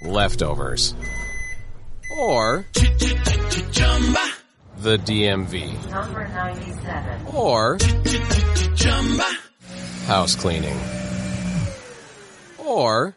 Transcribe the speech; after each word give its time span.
Leftovers. 0.00 0.94
Or 2.18 2.64
the 4.78 4.98
DMV. 4.98 5.90
Number 5.90 6.26
97. 6.28 7.26
Or 7.34 7.78
house 10.06 10.34
cleaning. 10.34 10.76
Or 12.58 13.16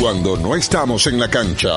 Cuando 0.00 0.36
no 0.36 0.54
estamos 0.54 1.08
en 1.08 1.18
la 1.18 1.28
cancha, 1.28 1.70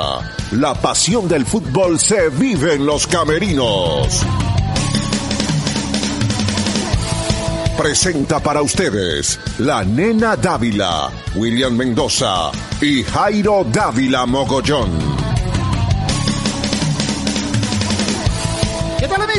la 0.52 0.75
pasión 0.75 1.27
del 1.27 1.44
fútbol 1.44 2.00
se 2.00 2.30
vive 2.30 2.75
en 2.75 2.86
los 2.86 3.08
camerinos. 3.08 4.22
Presenta 7.75 8.39
para 8.39 8.61
ustedes 8.61 9.39
la 9.58 9.83
nena 9.83 10.36
Dávila, 10.36 11.09
William 11.36 11.75
Mendoza 11.75 12.52
y 12.80 13.02
Jairo 13.02 13.66
Dávila 13.72 14.28
Mogollón. 14.28 15.20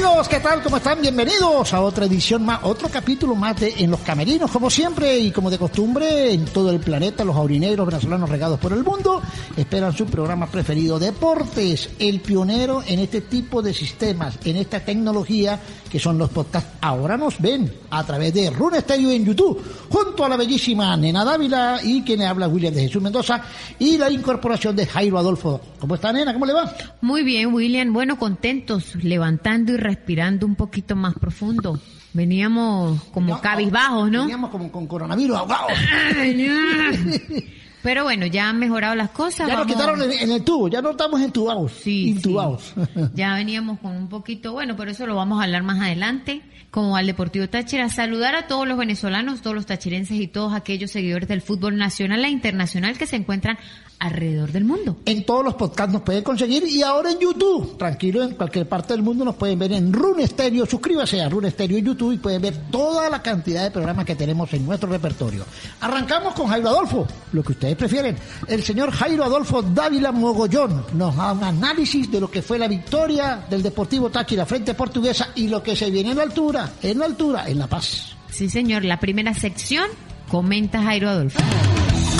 Amigos? 0.05 0.28
¿Qué 0.28 0.41
tal? 0.41 0.62
¿Cómo 0.62 0.78
están? 0.78 1.00
Bienvenidos 1.00 1.72
a 1.72 1.81
otra 1.81 2.06
edición 2.06 2.45
más, 2.45 2.61
otro 2.62 2.89
capítulo 2.89 3.34
más 3.36 3.61
de 3.61 3.72
En 3.78 3.91
los 3.91 4.00
Camerinos, 4.00 4.50
como 4.50 4.69
siempre 4.69 5.19
y 5.19 5.31
como 5.31 5.50
de 5.50 5.58
costumbre 5.58 6.33
en 6.33 6.45
todo 6.47 6.70
el 6.70 6.81
planeta, 6.81 7.25
los 7.25 7.36
aurinegros 7.36 7.86
venezolanos 7.86 8.28
regados 8.28 8.58
por 8.58 8.73
el 8.73 8.83
mundo 8.83 9.23
esperan 9.56 9.97
su 9.97 10.06
programa 10.06 10.47
preferido, 10.47 10.98
Deportes, 10.98 11.91
el 11.98 12.20
pionero 12.20 12.83
en 12.86 12.98
este 12.98 13.20
tipo 13.20 13.62
de 13.62 13.73
sistemas, 13.73 14.39
en 14.45 14.56
esta 14.56 14.80
tecnología 14.80 15.61
que 15.89 15.98
son 15.98 16.19
los 16.19 16.30
podcasts. 16.30 16.70
Ahora 16.80 17.17
nos 17.17 17.39
ven 17.39 17.70
a 17.91 18.03
través 18.05 18.33
de 18.34 18.50
Rune 18.50 18.80
Stereo 18.80 19.11
en 19.11 19.25
YouTube, 19.25 19.62
junto 19.89 20.25
a 20.25 20.28
la 20.28 20.36
bellísima 20.36 20.97
Nena 20.97 21.25
Dávila 21.25 21.80
y 21.83 22.03
quien 22.03 22.23
habla 22.23 22.48
William 22.48 22.75
de 22.75 22.83
Jesús 22.83 23.03
Mendoza 23.03 23.42
y 23.78 23.98
la 23.98 24.11
incorporación 24.11 24.75
de 24.75 24.86
Jairo 24.86 25.19
Adolfo. 25.19 25.61
¿Cómo 25.78 25.95
está 25.95 26.12
Nena? 26.12 26.33
¿Cómo 26.33 26.47
le 26.47 26.55
va? 26.55 26.75
Muy 27.03 27.23
bien, 27.23 27.53
William. 27.53 27.92
Bueno, 27.92 28.19
contentos, 28.19 28.95
levantando 29.03 29.73
y 29.73 29.77
respirando 29.97 30.47
un 30.47 30.55
poquito 30.55 30.97
más 30.97 31.15
profundo. 31.15 31.79
Veníamos 32.15 33.03
como 33.05 33.41
cabizbajos, 33.41 34.11
¿no? 34.11 34.21
Veníamos 34.23 34.51
como 34.51 34.71
con 34.71 34.87
coronavirus 34.87 35.37
ahogados. 35.37 35.73
Pero 37.83 38.05
bueno, 38.05 38.27
ya 38.27 38.48
han 38.48 38.61
mejorado 38.61 38.95
las 38.95 39.11
cosas. 39.11 39.48
Ya 39.48 39.57
nos 39.57 39.67
vamos- 39.67 39.75
quitaron 39.75 40.02
en, 40.02 40.13
en 40.13 40.31
el 40.31 40.45
tubo, 40.45 40.69
ya 40.69 40.81
no 40.81 40.91
estamos 40.92 41.20
entubados. 41.20 41.73
Sí, 41.73 42.11
intubados. 42.11 42.75
Ya 43.14 43.35
veníamos 43.35 43.81
con 43.81 43.97
un 43.97 44.08
poquito, 44.08 44.52
bueno, 44.52 44.77
pero 44.77 44.92
eso 44.92 45.07
lo 45.07 45.17
vamos 45.17 45.41
a 45.41 45.45
hablar 45.45 45.64
más 45.64 45.81
adelante, 45.81 46.42
como 46.70 46.97
al 46.97 47.07
Deportivo 47.07 47.48
Táchira. 47.48 47.89
Saludar 47.89 48.36
a 48.36 48.47
todos 48.47 48.69
los 48.69 48.79
venezolanos, 48.79 49.42
todos 49.42 49.57
los 49.57 49.67
tachirenses 49.67 50.20
y 50.20 50.29
todos 50.29 50.52
aquellos 50.55 50.92
seguidores 50.92 51.29
del 51.29 51.42
fútbol 51.42 51.77
nacional 51.77 52.25
e 52.25 52.29
internacional 52.29 52.97
que 52.97 53.07
se 53.07 53.17
encuentran 53.17 53.58
alrededor 54.02 54.51
del 54.51 54.64
mundo. 54.64 54.96
En 55.05 55.24
todos 55.24 55.45
los 55.45 55.55
podcasts 55.55 55.92
nos 55.92 56.02
pueden 56.02 56.24
conseguir 56.24 56.64
y 56.64 56.83
ahora 56.83 57.13
en 57.13 57.20
YouTube. 57.20 57.79
Tranquilo, 57.79 58.24
en 58.24 58.35
cualquier 58.35 58.68
parte 58.68 58.95
del 58.95 59.02
mundo 59.02 59.24
nos 59.24 59.36
pueden 59.36 59.61
ver 59.61 59.73
en 59.73 59.92
Rune 59.92 60.27
Stereo. 60.27 60.67
Suscríbase 60.67 61.23
a 61.23 61.29
Rune 61.29 61.52
Stereo 61.52 61.79
en 61.79 61.85
YouTube 61.85 62.13
y 62.13 62.18
pueden 62.18 62.42
ver 62.42 62.55
toda 62.73 63.08
la 63.08 63.23
cantidad 63.23 63.63
de 63.63 63.70
programas 63.70 64.05
que 64.05 64.17
tenemos 64.17 64.52
en 64.55 64.67
nuestro 64.67 64.90
repertorio. 64.90 65.45
Arrancamos 65.80 66.35
con 66.35 66.48
Jairo 66.48 66.68
Adolfo, 66.68 67.07
lo 67.33 67.45
que 67.45 67.52
ustedes 67.52 67.77
prefieren. 67.77 68.17
El 68.48 68.64
señor 68.64 68.90
Jairo 68.90 69.23
Adolfo 69.23 69.63
Dávila 69.63 70.11
Mogollón 70.11 70.84
nos 70.95 71.14
da 71.14 71.33
un 71.33 71.45
análisis 71.45 72.11
de 72.11 72.20
lo 72.20 72.29
que 72.29 72.42
fue 72.42 72.58
la 72.58 72.67
victoria 72.67 73.46
del 73.48 73.63
Deportivo 73.63 74.11
Táchira 74.11 74.45
frente 74.45 74.73
a 74.73 74.77
Portuguesa 74.77 75.29
y 75.36 75.46
lo 75.46 75.63
que 75.63 75.77
se 75.77 75.90
viene 75.92 76.11
en 76.11 76.17
la 76.17 76.24
altura, 76.24 76.73
en 76.83 76.98
la 76.98 77.05
altura, 77.05 77.48
en 77.48 77.58
La 77.61 77.69
Paz. 77.69 78.17
Sí, 78.30 78.51
señor, 78.51 78.84
la 78.84 78.98
primera 78.98 79.33
sección 79.33 79.86
comenta 80.29 80.83
Jairo 80.83 81.08
Adolfo. 81.08 81.39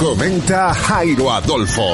Comenta 0.02 0.74
Jairo 0.74 1.30
Adolfo. 1.30 1.86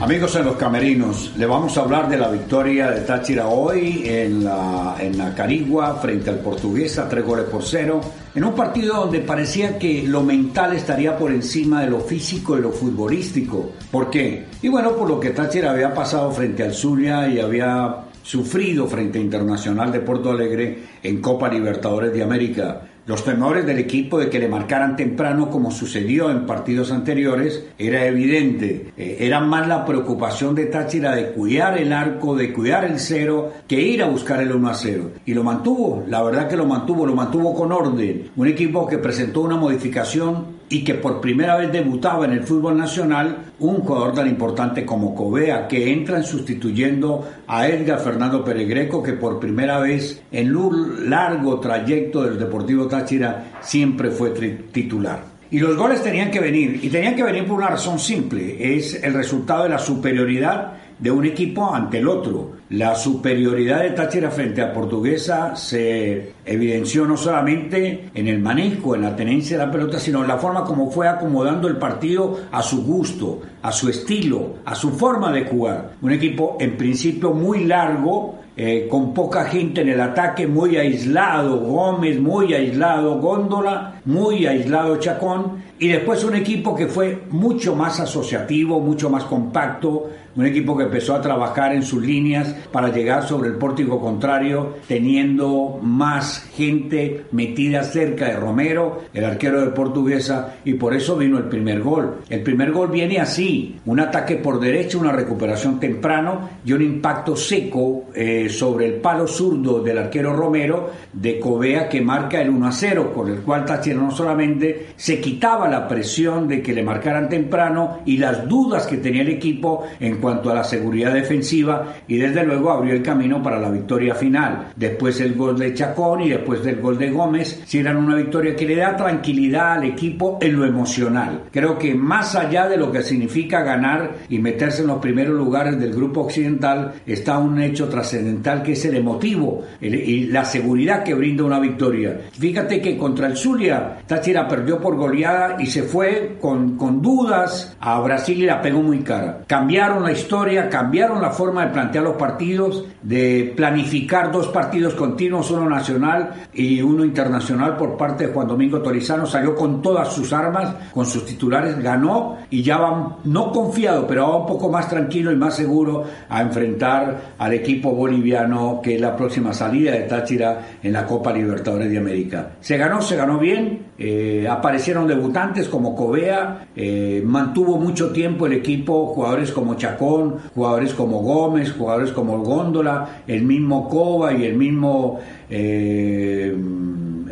Amigos 0.00 0.34
en 0.34 0.44
los 0.44 0.56
camerinos, 0.56 1.34
le 1.36 1.46
vamos 1.46 1.78
a 1.78 1.82
hablar 1.82 2.08
de 2.08 2.16
la 2.16 2.28
victoria 2.28 2.90
de 2.90 3.02
Táchira 3.02 3.46
hoy 3.46 4.02
en 4.06 4.42
la, 4.42 4.96
en 4.98 5.16
Carigua 5.36 5.94
frente 6.02 6.30
al 6.30 6.40
Portuguesa, 6.40 7.08
tres 7.08 7.24
goles 7.24 7.44
por 7.44 7.62
cero, 7.62 8.00
en 8.34 8.42
un 8.42 8.56
partido 8.56 8.96
donde 8.96 9.20
parecía 9.20 9.78
que 9.78 10.02
lo 10.02 10.24
mental 10.24 10.74
estaría 10.74 11.16
por 11.16 11.30
encima 11.30 11.82
de 11.82 11.90
lo 11.90 12.00
físico 12.00 12.58
y 12.58 12.62
lo 12.62 12.72
futbolístico. 12.72 13.70
¿Por 13.88 14.10
qué? 14.10 14.46
Y 14.62 14.68
bueno, 14.68 14.96
por 14.96 15.08
lo 15.08 15.20
que 15.20 15.30
Táchira 15.30 15.70
había 15.70 15.94
pasado 15.94 16.32
frente 16.32 16.64
al 16.64 16.74
Zulia 16.74 17.28
y 17.28 17.38
había 17.38 17.98
sufrido 18.24 18.88
frente 18.88 19.18
a 19.18 19.22
Internacional 19.22 19.92
de 19.92 20.00
Porto 20.00 20.32
Alegre 20.32 20.78
en 21.04 21.20
Copa 21.20 21.48
Libertadores 21.48 22.12
de 22.12 22.22
América. 22.24 22.89
Los 23.10 23.24
temores 23.24 23.66
del 23.66 23.80
equipo 23.80 24.20
de 24.20 24.30
que 24.30 24.38
le 24.38 24.46
marcaran 24.46 24.94
temprano 24.94 25.50
como 25.50 25.72
sucedió 25.72 26.30
en 26.30 26.46
partidos 26.46 26.92
anteriores 26.92 27.64
era 27.76 28.06
evidente. 28.06 28.92
Eh, 28.96 29.16
era 29.18 29.40
más 29.40 29.66
la 29.66 29.84
preocupación 29.84 30.54
de 30.54 30.66
Táchira 30.66 31.16
de 31.16 31.32
cuidar 31.32 31.76
el 31.76 31.92
arco, 31.92 32.36
de 32.36 32.52
cuidar 32.52 32.84
el 32.84 33.00
cero, 33.00 33.52
que 33.66 33.80
ir 33.80 34.04
a 34.04 34.06
buscar 34.06 34.40
el 34.40 34.52
1 34.52 34.68
a 34.68 34.74
0. 34.74 35.10
Y 35.26 35.34
lo 35.34 35.42
mantuvo, 35.42 36.04
la 36.06 36.22
verdad 36.22 36.48
que 36.48 36.56
lo 36.56 36.66
mantuvo, 36.66 37.04
lo 37.04 37.16
mantuvo 37.16 37.52
con 37.52 37.72
orden. 37.72 38.30
Un 38.36 38.46
equipo 38.46 38.86
que 38.86 38.98
presentó 38.98 39.40
una 39.40 39.56
modificación 39.56 40.59
y 40.72 40.84
que 40.84 40.94
por 40.94 41.20
primera 41.20 41.56
vez 41.56 41.72
debutaba 41.72 42.24
en 42.24 42.32
el 42.32 42.44
fútbol 42.44 42.78
nacional 42.78 43.52
un 43.58 43.80
jugador 43.80 44.14
tan 44.14 44.28
importante 44.28 44.86
como 44.86 45.16
Covea, 45.16 45.66
que 45.66 45.92
entra 45.92 46.22
sustituyendo 46.22 47.28
a 47.48 47.66
Edgar 47.66 47.98
Fernando 47.98 48.44
Peregreco, 48.44 49.02
que 49.02 49.14
por 49.14 49.40
primera 49.40 49.80
vez 49.80 50.22
en 50.30 50.54
un 50.54 51.10
largo 51.10 51.58
trayecto 51.58 52.22
del 52.22 52.38
Deportivo 52.38 52.86
Táchira 52.86 53.58
siempre 53.60 54.12
fue 54.12 54.30
titular. 54.30 55.24
Y 55.50 55.58
los 55.58 55.76
goles 55.76 56.00
tenían 56.00 56.30
que 56.30 56.38
venir, 56.38 56.78
y 56.80 56.88
tenían 56.88 57.16
que 57.16 57.24
venir 57.24 57.44
por 57.44 57.58
una 57.58 57.70
razón 57.70 57.98
simple, 57.98 58.76
es 58.76 59.02
el 59.02 59.12
resultado 59.12 59.64
de 59.64 59.70
la 59.70 59.78
superioridad 59.78 60.74
de 61.00 61.10
un 61.10 61.24
equipo 61.24 61.74
ante 61.74 61.98
el 61.98 62.08
otro. 62.08 62.60
La 62.70 62.94
superioridad 62.94 63.80
de 63.82 63.90
Táchira 63.90 64.30
frente 64.30 64.62
a 64.62 64.72
Portuguesa 64.72 65.56
se 65.56 66.34
evidenció 66.44 67.04
no 67.04 67.16
solamente 67.16 68.10
en 68.14 68.28
el 68.28 68.38
manejo, 68.38 68.94
en 68.94 69.02
la 69.02 69.16
tenencia 69.16 69.58
de 69.58 69.66
la 69.66 69.72
pelota, 69.72 69.98
sino 69.98 70.22
en 70.22 70.28
la 70.28 70.38
forma 70.38 70.64
como 70.64 70.90
fue 70.90 71.08
acomodando 71.08 71.66
el 71.66 71.78
partido 71.78 72.38
a 72.52 72.62
su 72.62 72.84
gusto, 72.84 73.40
a 73.62 73.72
su 73.72 73.88
estilo, 73.88 74.56
a 74.64 74.74
su 74.74 74.90
forma 74.90 75.32
de 75.32 75.46
jugar. 75.46 75.92
Un 76.02 76.12
equipo 76.12 76.58
en 76.60 76.76
principio 76.76 77.32
muy 77.32 77.64
largo, 77.64 78.38
eh, 78.56 78.88
con 78.90 79.14
poca 79.14 79.44
gente 79.46 79.80
en 79.80 79.88
el 79.88 80.00
ataque, 80.00 80.46
muy 80.46 80.76
aislado 80.76 81.60
Gómez, 81.60 82.20
muy 82.20 82.52
aislado 82.52 83.18
Góndola, 83.18 84.00
muy 84.04 84.46
aislado 84.46 84.96
Chacón, 84.98 85.62
y 85.80 85.88
después 85.88 86.22
un 86.24 86.34
equipo 86.34 86.76
que 86.76 86.86
fue 86.86 87.22
mucho 87.30 87.74
más 87.74 88.00
asociativo, 88.00 88.80
mucho 88.80 89.08
más 89.08 89.24
compacto, 89.24 90.10
un 90.36 90.46
equipo 90.46 90.76
que 90.76 90.84
empezó 90.84 91.14
a 91.14 91.22
trabajar 91.22 91.72
en 91.72 91.82
sus 91.82 92.02
líneas 92.02 92.54
para 92.70 92.92
llegar 92.92 93.26
sobre 93.26 93.48
el 93.48 93.56
pórtico 93.56 93.98
contrario, 93.98 94.74
teniendo 94.86 95.80
más 95.82 96.48
gente 96.54 97.24
metida 97.32 97.82
cerca 97.82 98.26
de 98.26 98.36
Romero, 98.36 99.04
el 99.12 99.24
arquero 99.24 99.60
de 99.62 99.72
Portuguesa, 99.72 100.56
y 100.64 100.74
por 100.74 100.94
eso 100.94 101.16
vino 101.16 101.38
el 101.38 101.44
primer 101.44 101.80
gol. 101.80 102.18
El 102.28 102.42
primer 102.42 102.72
gol 102.72 102.90
viene 102.90 103.18
así, 103.18 103.80
un 103.86 104.00
ataque 104.00 104.36
por 104.36 104.60
derecha, 104.60 104.98
una 104.98 105.12
recuperación 105.12 105.80
temprano 105.80 106.50
y 106.64 106.72
un 106.74 106.82
impacto 106.82 107.34
seco 107.34 108.04
eh, 108.14 108.48
sobre 108.50 108.86
el 108.86 108.94
palo 108.94 109.26
zurdo 109.26 109.82
del 109.82 109.96
arquero 109.96 110.34
Romero 110.34 110.90
de 111.12 111.40
Covea 111.40 111.88
que 111.88 112.02
marca 112.02 112.40
el 112.40 112.50
1 112.50 112.66
a 112.66 112.72
0, 112.72 113.12
con 113.14 113.30
el 113.30 113.40
cual 113.40 113.64
Táchira 113.64 113.96
no 113.96 114.10
solamente 114.10 114.88
se 114.96 115.20
quitaba 115.20 115.69
la 115.70 115.88
presión 115.88 116.48
de 116.48 116.62
que 116.62 116.72
le 116.72 116.82
marcaran 116.82 117.28
temprano 117.28 118.00
y 118.04 118.16
las 118.16 118.48
dudas 118.48 118.86
que 118.86 118.98
tenía 118.98 119.22
el 119.22 119.28
equipo 119.28 119.84
en 119.98 120.16
cuanto 120.18 120.50
a 120.50 120.54
la 120.54 120.64
seguridad 120.64 121.12
defensiva 121.12 121.94
y 122.06 122.16
desde 122.16 122.44
luego 122.44 122.70
abrió 122.70 122.92
el 122.92 123.02
camino 123.02 123.42
para 123.42 123.58
la 123.58 123.70
victoria 123.70 124.14
final. 124.14 124.72
Después 124.76 125.20
el 125.20 125.34
gol 125.34 125.58
de 125.58 125.74
Chacón 125.74 126.22
y 126.22 126.30
después 126.30 126.62
del 126.62 126.80
gol 126.80 126.98
de 126.98 127.10
Gómez, 127.10 127.62
si 127.64 127.78
eran 127.78 127.96
una 127.96 128.16
victoria 128.16 128.56
que 128.56 128.66
le 128.66 128.76
da 128.76 128.96
tranquilidad 128.96 129.72
al 129.74 129.84
equipo 129.84 130.38
en 130.40 130.56
lo 130.56 130.64
emocional. 130.64 131.44
Creo 131.50 131.78
que 131.78 131.94
más 131.94 132.34
allá 132.34 132.68
de 132.68 132.76
lo 132.76 132.90
que 132.90 133.02
significa 133.02 133.62
ganar 133.62 134.12
y 134.28 134.38
meterse 134.38 134.82
en 134.82 134.88
los 134.88 134.98
primeros 134.98 135.34
lugares 135.34 135.78
del 135.78 135.92
grupo 135.92 136.22
occidental, 136.22 136.94
está 137.06 137.38
un 137.38 137.60
hecho 137.60 137.88
trascendental 137.88 138.62
que 138.62 138.72
es 138.72 138.84
el 138.84 138.96
emotivo 138.96 139.64
y 139.80 140.24
la 140.26 140.44
seguridad 140.44 141.04
que 141.04 141.14
brinda 141.14 141.44
una 141.44 141.60
victoria. 141.60 142.20
Fíjate 142.32 142.80
que 142.80 142.96
contra 142.96 143.26
el 143.26 143.36
Zulia, 143.36 143.98
Táchira 144.06 144.48
perdió 144.48 144.80
por 144.80 144.96
goleada 144.96 145.56
y 145.60 145.66
se 145.66 145.82
fue 145.82 146.38
con, 146.40 146.76
con 146.76 147.02
dudas 147.02 147.76
a 147.80 148.00
Brasil 148.00 148.42
y 148.42 148.46
la 148.46 148.60
pegó 148.60 148.82
muy 148.82 149.00
cara. 149.00 149.44
Cambiaron 149.46 150.02
la 150.02 150.12
historia, 150.12 150.68
cambiaron 150.68 151.20
la 151.20 151.30
forma 151.30 151.66
de 151.66 151.72
plantear 151.72 152.04
los 152.04 152.16
partidos, 152.16 152.84
de 153.02 153.52
planificar 153.56 154.30
dos 154.32 154.48
partidos 154.48 154.94
continuos, 154.94 155.50
uno 155.50 155.68
nacional 155.68 156.48
y 156.52 156.80
uno 156.82 157.04
internacional 157.04 157.76
por 157.76 157.96
parte 157.96 158.26
de 158.26 158.32
Juan 158.32 158.48
Domingo 158.48 158.80
Torizano. 158.80 159.26
Salió 159.26 159.54
con 159.54 159.82
todas 159.82 160.12
sus 160.12 160.32
armas, 160.32 160.74
con 160.92 161.06
sus 161.06 161.24
titulares, 161.24 161.78
ganó 161.78 162.38
y 162.50 162.62
ya 162.62 162.78
va, 162.78 163.18
no 163.24 163.52
confiado, 163.52 164.06
pero 164.06 164.28
va 164.28 164.36
un 164.38 164.46
poco 164.46 164.70
más 164.70 164.88
tranquilo 164.88 165.32
y 165.32 165.36
más 165.36 165.56
seguro 165.56 166.04
a 166.28 166.42
enfrentar 166.42 167.34
al 167.38 167.52
equipo 167.52 167.92
boliviano 167.92 168.80
que 168.82 168.94
es 168.94 169.00
la 169.00 169.16
próxima 169.16 169.52
salida 169.52 169.92
de 169.92 170.00
Táchira 170.00 170.60
en 170.82 170.92
la 170.92 171.06
Copa 171.06 171.32
Libertadores 171.32 171.90
de 171.90 171.98
América. 171.98 172.52
Se 172.60 172.76
ganó, 172.76 173.00
se 173.02 173.16
ganó 173.16 173.38
bien, 173.38 173.86
eh, 173.98 174.46
aparecieron 174.48 175.06
debutantes 175.06 175.49
como 175.68 175.94
Covea, 175.94 176.68
eh, 176.76 177.22
mantuvo 177.24 177.76
mucho 177.78 178.10
tiempo 178.10 178.46
el 178.46 178.52
equipo 178.52 179.06
jugadores 179.06 179.50
como 179.52 179.74
Chacón, 179.74 180.36
jugadores 180.54 180.94
como 180.94 181.20
Gómez, 181.20 181.72
jugadores 181.72 182.12
como 182.12 182.38
Góndola, 182.38 183.22
el 183.26 183.42
mismo 183.42 183.88
Cova 183.88 184.32
y 184.32 184.44
el 184.44 184.56
mismo... 184.56 185.20
Eh, 185.48 186.56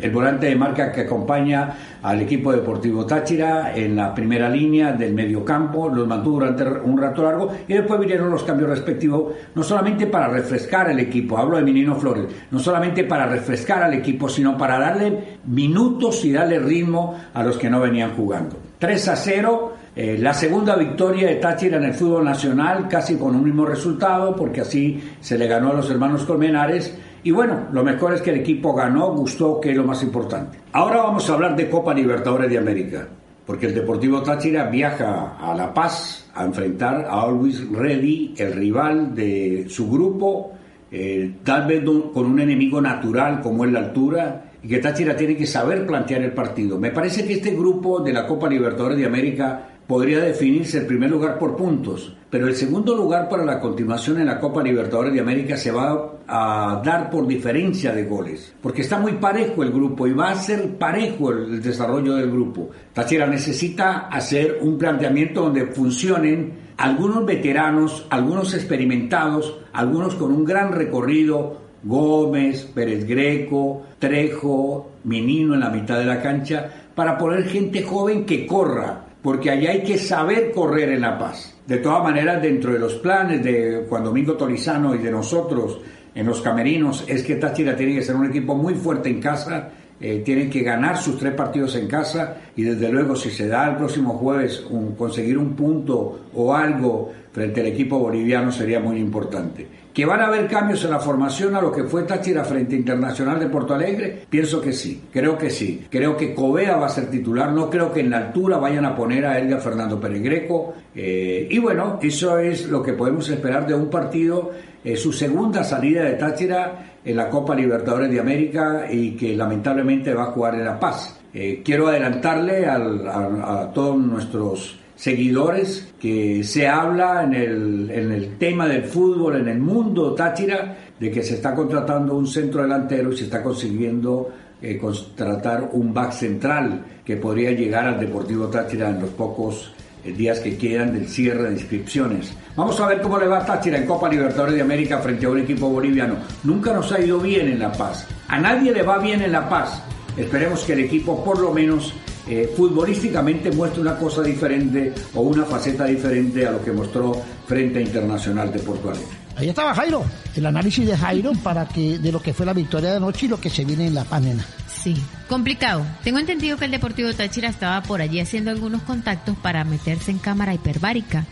el 0.01 0.11
volante 0.11 0.47
de 0.47 0.55
marca 0.55 0.91
que 0.91 1.01
acompaña 1.01 1.75
al 2.01 2.21
equipo 2.21 2.51
deportivo 2.51 3.05
Táchira 3.05 3.75
en 3.75 3.95
la 3.95 4.13
primera 4.13 4.49
línea 4.49 4.93
del 4.93 5.13
mediocampo, 5.13 5.89
los 5.89 6.07
mantuvo 6.07 6.39
durante 6.39 6.63
un 6.63 6.97
rato 6.97 7.23
largo 7.23 7.51
y 7.67 7.73
después 7.73 7.99
vinieron 7.99 8.31
los 8.31 8.43
cambios 8.43 8.69
respectivos, 8.69 9.33
no 9.55 9.63
solamente 9.63 10.07
para 10.07 10.27
refrescar 10.27 10.89
el 10.89 10.99
equipo, 10.99 11.37
hablo 11.37 11.57
de 11.57 11.63
Minino 11.63 11.95
Flores, 11.95 12.25
no 12.51 12.59
solamente 12.59 13.03
para 13.03 13.25
refrescar 13.25 13.83
al 13.83 13.93
equipo, 13.93 14.29
sino 14.29 14.57
para 14.57 14.79
darle 14.79 15.39
minutos 15.45 16.23
y 16.25 16.31
darle 16.31 16.59
ritmo 16.59 17.19
a 17.33 17.43
los 17.43 17.57
que 17.57 17.69
no 17.69 17.79
venían 17.79 18.15
jugando. 18.15 18.57
3 18.79 19.07
a 19.09 19.15
0 19.15 19.73
eh, 19.95 20.17
la 20.17 20.33
segunda 20.33 20.77
victoria 20.77 21.27
de 21.27 21.35
Táchira 21.35 21.75
en 21.75 21.83
el 21.83 21.93
fútbol 21.93 22.23
nacional, 22.23 22.87
casi 22.87 23.15
con 23.15 23.35
un 23.35 23.43
mismo 23.43 23.65
resultado, 23.65 24.33
porque 24.33 24.61
así 24.61 25.03
se 25.19 25.37
le 25.37 25.45
ganó 25.45 25.71
a 25.71 25.73
los 25.73 25.89
hermanos 25.89 26.23
Colmenares. 26.23 26.97
Y 27.23 27.31
bueno, 27.31 27.67
lo 27.71 27.83
mejor 27.83 28.13
es 28.13 28.21
que 28.21 28.29
el 28.29 28.39
equipo 28.39 28.73
ganó, 28.73 29.13
gustó, 29.13 29.59
que 29.59 29.71
es 29.71 29.77
lo 29.77 29.83
más 29.83 30.01
importante. 30.03 30.57
Ahora 30.71 31.03
vamos 31.03 31.29
a 31.29 31.33
hablar 31.33 31.55
de 31.55 31.69
Copa 31.69 31.93
Libertadores 31.93 32.49
de 32.49 32.57
América, 32.57 33.07
porque 33.45 33.67
el 33.67 33.75
Deportivo 33.75 34.21
Táchira 34.21 34.69
viaja 34.69 35.35
a 35.37 35.53
La 35.53 35.73
Paz 35.73 36.29
a 36.33 36.45
enfrentar 36.45 37.05
a 37.09 37.21
Always 37.23 37.69
Ready, 37.69 38.35
el 38.37 38.53
rival 38.53 39.13
de 39.13 39.65
su 39.67 39.89
grupo, 39.89 40.53
eh, 40.91 41.35
tal 41.43 41.67
vez 41.67 41.83
con 41.83 42.25
un 42.25 42.39
enemigo 42.39 42.79
natural 42.79 43.41
como 43.41 43.65
es 43.65 43.71
la 43.71 43.79
altura, 43.79 44.45
y 44.63 44.67
que 44.67 44.79
Táchira 44.79 45.15
tiene 45.15 45.35
que 45.35 45.45
saber 45.45 45.85
plantear 45.85 46.21
el 46.21 46.31
partido. 46.31 46.79
Me 46.79 46.91
parece 46.91 47.25
que 47.25 47.33
este 47.33 47.51
grupo 47.51 47.99
de 47.99 48.13
la 48.13 48.25
Copa 48.25 48.49
Libertadores 48.49 48.97
de 48.97 49.05
América 49.05 49.67
podría 49.89 50.19
definirse 50.19 50.77
el 50.77 50.85
primer 50.85 51.09
lugar 51.09 51.39
por 51.39 51.55
puntos, 51.55 52.15
pero 52.29 52.47
el 52.47 52.55
segundo 52.55 52.95
lugar 52.95 53.27
para 53.27 53.43
la 53.43 53.59
continuación 53.59 54.19
en 54.19 54.27
la 54.27 54.39
Copa 54.39 54.61
Libertadores 54.61 55.11
de 55.11 55.19
América 55.19 55.57
se 55.57 55.71
va 55.71 56.19
a 56.27 56.79
dar 56.85 57.09
por 57.09 57.25
diferencia 57.25 57.91
de 57.91 58.03
goles, 58.03 58.53
porque 58.61 58.83
está 58.83 58.99
muy 58.99 59.13
parejo 59.13 59.63
el 59.63 59.71
grupo 59.71 60.05
y 60.05 60.13
va 60.13 60.29
a 60.29 60.35
ser 60.35 60.77
parejo 60.77 61.31
el 61.31 61.59
desarrollo 61.59 62.13
del 62.17 62.29
grupo. 62.29 62.69
Táchira 62.93 63.25
necesita 63.25 64.09
hacer 64.09 64.59
un 64.61 64.77
planteamiento 64.77 65.41
donde 65.41 65.65
funcionen 65.65 66.53
algunos 66.77 67.25
veteranos, 67.25 68.05
algunos 68.11 68.53
experimentados, 68.53 69.57
algunos 69.73 70.13
con 70.13 70.31
un 70.31 70.45
gran 70.45 70.71
recorrido, 70.71 71.61
Gómez, 71.81 72.63
Pérez 72.75 73.07
Greco, 73.07 73.87
Trejo, 73.97 74.91
Menino 75.05 75.55
en 75.55 75.61
la 75.61 75.71
mitad 75.71 75.97
de 75.97 76.05
la 76.05 76.21
cancha, 76.21 76.69
para 76.93 77.17
poner 77.17 77.45
gente 77.45 77.81
joven 77.81 78.23
que 78.23 78.45
corra, 78.45 79.08
porque 79.21 79.51
allá 79.51 79.71
hay 79.71 79.83
que 79.83 79.97
saber 79.97 80.51
correr 80.51 80.89
en 80.89 81.01
La 81.01 81.17
Paz. 81.17 81.55
De 81.67 81.77
todas 81.77 82.03
maneras, 82.03 82.41
dentro 82.41 82.73
de 82.73 82.79
los 82.79 82.95
planes 82.95 83.43
de 83.43 83.85
Juan 83.87 84.03
Domingo 84.03 84.33
Torizano 84.33 84.95
y 84.95 84.99
de 84.99 85.11
nosotros 85.11 85.79
en 86.15 86.25
los 86.25 86.41
camerinos, 86.41 87.03
es 87.07 87.23
que 87.23 87.35
Táchira 87.35 87.75
tiene 87.75 87.95
que 87.95 88.01
ser 88.01 88.15
un 88.15 88.25
equipo 88.25 88.55
muy 88.55 88.73
fuerte 88.75 89.09
en 89.09 89.21
casa, 89.21 89.69
eh, 90.01 90.21
tienen 90.23 90.49
que 90.49 90.61
ganar 90.61 90.97
sus 90.97 91.19
tres 91.19 91.33
partidos 91.33 91.75
en 91.75 91.87
casa 91.87 92.37
y 92.55 92.63
desde 92.63 92.89
luego 92.89 93.15
si 93.15 93.29
se 93.29 93.47
da 93.47 93.69
el 93.69 93.75
próximo 93.75 94.13
jueves 94.13 94.65
conseguir 94.97 95.37
un 95.37 95.55
punto 95.55 96.21
o 96.33 96.55
algo 96.55 97.11
frente 97.33 97.61
al 97.61 97.67
equipo 97.67 97.99
boliviano 97.99 98.51
sería 98.51 98.79
muy 98.79 98.97
importante. 98.97 99.67
¿Que 99.99 100.05
van 100.05 100.21
a 100.21 100.27
haber 100.27 100.47
cambios 100.47 100.81
en 100.85 100.91
la 100.91 100.99
formación 100.99 101.57
a 101.57 101.61
lo 101.61 101.73
que 101.73 101.83
fue 101.83 102.03
Táchira 102.03 102.45
frente 102.45 102.73
Internacional 102.73 103.37
de 103.37 103.47
Porto 103.47 103.73
Alegre? 103.73 104.21
Pienso 104.29 104.61
que 104.61 104.71
sí, 104.71 105.03
creo 105.11 105.37
que 105.37 105.49
sí. 105.49 105.87
Creo 105.91 106.15
que 106.15 106.33
Covea 106.33 106.77
va 106.77 106.85
a 106.85 106.89
ser 106.89 107.09
titular, 107.09 107.51
no 107.51 107.69
creo 107.69 107.91
que 107.91 107.99
en 107.99 108.11
la 108.11 108.19
altura 108.19 108.57
vayan 108.59 108.85
a 108.85 108.95
poner 108.95 109.25
a 109.25 109.37
Edgar 109.37 109.59
Fernando 109.59 109.99
Peregreco. 109.99 110.73
Eh, 110.95 111.49
y 111.51 111.59
bueno, 111.59 111.99
eso 112.01 112.39
es 112.39 112.69
lo 112.69 112.81
que 112.81 112.93
podemos 112.93 113.29
esperar 113.29 113.67
de 113.67 113.73
un 113.73 113.89
partido, 113.89 114.51
eh, 114.85 114.95
su 114.95 115.11
segunda 115.11 115.65
salida 115.65 116.05
de 116.05 116.13
Táchira 116.13 116.93
en 117.03 117.17
la 117.17 117.29
Copa 117.29 117.53
Libertadores 117.53 118.09
de 118.09 118.21
América 118.21 118.85
y 118.89 119.17
que 119.17 119.35
lamentablemente 119.35 120.13
va 120.13 120.23
a 120.23 120.31
jugar 120.31 120.55
en 120.55 120.63
La 120.63 120.79
Paz. 120.79 121.19
Eh, 121.33 121.61
quiero 121.61 121.89
adelantarle 121.89 122.65
a 122.67 123.69
todos 123.73 123.97
nuestros 123.97 124.78
seguidores, 124.99 125.93
que 125.97 126.43
se 126.43 126.67
habla 126.67 127.23
en 127.23 127.33
el, 127.33 127.89
en 127.89 128.11
el 128.11 128.37
tema 128.37 128.67
del 128.67 128.83
fútbol, 128.83 129.37
en 129.37 129.47
el 129.47 129.57
mundo 129.57 130.13
Táchira, 130.13 130.77
de 130.99 131.09
que 131.09 131.23
se 131.23 131.35
está 131.35 131.55
contratando 131.55 132.15
un 132.15 132.27
centro 132.27 132.63
delantero 132.63 133.13
y 133.13 133.17
se 133.17 133.23
está 133.23 133.41
consiguiendo 133.41 134.29
eh, 134.61 134.77
contratar 134.77 135.69
un 135.71 135.93
back 135.93 136.11
central 136.11 136.83
que 137.05 137.15
podría 137.15 137.51
llegar 137.51 137.85
al 137.85 137.97
Deportivo 137.97 138.47
Táchira 138.47 138.89
en 138.89 138.99
los 138.99 139.11
pocos 139.11 139.71
eh, 140.03 140.11
días 140.11 140.41
que 140.41 140.57
quedan 140.57 140.93
del 140.93 141.07
cierre 141.07 141.43
de 141.43 141.53
inscripciones. 141.53 142.33
Vamos 142.57 142.77
a 142.81 142.87
ver 142.87 143.01
cómo 143.01 143.17
le 143.17 143.27
va 143.27 143.37
a 143.37 143.45
Táchira 143.45 143.77
en 143.77 143.85
Copa 143.85 144.09
Libertadores 144.09 144.55
de 144.55 144.61
América 144.61 144.97
frente 144.97 145.25
a 145.25 145.29
un 145.29 145.39
equipo 145.39 145.69
boliviano. 145.69 146.15
Nunca 146.43 146.73
nos 146.73 146.91
ha 146.91 146.99
ido 146.99 147.19
bien 147.19 147.47
en 147.47 147.59
La 147.59 147.71
Paz. 147.71 148.05
A 148.27 148.37
nadie 148.37 148.73
le 148.73 148.83
va 148.83 148.97
bien 148.97 149.21
en 149.21 149.31
La 149.31 149.47
Paz. 149.47 149.81
Esperemos 150.17 150.65
que 150.65 150.73
el 150.73 150.79
equipo 150.79 151.23
por 151.23 151.39
lo 151.39 151.53
menos 151.53 151.93
eh, 152.29 152.53
futbolísticamente 152.55 153.51
muestra 153.51 153.81
una 153.81 153.97
cosa 153.97 154.21
diferente 154.21 154.93
o 155.15 155.21
una 155.21 155.45
faceta 155.45 155.85
diferente 155.85 156.45
a 156.45 156.51
lo 156.51 156.63
que 156.63 156.71
mostró 156.71 157.11
frente 157.47 157.79
a 157.79 157.81
Internacional 157.81 158.51
de 158.51 158.59
Porto 158.59 158.91
Alegre. 158.91 159.19
Ahí 159.35 159.47
estaba 159.47 159.73
Jairo, 159.73 160.03
el 160.35 160.45
análisis 160.45 160.85
de 160.85 160.97
Jairo 160.97 161.31
para 161.41 161.65
que 161.65 161.97
de 161.97 162.11
lo 162.11 162.21
que 162.21 162.33
fue 162.33 162.45
la 162.45 162.53
victoria 162.53 162.91
de 162.91 162.97
anoche 162.97 163.25
y 163.25 163.29
lo 163.29 163.39
que 163.39 163.49
se 163.49 163.63
viene 163.63 163.87
en 163.87 163.93
la 163.93 164.03
panena. 164.03 164.45
Sí, 164.67 164.95
complicado. 165.27 165.85
Tengo 166.03 166.19
entendido 166.19 166.57
que 166.57 166.65
el 166.65 166.71
Deportivo 166.71 167.13
Táchira 167.13 167.49
estaba 167.49 167.81
por 167.81 168.01
allí 168.01 168.19
haciendo 168.19 168.51
algunos 168.51 168.81
contactos 168.81 169.37
para 169.37 169.63
meterse 169.63 170.11
en 170.11 170.19
cámara 170.19 170.53
hiperbárica, 170.53 171.25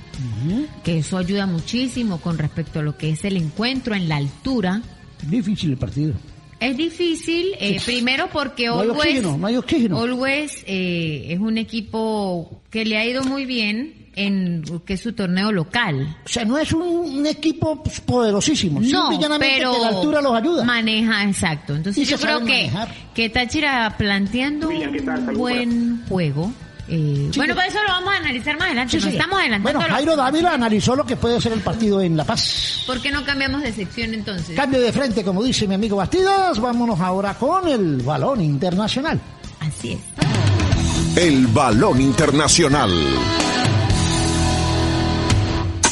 que 0.84 1.00
eso 1.00 1.18
ayuda 1.18 1.46
muchísimo 1.46 2.20
con 2.20 2.38
respecto 2.38 2.80
a 2.80 2.84
lo 2.84 2.98
que 2.98 3.12
es 3.12 3.25
el 3.25 3.38
encuentro 3.38 3.94
en 3.94 4.08
la 4.08 4.16
altura. 4.16 4.82
Difícil 5.24 5.72
el 5.72 5.77
partido. 5.77 6.13
Es 6.60 6.76
difícil, 6.76 7.54
eh, 7.60 7.80
primero 7.86 8.30
porque 8.32 8.68
no 8.68 10.00
Always, 10.00 10.64
eh, 10.66 11.28
es 11.30 11.40
un 11.40 11.58
equipo 11.58 12.62
que 12.72 12.84
le 12.84 12.98
ha 12.98 13.06
ido 13.06 13.24
muy 13.24 13.46
bien 13.46 14.08
en 14.16 14.64
que 14.84 14.96
es 14.96 15.02
su 15.02 15.14
torneo 15.14 15.52
local. 15.52 16.18
O 16.26 16.28
sea, 16.28 16.44
no 16.44 16.58
es 16.58 16.74
un, 16.74 17.26
equipo 17.28 17.84
poderosísimo, 18.06 18.80
no, 18.82 19.10
pero 19.40 19.74
que 19.74 19.80
la 19.80 19.88
altura 19.90 20.22
los 20.22 20.34
ayuda. 20.34 20.64
Maneja, 20.64 21.24
exacto. 21.24 21.76
Entonces 21.76 22.10
yo 22.10 22.18
creo 22.18 22.44
que, 22.44 22.72
que 23.14 23.30
Táchira 23.30 23.96
planteando 23.96 24.70
un 24.70 25.34
buen 25.36 26.04
juego 26.08 26.52
eh, 26.89 27.29
bueno, 27.36 27.53
pues 27.53 27.67
eso 27.67 27.84
lo 27.84 27.89
vamos 27.89 28.13
a 28.13 28.17
analizar 28.17 28.58
más 28.58 28.67
adelante. 28.67 28.98
estamos 28.98 29.39
adelantando. 29.39 29.79
Bueno, 29.79 29.94
Jairo 29.94 30.15
Dávila 30.15 30.53
analizó 30.53 30.96
lo 30.96 31.06
que 31.06 31.17
puede 31.17 31.41
ser 31.41 31.51
el 31.53 31.60
partido 31.60 32.01
en 32.01 32.15
La 32.15 32.24
Paz. 32.24 32.84
¿Por 32.86 33.01
qué 33.01 33.12
no 33.12 33.25
cambiamos 33.25 33.62
de 33.62 33.74
sección 33.74 34.13
entonces? 34.13 34.56
Cambio 34.56 34.79
de 34.79 34.91
frente, 34.94 35.24
como 35.24 35.44
dice 35.44 35.67
mi 35.67 35.75
amigo 35.75 35.98
Bastidas. 35.98 36.60
Vámonos 36.60 37.00
ahora 37.00 37.34
con 37.34 37.67
el 37.67 37.98
balón 38.03 38.41
internacional. 38.41 39.20
Así 39.60 39.94
es. 39.94 40.00
El 41.17 41.48
balón 41.48 42.00
internacional. 42.00 42.91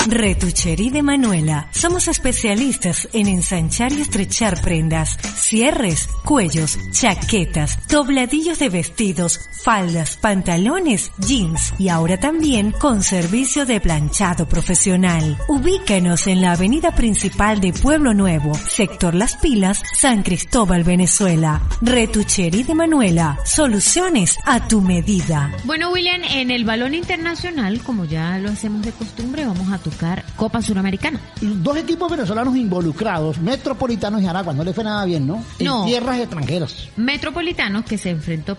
Retucherí 0.07 0.91
de 0.91 1.01
Manuela. 1.01 1.67
Somos 1.71 2.07
especialistas 2.07 3.07
en 3.12 3.27
ensanchar 3.27 3.91
y 3.91 4.01
estrechar 4.01 4.62
prendas, 4.62 5.17
cierres, 5.35 6.07
cuellos, 6.24 6.77
chaquetas, 6.91 7.79
dobladillos 7.88 8.59
de 8.59 8.69
vestidos, 8.69 9.39
faldas, 9.63 10.17
pantalones, 10.17 11.12
jeans 11.17 11.74
y 11.79 11.89
ahora 11.89 12.19
también 12.19 12.71
con 12.71 13.01
servicio 13.01 13.65
de 13.65 13.81
planchado 13.81 14.47
profesional. 14.47 15.38
Ubícanos 15.47 16.27
en 16.27 16.41
la 16.41 16.51
avenida 16.51 16.93
principal 16.93 17.59
de 17.59 17.74
Pueblo 17.74 18.13
Nuevo, 18.13 18.53
sector 18.53 19.15
Las 19.15 19.38
Pilas, 19.38 19.81
San 19.97 20.21
Cristóbal, 20.21 20.83
Venezuela. 20.83 21.63
Retucherí 21.81 22.62
de 22.62 22.75
Manuela. 22.75 23.39
Soluciones 23.43 24.38
a 24.45 24.67
tu 24.67 24.81
medida. 24.81 25.51
Bueno, 25.63 25.91
William, 25.91 26.21
en 26.24 26.51
el 26.51 26.63
balón 26.63 26.93
internacional, 26.93 27.81
como 27.81 28.05
ya 28.05 28.38
lo 28.38 28.51
hacemos 28.51 28.83
de 28.83 28.91
costumbre, 28.91 29.45
vamos 29.45 29.71
a 29.74 29.79
tocar 29.95 30.23
Copa 30.35 30.61
Suramericana. 30.61 31.19
Dos 31.41 31.77
equipos 31.77 32.11
venezolanos 32.11 32.55
involucrados, 32.55 33.39
Metropolitanos 33.39 34.21
y 34.21 34.27
Aragua, 34.27 34.53
no 34.53 34.63
le 34.63 34.73
fue 34.73 34.83
nada 34.83 35.05
bien, 35.05 35.25
¿no? 35.25 35.43
En 35.59 35.65
No. 35.67 35.85
tierras 35.85 36.19
extranjeras. 36.19 36.89
Metropolitanos, 36.97 37.85
que 37.85 37.97
se 37.97 38.09
enfrentó 38.09 38.55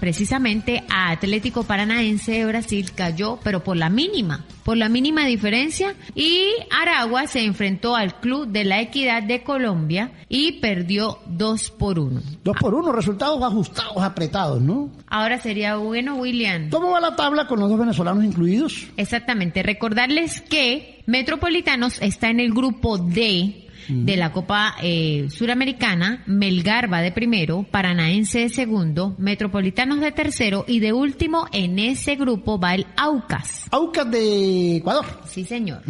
precisamente 0.00 0.84
a 0.88 1.10
Atlético 1.10 1.64
Paranaense 1.64 2.32
de 2.32 2.46
Brasil, 2.46 2.92
cayó, 2.94 3.38
pero 3.42 3.62
por 3.62 3.76
la 3.76 3.90
mínima, 3.90 4.44
por 4.64 4.76
la 4.76 4.88
mínima 4.88 5.26
diferencia. 5.26 5.94
Y 6.14 6.44
Aragua 6.70 7.26
se 7.26 7.44
enfrentó 7.44 7.94
al 7.96 8.18
Club 8.20 8.48
de 8.48 8.64
la 8.64 8.80
Equidad 8.80 9.22
de 9.22 9.42
Colombia 9.42 10.12
y 10.28 10.52
perdió 10.60 11.18
2 11.26 11.70
por 11.72 11.98
1. 11.98 12.20
Dos 12.44 12.56
por 12.58 12.74
uno, 12.74 12.92
resultados 12.92 13.42
ajustados, 13.42 14.02
apretados, 14.02 14.60
¿no? 14.62 14.90
Ahora 15.08 15.38
sería 15.40 15.76
bueno, 15.76 16.16
William. 16.16 16.70
¿Cómo 16.70 16.90
va 16.90 17.00
la 17.00 17.16
tabla 17.16 17.46
con 17.46 17.60
los 17.60 17.68
dos 17.68 17.78
venezolanos 17.78 18.24
incluidos? 18.24 18.86
Exactamente. 18.96 19.62
Recordarles 19.62 20.40
que 20.40 20.69
Metropolitanos 21.06 22.00
está 22.00 22.30
en 22.30 22.40
el 22.40 22.52
grupo 22.52 22.98
D 22.98 23.70
de 23.88 24.16
la 24.16 24.32
Copa 24.32 24.76
eh, 24.82 25.26
Suramericana, 25.30 26.22
Melgar 26.26 26.92
va 26.92 27.00
de 27.00 27.12
primero, 27.12 27.64
Paranaense 27.70 28.40
de 28.40 28.48
segundo, 28.48 29.14
Metropolitanos 29.18 30.00
de 30.00 30.12
tercero 30.12 30.64
y 30.66 30.80
de 30.80 30.92
último 30.92 31.46
en 31.52 31.78
ese 31.78 32.16
grupo 32.16 32.58
va 32.58 32.74
el 32.74 32.86
Aucas. 32.96 33.66
Aucas 33.70 34.10
de 34.10 34.76
Ecuador. 34.76 35.06
Sí, 35.26 35.44
señor. 35.44 35.82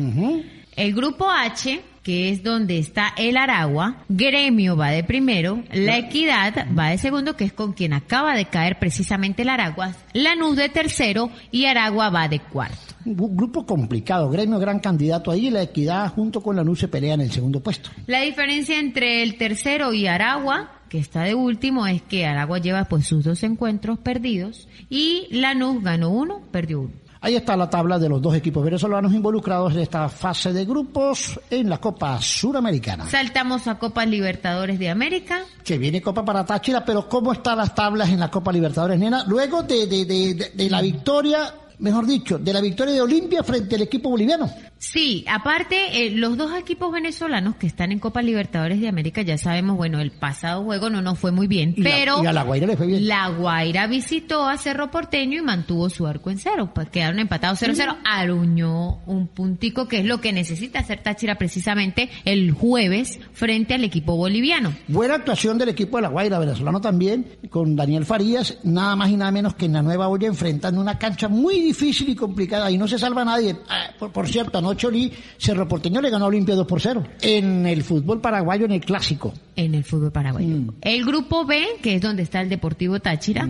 El 0.76 0.94
grupo 0.94 1.28
H, 1.30 1.80
que 2.02 2.30
es 2.30 2.42
donde 2.42 2.78
está 2.78 3.12
el 3.16 3.37
Aragua, 3.37 4.04
Gremio 4.08 4.76
va 4.76 4.90
de 4.90 5.04
primero, 5.04 5.62
La 5.72 5.99
Equidad 5.99 6.66
va 6.76 6.90
de 6.90 6.99
segundo, 6.99 7.37
que 7.37 7.44
es 7.44 7.52
con 7.52 7.72
quien 7.72 7.92
acaba 7.92 8.34
de 8.34 8.46
caer 8.46 8.78
precisamente 8.78 9.42
el 9.42 9.50
Aragua, 9.50 9.94
Lanús 10.14 10.56
de 10.56 10.68
tercero 10.68 11.30
y 11.50 11.66
Aragua 11.66 12.08
va 12.08 12.28
de 12.28 12.40
cuarto. 12.40 12.89
Un 13.04 13.37
grupo 13.37 13.64
complicado, 13.64 14.28
gremio 14.30 14.59
gran 14.59 14.78
candidato 14.80 15.30
ahí, 15.30 15.50
la 15.50 15.62
equidad 15.62 16.12
junto 16.12 16.42
con 16.42 16.57
la 16.57 16.62
NU 16.64 16.76
se 16.76 16.88
pelea 16.88 17.14
en 17.14 17.23
el 17.23 17.30
segundo 17.33 17.61
puesto. 17.61 17.90
La 18.07 18.21
diferencia 18.21 18.78
entre 18.78 19.23
el 19.23 19.37
tercero 19.38 19.92
y 19.95 20.07
Aragua, 20.07 20.71
que 20.88 20.99
está 20.99 21.23
de 21.23 21.35
último, 21.35 21.87
es 21.87 22.02
que 22.02 22.26
Aragua 22.26 22.59
lleva 22.59 22.85
pues 22.85 23.07
sus 23.07 23.25
dos 23.25 23.42
encuentros 23.42 23.99
perdidos 23.99 24.69
y 24.90 25.28
Lanús 25.30 25.83
ganó 25.83 26.11
uno, 26.11 26.40
perdió 26.50 26.80
uno. 26.83 26.90
Ahí 27.23 27.37
está 27.37 27.54
la 27.54 27.69
tabla 27.69 27.99
de 27.99 28.09
los 28.09 28.23
dos 28.23 28.35
equipos 28.35 28.64
venezolanos 28.64 29.12
involucrados 29.12 29.75
en 29.75 29.80
esta 29.80 30.09
fase 30.09 30.54
de 30.54 30.64
grupos 30.64 31.38
en 31.50 31.69
la 31.69 31.76
Copa 31.78 32.19
Suramericana. 32.19 33.04
Saltamos 33.07 33.66
a 33.66 33.78
Copas 33.78 34.09
Libertadores 34.09 34.78
de 34.78 34.88
América. 34.88 35.40
Que 35.62 35.76
viene 35.76 36.00
Copa 36.00 36.25
para 36.25 36.47
Táchira, 36.47 36.83
pero 36.83 37.07
¿cómo 37.11 37.33
están 37.35 37.59
las 37.59 37.75
tablas 37.75 38.09
en 38.09 38.21
la 38.21 38.30
Copa 38.30 38.50
Libertadores, 38.50 38.99
nena? 38.99 39.25
Luego 39.28 39.62
de, 39.62 39.87
de, 39.87 40.04
de- 40.07 40.50
de 40.54 40.71
la 40.71 40.80
victoria, 40.80 41.52
mejor 41.80 42.06
dicho, 42.06 42.38
de 42.38 42.52
la 42.52 42.60
victoria 42.60 42.94
de 42.94 43.00
Olimpia 43.00 43.42
frente 43.42 43.75
al 43.76 43.82
equipo 43.82 44.10
boliviano. 44.10 44.50
Sí, 44.82 45.26
aparte, 45.28 46.06
eh, 46.06 46.10
los 46.12 46.38
dos 46.38 46.56
equipos 46.58 46.90
venezolanos 46.90 47.56
que 47.56 47.66
están 47.66 47.92
en 47.92 47.99
Copa 47.99 48.22
Libertadores 48.22 48.80
de 48.80 48.88
América, 48.88 49.20
ya 49.20 49.37
sabemos, 49.37 49.76
bueno, 49.76 50.00
el 50.00 50.10
pasado 50.10 50.64
juego 50.64 50.88
no 50.88 51.02
nos 51.02 51.18
fue 51.18 51.32
muy 51.32 51.46
bien, 51.49 51.75
Y 51.76 51.82
la- 51.82 51.90
pero 51.90 52.25
y 52.25 52.26
a 52.26 52.32
La 52.32 52.44
Guaira 52.44 52.66
le 52.66 52.78
fue 52.78 52.87
bien. 52.87 53.06
La 53.06 53.28
Guaira 53.28 53.87
visitó 53.88 54.49
a 54.49 54.56
Cerro 54.56 54.90
Porteño 54.90 55.37
y 55.38 55.42
mantuvo 55.42 55.90
su 55.90 56.06
arco 56.06 56.30
en 56.30 56.38
cero, 56.38 56.70
pues 56.75 56.88
quedaron 56.88 57.18
empatados 57.18 57.58
0-0, 57.60 57.94
aruñó 58.06 59.00
un 59.04 59.28
puntico 59.28 59.87
que 59.87 59.99
es 59.99 60.06
lo 60.06 60.22
que 60.22 60.32
necesita 60.32 60.78
hacer 60.78 61.02
Táchira 61.02 61.34
precisamente 61.37 62.08
el 62.25 62.52
jueves 62.52 63.20
frente 63.34 63.75
al 63.75 63.84
equipo 63.84 64.16
boliviano. 64.16 64.72
Buena 64.88 65.16
actuación 65.16 65.58
del 65.58 65.68
equipo 65.68 65.99
de 65.99 66.04
La 66.04 66.08
Guaira, 66.08 66.38
venezolano 66.38 66.80
también, 66.80 67.26
con 67.50 67.76
Daniel 67.76 68.06
Farías, 68.06 68.56
nada 68.64 68.96
más 68.96 69.10
y 69.10 69.16
nada 69.18 69.30
menos 69.30 69.54
que 69.54 69.66
en 69.66 69.75
la 69.75 69.82
Nueva 69.82 70.08
Olla, 70.08 70.26
enfrentando 70.26 70.80
una 70.80 70.96
cancha 70.96 71.28
muy 71.28 71.60
difícil 71.60 72.08
y 72.08 72.14
complicada, 72.16 72.70
y 72.70 72.78
no 72.78 72.88
se 72.88 72.99
salva 72.99 73.26
nadie. 73.26 73.56
Ah, 73.68 73.90
por, 73.99 74.10
por 74.10 74.26
cierto, 74.26 74.56
anoche 74.56 74.70
Oli, 74.85 75.12
Cerro 75.39 75.67
Porteño 75.69 76.00
le 76.00 76.11
ganó 76.11 76.27
a 76.27 76.29
Olimpia 76.29 76.55
2 76.55 76.67
por 76.67 76.81
0. 76.81 77.05
En 77.23 77.67
el 77.67 77.83
fútbol 77.83 78.21
paraguayo, 78.21 78.65
en 78.65 78.73
el 78.73 78.81
clásico. 78.81 79.33
en 79.57 79.75
el 79.75 79.85
fútbol 79.85 80.11
paraguayo. 80.11 80.49
Mm. 80.49 80.71
El 80.81 81.05
grupo 81.05 81.45
B, 81.45 81.62
que 81.83 81.97
es 81.97 82.03
donde 82.03 82.23
está 82.23 82.41
el 82.41 82.49
Deportivo 82.49 83.00
Táchira, 83.00 83.47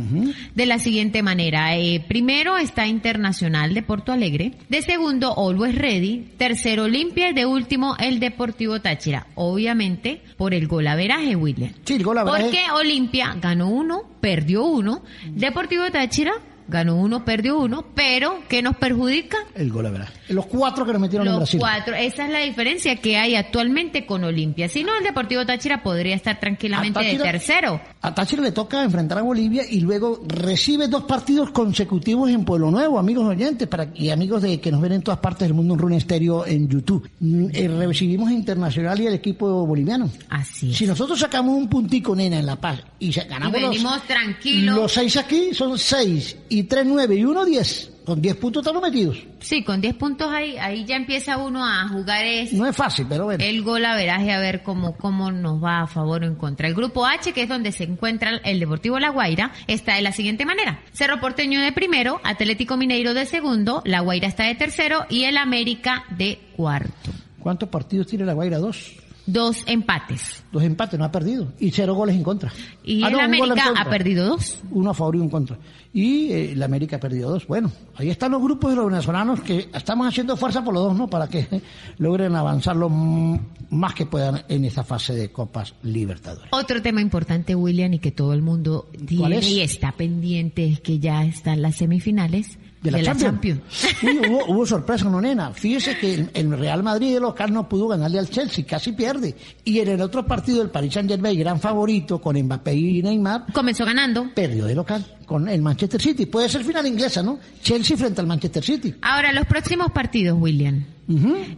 de 0.55 0.67
la 0.67 0.79
siguiente 0.79 1.23
manera. 1.23 1.77
Eh, 1.77 2.05
primero 2.07 2.57
está 2.57 2.87
Internacional 2.87 3.75
de 3.75 3.83
Porto 3.83 4.13
Alegre, 4.13 4.55
de 4.69 4.83
segundo 4.83 5.35
Always 5.37 5.77
Ready, 5.77 6.33
tercero 6.37 6.85
Olimpia 6.85 7.31
y 7.31 7.33
de 7.33 7.47
último 7.47 7.97
el 7.99 8.19
Deportivo 8.19 8.81
Táchira. 8.81 9.29
Obviamente 9.37 10.23
por 10.37 10.55
el 10.55 10.67
golaveraje, 10.67 11.37
William. 11.37 11.73
Sí, 11.85 11.95
el 11.95 12.03
golaveraje. 12.03 12.45
Porque 12.45 12.61
Olimpia 12.75 13.37
ganó 13.41 13.69
uno, 13.69 14.03
perdió 14.21 14.65
uno, 14.65 15.03
Deportivo 15.35 15.91
Táchira 15.91 16.33
ganó 16.71 16.97
uno, 16.97 17.25
perdió 17.25 17.59
uno, 17.59 17.85
pero 17.95 18.39
¿qué 18.49 18.63
nos 18.63 18.77
perjudica? 18.77 19.39
El 19.55 19.71
gol, 19.71 19.91
¿verdad? 19.91 20.09
Los 20.31 20.47
cuatro 20.47 20.87
que 20.87 20.93
nos 20.93 21.01
metieron 21.01 21.27
en 21.27 21.33
Los 21.35 21.41
Brasil. 21.41 21.61
cuatro. 21.61 21.95
Esa 21.95 22.25
es 22.25 22.31
la 22.33 22.39
diferencia 22.41 22.97
que 22.97 23.17
hay 23.19 23.35
actualmente 23.35 24.07
con 24.07 24.25
Olimpia. 24.25 24.69
Si 24.69 24.83
no, 24.85 24.97
el 24.97 25.05
Deportivo 25.05 25.45
Táchira 25.45 25.83
podría 25.83 26.15
estar 26.15 26.41
tranquilamente 26.41 26.99
A 26.99 27.03
de 27.03 27.09
Táchira- 27.19 27.23
tercero. 27.33 27.81
A 28.03 28.15
Táchira 28.15 28.43
le 28.43 28.53
toca 28.53 28.83
enfrentar 28.83 29.19
a 29.19 29.23
Bolivia 29.23 29.63
y 29.69 29.81
luego 29.81 30.23
recibe 30.27 30.89
dos 30.89 31.05
partidos 31.05 31.51
consecutivos 31.51 32.31
en 32.31 32.45
Pueblo 32.45 32.71
Nuevo, 32.71 32.99
amigos 32.99 33.27
oyentes 33.27 33.69
para, 33.69 33.89
y 33.95 34.11
amigos 34.11 34.43
de 34.43 34.61
que 34.61 34.71
nos 34.73 34.81
ven 34.81 34.93
en 34.93 35.03
todas 35.03 35.21
partes 35.21 35.47
del 35.49 35.55
mundo 35.55 35.75
en 35.75 35.81
Rune 35.81 35.97
Estéreo 35.99 36.47
en 36.47 36.69
YouTube. 36.69 37.09
Mm, 37.21 37.47
eh, 37.53 37.69
recibimos 37.69 38.31
Internacional 38.31 39.01
y 39.01 39.07
el 39.07 39.15
equipo 39.15 39.67
boliviano. 39.67 40.09
Así 40.29 40.71
es. 40.71 40.77
Si 40.79 40.87
nosotros 40.87 41.19
sacamos 41.19 41.57
un 41.57 41.69
puntico, 41.69 42.15
nena, 42.15 42.39
en 42.39 42.47
La 42.47 42.57
Paz 42.57 42.81
y 42.99 43.11
ganamos 43.13 43.61
los, 43.61 43.71
venimos 43.71 44.03
tranquilos. 44.05 44.77
los 44.77 44.93
seis 44.93 45.17
aquí, 45.17 45.53
son 45.53 45.79
seis 45.79 46.37
y 46.49 46.63
tres 46.65 46.87
nueve 46.87 47.17
y 47.17 47.25
uno 47.25 47.45
diez. 47.45 47.91
Con 48.11 48.21
diez 48.21 48.35
puntos 48.35 48.63
estamos 48.63 48.83
metidos. 48.83 49.19
Sí, 49.39 49.63
con 49.63 49.81
10 49.81 49.95
puntos 49.95 50.33
ahí, 50.33 50.57
ahí 50.59 50.85
ya 50.85 50.97
empieza 50.97 51.37
uno 51.37 51.65
a 51.65 51.87
jugar 51.87 52.27
es 52.27 52.53
No 52.53 52.67
es 52.67 52.75
fácil, 52.75 53.07
pero 53.09 53.27
bueno. 53.27 53.45
el 53.45 53.63
gol 53.63 53.85
a 53.85 53.95
veraje 53.95 54.33
a 54.33 54.41
ver 54.41 54.65
cómo, 54.65 54.97
cómo 54.97 55.31
nos 55.31 55.63
va 55.63 55.83
a 55.83 55.87
favor 55.87 56.25
o 56.25 56.27
en 56.27 56.35
contra. 56.35 56.67
El 56.67 56.75
grupo 56.75 57.07
H, 57.07 57.33
que 57.33 57.45
es 57.45 57.49
donde 57.49 57.71
se 57.71 57.85
encuentra 57.85 58.39
el 58.43 58.59
Deportivo 58.59 58.99
La 58.99 59.11
Guaira, 59.11 59.53
está 59.69 59.95
de 59.95 60.03
la 60.03 60.11
siguiente 60.11 60.45
manera. 60.45 60.81
Cerro 60.93 61.21
Porteño 61.21 61.61
de 61.61 61.71
primero, 61.71 62.21
Atlético 62.25 62.77
Mineiro 62.77 63.15
de 63.15 63.27
segundo, 63.27 63.81
La 63.85 64.01
Guaira 64.01 64.27
está 64.27 64.43
de 64.43 64.57
tercero 64.57 65.07
y 65.09 65.23
el 65.23 65.37
América 65.37 66.03
de 66.19 66.41
cuarto. 66.57 67.13
¿Cuántos 67.39 67.69
partidos 67.69 68.09
tiene 68.09 68.25
la 68.25 68.33
Guaira? 68.33 68.59
Dos. 68.59 68.93
Dos 69.27 69.63
empates. 69.67 70.43
Dos 70.51 70.63
empates, 70.63 70.99
no 70.99 71.05
ha 71.05 71.13
perdido. 71.13 71.53
Y 71.61 71.71
cero 71.71 71.95
goles 71.95 72.17
en 72.17 72.23
contra. 72.23 72.53
Y 72.83 73.03
Ah, 73.05 73.09
el 73.09 73.13
no, 73.15 73.21
América 73.21 73.73
ha 73.77 73.89
perdido 73.89 74.27
dos. 74.27 74.59
uno 74.71 74.91
a 74.91 74.95
favor 74.95 75.15
y 75.15 75.19
uno 75.19 75.25
en 75.27 75.31
contra. 75.31 75.59
Y 75.93 76.31
eh, 76.33 76.53
la 76.57 76.65
América 76.67 76.97
ha 76.97 77.01
perdido 77.01 77.31
dos. 77.31 77.47
Bueno, 77.47 77.71
ahí 77.97 78.11
están 78.11 78.33
los 78.33 78.43
grupos 78.43 78.71
de 78.71 78.77
los 78.77 78.87
venezolanos 78.87 79.41
que 79.41 79.69
estamos 79.75 80.07
haciendo 80.09 80.37
fuerza 80.37 80.65
por 80.65 80.75
los 80.75 80.85
dos, 80.85 80.97
¿no? 80.97 81.09
Para 81.09 81.29
que 81.29 81.41
eh, 81.51 81.61
logren 81.99 82.35
avanzar 82.35 82.77
lo 82.77 82.89
más 82.89 83.95
que 83.95 84.07
puedan 84.07 84.43
en 84.49 84.65
esta 84.65 84.85
fase 84.85 85.15
de 85.15 85.31
Copas 85.31 85.75
Libertadores. 85.83 86.49
Otro 86.53 86.81
tema 86.83 87.01
importante, 87.01 87.55
William, 87.55 87.93
y 87.95 87.99
que 87.99 88.11
todo 88.13 88.33
el 88.33 88.43
mundo 88.43 88.89
tiene 89.07 89.41
y 89.41 89.61
está 89.61 89.93
pendiente 89.93 90.67
es 90.67 90.81
que 90.81 90.99
ya 90.99 91.25
están 91.25 91.63
las 91.63 91.77
semifinales 91.77 92.59
De 92.83 92.91
la, 92.91 93.03
Champions. 93.03 93.61
Sí, 93.69 93.87
hubo, 94.29 94.45
hubo 94.47 94.67
sorpresa, 94.67 95.05
no 95.05 95.21
nena. 95.21 95.53
Fíjese 95.53 95.99
que 95.99 96.15
el, 96.15 96.31
el 96.33 96.59
Real 96.59 96.83
Madrid 96.83 97.13
de 97.13 97.21
local 97.21 97.53
no 97.53 97.69
pudo 97.69 97.89
ganarle 97.89 98.19
al 98.19 98.31
Chelsea, 98.31 98.65
casi 98.67 98.93
pierde. 98.93 99.37
Y 99.65 99.81
en 99.81 99.89
el 99.89 100.01
otro 100.01 100.27
partido, 100.27 100.63
el 100.63 100.71
Paris 100.71 100.95
Saint-Germain, 100.95 101.39
gran 101.39 101.61
favorito, 101.61 102.21
con 102.21 102.37
Mbappé 102.41 102.75
y 102.75 103.03
Neymar, 103.03 103.53
Comenzó 103.53 103.85
ganando. 103.85 104.31
perdió 104.35 104.65
de 104.65 104.75
local 104.75 105.05
con 105.27 105.49
el 105.49 105.61
Manchester 105.61 106.01
City. 106.01 106.25
Puede 106.27 106.49
ser 106.49 106.65
final 106.65 106.87
inglesa, 106.87 107.23
¿no? 107.23 107.39
Chelsea 107.63 107.97
frente 107.97 108.21
al 108.23 108.27
Manchester 108.27 108.65
City. 108.65 108.95
Ahora, 109.03 109.33
los 109.33 109.47
próximos 109.47 109.91
partidos, 109.93 110.39
William. 110.41 110.85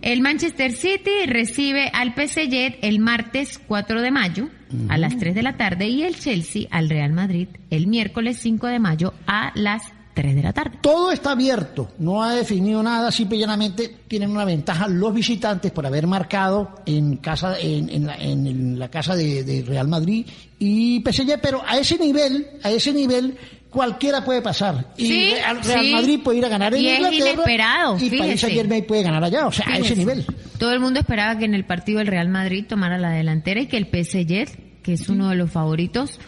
El 0.00 0.22
Manchester 0.22 0.72
City 0.72 1.26
recibe 1.26 1.90
al 1.92 2.14
PSG 2.14 2.78
el 2.80 2.98
martes 3.00 3.60
4 3.68 4.00
de 4.00 4.10
mayo 4.10 4.48
a 4.88 4.96
las 4.96 5.18
3 5.18 5.34
de 5.34 5.42
la 5.42 5.58
tarde 5.58 5.88
y 5.88 6.02
el 6.04 6.18
Chelsea 6.18 6.66
al 6.70 6.88
Real 6.88 7.12
Madrid 7.12 7.48
el 7.68 7.86
miércoles 7.86 8.38
5 8.40 8.66
de 8.68 8.78
mayo 8.78 9.12
a 9.26 9.52
las 9.54 9.82
3 10.14 10.35
de 10.35 10.42
la 10.42 10.52
tarde. 10.52 10.78
Todo 10.81 11.11
está 11.11 11.33
abierto, 11.33 11.90
no 11.99 12.23
ha 12.23 12.35
definido 12.35 12.83
nada, 12.83 13.11
simple 13.11 13.37
y 13.37 13.40
llanamente 13.40 13.97
tienen 14.09 14.31
una 14.31 14.45
ventaja 14.45 14.87
los 14.88 15.14
visitantes 15.14 15.73
por 15.73 15.87
haber 15.87 16.07
marcado 16.07 16.76
en 16.87 17.16
casa, 17.16 17.59
en, 17.59 17.88
en 17.88 18.07
la, 18.07 18.16
en 18.16 18.78
la 18.78 18.88
casa 18.90 19.16
de, 19.16 19.42
de 19.45 19.62
Real 19.62 19.88
Madrid 19.88 20.26
y 20.59 21.00
PSG, 21.00 21.40
pero 21.42 21.62
a 21.66 21.78
ese 21.78 21.99
nivel, 21.99 22.47
a 22.62 22.71
ese 22.71 22.92
nivel 22.92 23.37
cualquiera 23.71 24.23
puede 24.23 24.42
pasar. 24.42 24.92
Y 24.99 25.07
Sí, 25.07 25.31
Real, 25.33 25.62
Real 25.64 25.85
sí. 25.87 25.92
Madrid 25.92 26.21
puede 26.23 26.38
ir 26.38 26.45
a 26.45 26.49
ganar 26.49 26.75
en 26.75 26.83
Y 26.83 26.88
es 26.88 26.99
Inglaterra. 26.99 27.31
inesperado, 27.33 27.97
y. 27.99 28.11
Saint 28.37 28.54
Germain 28.54 28.85
puede 28.87 29.02
ganar 29.02 29.25
allá, 29.25 29.47
o 29.47 29.52
sea, 29.52 29.66
a 29.66 29.78
ese 29.78 29.97
nivel. 29.97 30.26
Todo 30.59 30.73
el 30.75 30.81
mundo 30.81 31.00
esperaba 31.00 31.38
que 31.38 31.47
en 31.47 31.54
el 31.54 31.64
partido 31.64 32.00
el 32.00 32.07
Real 32.07 32.28
Madrid 32.28 32.66
tomara 32.69 32.99
la 32.99 33.11
delantera 33.12 33.62
y 33.62 33.66
que 33.66 33.78
el 33.78 33.87
PSG, 33.87 34.83
que 34.83 34.92
es 34.92 35.09
uno 35.09 35.31
de 35.31 35.37
los 35.37 35.50
favoritos, 35.50 36.21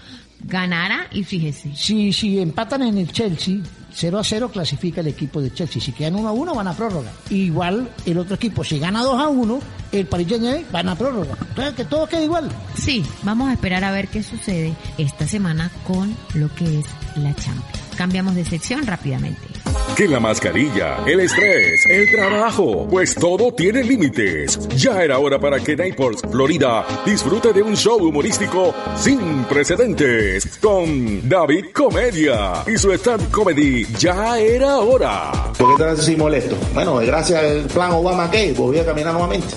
ganara 0.46 1.06
y 1.12 1.24
fíjese. 1.24 1.74
Si, 1.74 2.12
si 2.12 2.38
empatan 2.38 2.82
en 2.82 2.98
el 2.98 3.12
Chelsea, 3.12 3.58
0 3.92 4.18
a 4.18 4.24
0 4.24 4.50
clasifica 4.52 5.00
el 5.00 5.08
equipo 5.08 5.40
de 5.40 5.52
Chelsea. 5.52 5.80
Si 5.80 5.92
quedan 5.92 6.16
1 6.16 6.28
a 6.28 6.32
1, 6.32 6.54
van 6.54 6.68
a 6.68 6.74
prórroga. 6.74 7.12
Igual 7.30 7.88
el 8.04 8.18
otro 8.18 8.34
equipo, 8.36 8.64
si 8.64 8.78
gana 8.78 9.02
2 9.02 9.20
a 9.20 9.28
1, 9.28 9.60
el 9.92 10.06
Paris 10.06 10.28
Saint-Germain 10.28 10.66
van 10.72 10.88
a 10.88 10.96
prórroga. 10.96 11.36
Entonces, 11.40 11.74
que 11.74 11.84
todo 11.84 12.06
queda 12.06 12.22
igual. 12.22 12.48
Sí, 12.74 13.04
vamos 13.22 13.48
a 13.48 13.52
esperar 13.52 13.84
a 13.84 13.92
ver 13.92 14.08
qué 14.08 14.22
sucede 14.22 14.74
esta 14.98 15.26
semana 15.26 15.70
con 15.86 16.14
lo 16.34 16.52
que 16.54 16.80
es 16.80 16.86
la 17.16 17.34
Champions. 17.34 17.80
Cambiamos 17.96 18.34
de 18.34 18.44
sección 18.44 18.86
rápidamente. 18.86 19.53
Que 19.96 20.08
la 20.08 20.18
mascarilla, 20.18 21.04
el 21.06 21.20
estrés, 21.20 21.86
el 21.88 22.10
trabajo, 22.10 22.84
pues 22.90 23.14
todo 23.14 23.52
tiene 23.52 23.84
límites. 23.84 24.58
Ya 24.70 25.04
era 25.04 25.20
hora 25.20 25.38
para 25.38 25.60
que 25.60 25.76
Naples, 25.76 26.20
Florida, 26.32 26.84
disfrute 27.06 27.52
de 27.52 27.62
un 27.62 27.76
show 27.76 27.98
humorístico 27.98 28.74
sin 28.96 29.44
precedentes 29.44 30.56
con 30.56 31.28
David 31.28 31.66
Comedia 31.72 32.64
y 32.66 32.76
su 32.76 32.92
stand 32.92 33.30
comedy. 33.30 33.86
Ya 33.96 34.36
era 34.36 34.78
hora. 34.78 35.30
¿Por 35.56 35.76
qué 35.76 35.82
estás 35.84 36.00
así 36.00 36.16
molesto? 36.16 36.56
Bueno, 36.74 36.96
gracias 36.96 37.38
al 37.38 37.62
plan 37.66 37.92
Obama 37.92 38.28
que 38.28 38.52
volví 38.52 38.80
a 38.80 38.84
caminar 38.84 39.12
nuevamente. 39.12 39.54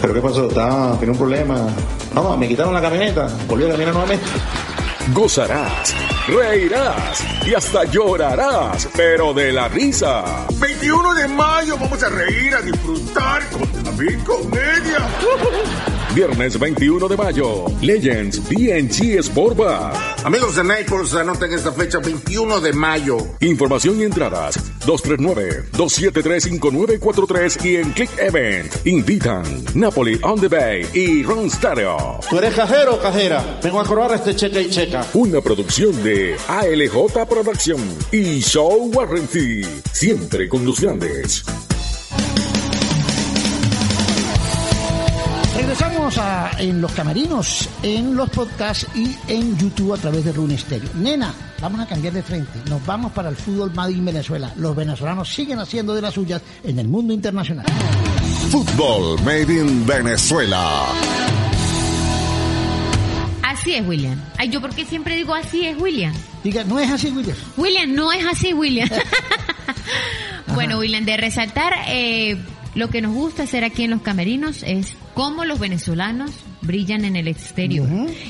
¿Pero 0.00 0.14
qué 0.14 0.20
pasó? 0.20 0.48
Estaba, 0.48 0.96
tenía 1.00 1.12
un 1.12 1.18
problema. 1.18 1.66
Vamos, 2.14 2.38
me 2.38 2.46
quitaron 2.46 2.72
la 2.72 2.80
camioneta, 2.80 3.28
volví 3.48 3.64
a 3.64 3.70
caminar 3.70 3.92
nuevamente. 3.92 4.24
Gozarás, 5.12 5.94
reirás 6.30 7.24
y 7.46 7.54
hasta 7.54 7.84
llorarás, 7.84 8.88
pero 8.96 9.32
de 9.34 9.52
la 9.52 9.68
risa. 9.68 10.46
21 10.60 11.14
de 11.14 11.28
mayo 11.28 11.76
vamos 11.78 12.02
a 12.02 12.08
reír, 12.08 12.54
a 12.54 12.60
disfrutar 12.62 13.42
con 13.50 13.84
David 13.84 14.18
Comedia. 14.24 15.08
Viernes 16.14 16.58
21 16.58 17.06
de 17.06 17.16
mayo, 17.16 17.66
Legends 17.80 18.42
BNG 18.48 19.20
Sport 19.20 19.56
Bar. 19.56 19.92
Amigos 20.24 20.56
de 20.56 20.64
Naples, 20.64 21.14
anoten 21.14 21.52
esta 21.52 21.70
fecha 21.70 21.98
21 21.98 22.60
de 22.60 22.72
mayo. 22.72 23.16
Información 23.38 24.00
y 24.00 24.02
entradas 24.02 24.58
239-273-5943 24.86 27.64
y 27.64 27.76
en 27.76 27.92
Click 27.92 28.10
Event. 28.18 28.74
Invitan 28.86 29.44
Napoli 29.74 30.18
on 30.24 30.40
the 30.40 30.48
Bay 30.48 30.84
y 30.92 31.22
Ron 31.22 31.48
Stereo. 31.48 32.18
¿Tú 32.28 32.38
eres 32.38 32.54
cajero 32.54 32.96
o 32.96 33.00
cajera? 33.00 33.60
Vengo 33.62 33.78
a 33.78 33.84
cobrar 33.84 34.10
este 34.12 34.34
cheque 34.34 34.62
y 34.62 34.70
checa. 34.70 35.06
Una 35.14 35.40
producción 35.40 36.02
de 36.02 36.34
ALJ 36.48 37.24
Producción 37.28 37.80
y 38.10 38.40
Show 38.40 38.90
Warranty. 38.92 39.62
Siempre 39.92 40.48
con 40.48 40.64
los 40.64 40.80
grandes. 40.80 41.44
Regresamos 45.70 46.18
a, 46.18 46.50
en 46.58 46.80
los 46.80 46.90
camerinos, 46.90 47.68
en 47.84 48.16
los 48.16 48.28
podcasts 48.30 48.88
y 48.92 49.14
en 49.28 49.56
YouTube 49.56 49.94
a 49.94 49.98
través 49.98 50.24
de 50.24 50.32
Rune 50.32 50.58
Stereo. 50.58 50.90
Nena, 50.96 51.32
vamos 51.60 51.80
a 51.80 51.86
cambiar 51.86 52.12
de 52.12 52.24
frente. 52.24 52.58
Nos 52.68 52.84
vamos 52.84 53.12
para 53.12 53.28
el 53.28 53.36
fútbol 53.36 53.72
Made 53.72 53.92
in 53.92 54.04
Venezuela. 54.04 54.52
Los 54.56 54.74
venezolanos 54.74 55.32
siguen 55.32 55.60
haciendo 55.60 55.94
de 55.94 56.02
las 56.02 56.14
suyas 56.14 56.42
en 56.64 56.80
el 56.80 56.88
mundo 56.88 57.12
internacional. 57.12 57.66
Fútbol 58.50 59.16
Made 59.22 59.42
in 59.42 59.86
Venezuela. 59.86 60.86
Así 63.44 63.74
es, 63.74 63.86
William. 63.86 64.20
Ay, 64.38 64.48
yo 64.48 64.60
porque 64.60 64.84
siempre 64.84 65.14
digo 65.14 65.36
así 65.36 65.66
es, 65.66 65.80
William. 65.80 66.12
Diga, 66.42 66.64
no 66.64 66.80
es 66.80 66.90
así, 66.90 67.12
William. 67.12 67.36
William, 67.56 67.94
no 67.94 68.10
es 68.10 68.26
así, 68.26 68.52
William. 68.52 68.88
bueno, 70.52 70.78
William, 70.78 71.04
de 71.04 71.16
resaltar 71.16 71.74
eh, 71.86 72.36
lo 72.74 72.90
que 72.90 73.00
nos 73.00 73.14
gusta 73.14 73.44
hacer 73.44 73.62
aquí 73.62 73.84
en 73.84 73.90
los 73.90 74.02
camerinos 74.02 74.64
es 74.64 74.96
cómo 75.20 75.44
los 75.44 75.58
venezolanos 75.58 76.30
brillan 76.62 77.04
en 77.04 77.14
el 77.14 77.28
exterior. 77.28 77.86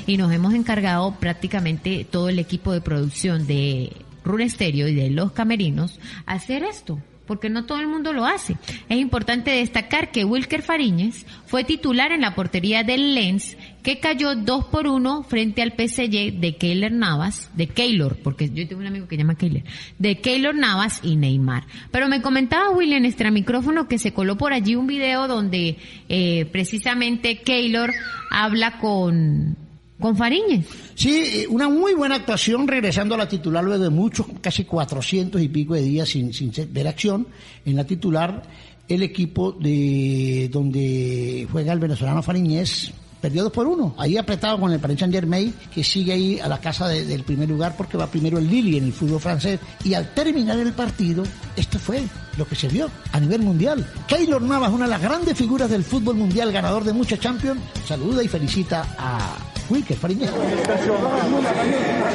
Y 0.08 0.16
nos 0.16 0.32
hemos 0.32 0.54
encargado 0.54 1.14
prácticamente 1.20 2.04
todo 2.04 2.28
el 2.28 2.40
equipo 2.40 2.72
de 2.72 2.80
producción 2.80 3.46
de 3.46 3.92
Rune 4.24 4.50
Stereo 4.50 4.88
y 4.88 4.94
de 4.96 5.08
los 5.08 5.30
camerinos 5.30 6.00
a 6.26 6.32
hacer 6.32 6.64
esto. 6.64 6.98
Porque 7.30 7.48
no 7.48 7.64
todo 7.64 7.78
el 7.78 7.86
mundo 7.86 8.12
lo 8.12 8.26
hace. 8.26 8.56
Es 8.88 8.98
importante 8.98 9.52
destacar 9.52 10.10
que 10.10 10.24
Wilker 10.24 10.62
Fariñez 10.62 11.26
fue 11.46 11.62
titular 11.62 12.10
en 12.10 12.22
la 12.22 12.34
portería 12.34 12.82
del 12.82 13.14
Lens, 13.14 13.56
que 13.84 14.00
cayó 14.00 14.34
2 14.34 14.64
por 14.64 14.88
1 14.88 15.22
frente 15.22 15.62
al 15.62 15.70
PSG 15.70 16.40
de 16.40 16.56
Keylor 16.58 16.90
Navas, 16.90 17.48
de 17.54 17.68
Keylor, 17.68 18.16
porque 18.16 18.50
yo 18.50 18.66
tengo 18.66 18.80
un 18.80 18.88
amigo 18.88 19.06
que 19.06 19.16
llama 19.16 19.36
Keylor, 19.36 19.62
de 20.00 20.18
Keylor 20.18 20.56
Navas 20.56 20.98
y 21.04 21.14
Neymar. 21.14 21.68
Pero 21.92 22.08
me 22.08 22.20
comentaba 22.20 22.70
William 22.70 23.04
extra 23.04 23.30
micrófono 23.30 23.86
que 23.86 23.98
se 23.98 24.12
coló 24.12 24.36
por 24.36 24.52
allí 24.52 24.74
un 24.74 24.88
video 24.88 25.28
donde 25.28 25.76
eh, 26.08 26.48
precisamente 26.50 27.42
Keylor 27.42 27.92
habla 28.32 28.78
con, 28.78 29.56
con 30.00 30.16
Fariñez. 30.16 30.66
Sí, 30.94 31.44
una 31.48 31.68
muy 31.68 31.94
buena 31.94 32.16
actuación 32.16 32.66
regresando 32.66 33.14
a 33.14 33.18
la 33.18 33.28
titular 33.28 33.62
luego 33.62 33.84
de 33.84 33.90
muchos, 33.90 34.26
casi 34.40 34.64
400 34.64 35.40
y 35.40 35.48
pico 35.48 35.74
de 35.74 35.82
días 35.82 36.08
sin, 36.08 36.32
sin 36.32 36.52
ver 36.72 36.88
acción 36.88 37.26
en 37.64 37.76
la 37.76 37.84
titular. 37.84 38.42
El 38.88 39.04
equipo 39.04 39.52
de 39.52 40.48
donde 40.52 41.46
juega 41.52 41.72
el 41.72 41.78
venezolano 41.78 42.22
Fariñez 42.24 42.90
perdió 43.20 43.44
2 43.44 43.52
por 43.52 43.66
1. 43.68 43.94
Ahí 43.98 44.16
apretado 44.16 44.58
con 44.58 44.72
el 44.72 44.80
Paris 44.80 44.98
Saint 44.98 45.14
Germain, 45.14 45.54
que 45.72 45.84
sigue 45.84 46.12
ahí 46.14 46.40
a 46.40 46.48
la 46.48 46.58
casa 46.58 46.88
de- 46.88 47.04
del 47.04 47.22
primer 47.22 47.48
lugar 47.50 47.76
porque 47.76 47.96
va 47.98 48.06
primero 48.10 48.38
el 48.38 48.48
Lille 48.50 48.78
en 48.78 48.84
el 48.86 48.92
fútbol 48.92 49.20
francés. 49.20 49.60
Y 49.84 49.92
al 49.94 50.12
terminar 50.14 50.58
el 50.58 50.72
partido, 50.72 51.22
esto 51.54 51.78
fue 51.78 52.02
lo 52.38 52.48
que 52.48 52.56
se 52.56 52.66
vio 52.68 52.90
a 53.12 53.20
nivel 53.20 53.42
mundial. 53.42 53.86
Keylor 54.08 54.40
Navas, 54.42 54.72
una 54.72 54.86
de 54.86 54.90
las 54.92 55.02
grandes 55.02 55.36
figuras 55.36 55.68
del 55.70 55.84
fútbol 55.84 56.16
mundial, 56.16 56.50
ganador 56.50 56.82
de 56.82 56.92
muchos 56.94 57.20
Champions, 57.20 57.60
saluda 57.86 58.24
y 58.24 58.28
felicita 58.28 58.86
a 58.98 59.36
Wilker 59.70 59.96
Fariñez. 59.96 60.30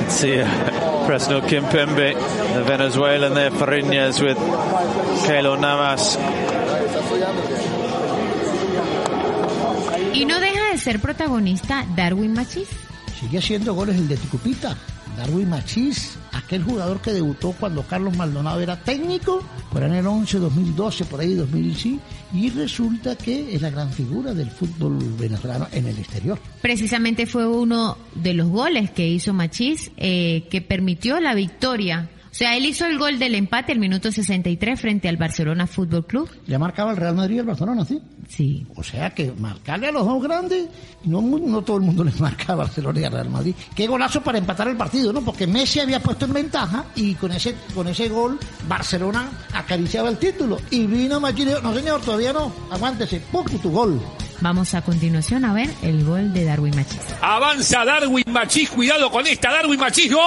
See 0.10 0.41
uh, 0.41 0.46
Presnel 1.08 1.41
Kimpembe, 1.44 2.13
the 2.54 2.63
Venezuelan 2.63 3.34
there, 3.34 3.52
Fariñez 3.52 4.22
with 4.22 4.38
Keylor 5.26 5.58
Navas. 5.60 6.20
Y 10.13 10.26
no 10.26 10.39
deja 10.39 10.72
de 10.72 10.78
ser 10.78 11.00
protagonista 11.00 11.86
Darwin 11.96 12.34
Machis. 12.34 12.70
Sigue 13.20 13.38
haciendo 13.39 13.74
goles 13.74 13.96
el 13.96 14.08
de 14.08 14.18
Ticupita. 14.18 14.78
Darwin 15.15 15.49
Machís, 15.49 16.17
aquel 16.32 16.63
jugador 16.63 17.01
que 17.01 17.12
debutó 17.12 17.54
cuando 17.60 17.84
Carlos 17.84 18.15
Maldonado 18.15 18.60
era 18.60 18.78
técnico, 18.78 19.43
por 19.71 19.84
en 19.84 19.93
el 19.93 20.06
11, 20.06 20.39
2012, 20.39 21.06
por 21.06 21.19
ahí 21.19 21.34
2000, 21.34 21.75
sí, 21.75 21.99
y 22.34 22.49
resulta 22.49 23.15
que 23.15 23.56
es 23.56 23.62
la 23.62 23.69
gran 23.69 23.91
figura 23.91 24.34
del 24.34 24.49
fútbol 24.49 24.97
venezolano 25.17 25.67
en 25.71 25.88
el 25.88 25.97
exterior. 25.97 26.39
Precisamente 26.62 27.25
fue 27.25 27.47
uno 27.47 27.97
de 28.15 28.34
los 28.34 28.49
goles 28.49 28.91
que 28.91 29.08
hizo 29.08 29.34
Machís 29.34 29.91
eh, 29.97 30.47
que 30.49 30.62
permitió 30.62 31.19
la 31.19 31.34
victoria. 31.34 32.10
O 32.36 32.38
sea, 32.38 32.58
él 32.58 32.65
hizo 32.65 32.86
el 32.86 32.98
gol 32.98 33.17
del 33.17 33.34
empate 33.34 33.71
al 33.71 33.80
minuto 33.80 34.12
63 34.12 34.78
frente 34.78 35.08
al 35.08 35.15
Barcelona 35.15 35.67
Fútbol 35.67 36.06
Club. 36.06 36.30
Ya 36.45 36.60
marcaba 36.60 36.91
el 36.91 36.98
Real 36.98 37.15
Madrid 37.15 37.38
y 37.38 37.39
el 37.39 37.45
Barcelona, 37.45 37.86
¿sí? 37.86 38.02
Sí. 38.28 38.67
O 38.76 38.84
sea 38.84 39.12
que 39.12 39.32
marcarle 39.32 39.88
a 39.88 39.93
los 39.93 40.06
dos 40.06 40.21
grandes, 40.21 40.67
no, 41.06 41.21
no 41.21 41.62
todo 41.62 41.78
el 41.78 41.84
mundo 41.84 42.04
les 42.04 42.19
marca 42.19 42.52
a 42.52 42.56
Barcelona 42.58 43.00
y 43.00 43.04
a 43.06 43.10
Real 43.10 43.30
Madrid. 43.30 43.56
Qué 43.74 43.88
golazo 43.88 44.21
para 44.21 44.38
empatar 44.38 44.67
el 44.67 44.76
partido, 44.76 45.13
¿no? 45.13 45.21
Porque 45.21 45.48
Messi 45.48 45.80
había 45.80 46.02
puesto 46.02 46.26
en 46.26 46.34
ventaja 46.34 46.88
y 46.95 47.13
con 47.13 47.32
ese, 47.32 47.56
con 47.74 47.88
ese 47.88 48.10
gol 48.10 48.38
Barcelona 48.67 49.30
acariciaba 49.54 50.10
el 50.10 50.17
título. 50.17 50.58
Y 50.71 50.88
vino 50.88 51.21
dijo, 51.21 51.62
no 51.62 51.74
señor, 51.74 52.02
todavía 52.02 52.34
no, 52.34 52.52
aguántese, 52.69 53.21
¡pum! 53.32 53.45
tu 53.63 53.71
gol. 53.71 54.02
Vamos 54.41 54.74
a 54.74 54.82
continuación 54.82 55.45
a 55.45 55.54
ver 55.54 55.69
el 55.82 56.04
gol 56.04 56.34
de 56.34 56.43
Darwin 56.45 56.76
Machís. 56.76 57.00
Avanza 57.21 57.86
Darwin 57.86 58.26
Machís, 58.28 58.69
cuidado 58.69 59.10
con 59.10 59.26
esta, 59.26 59.52
Darwin 59.52 59.80
Machís, 59.80 60.12
¡gol! 60.12 60.21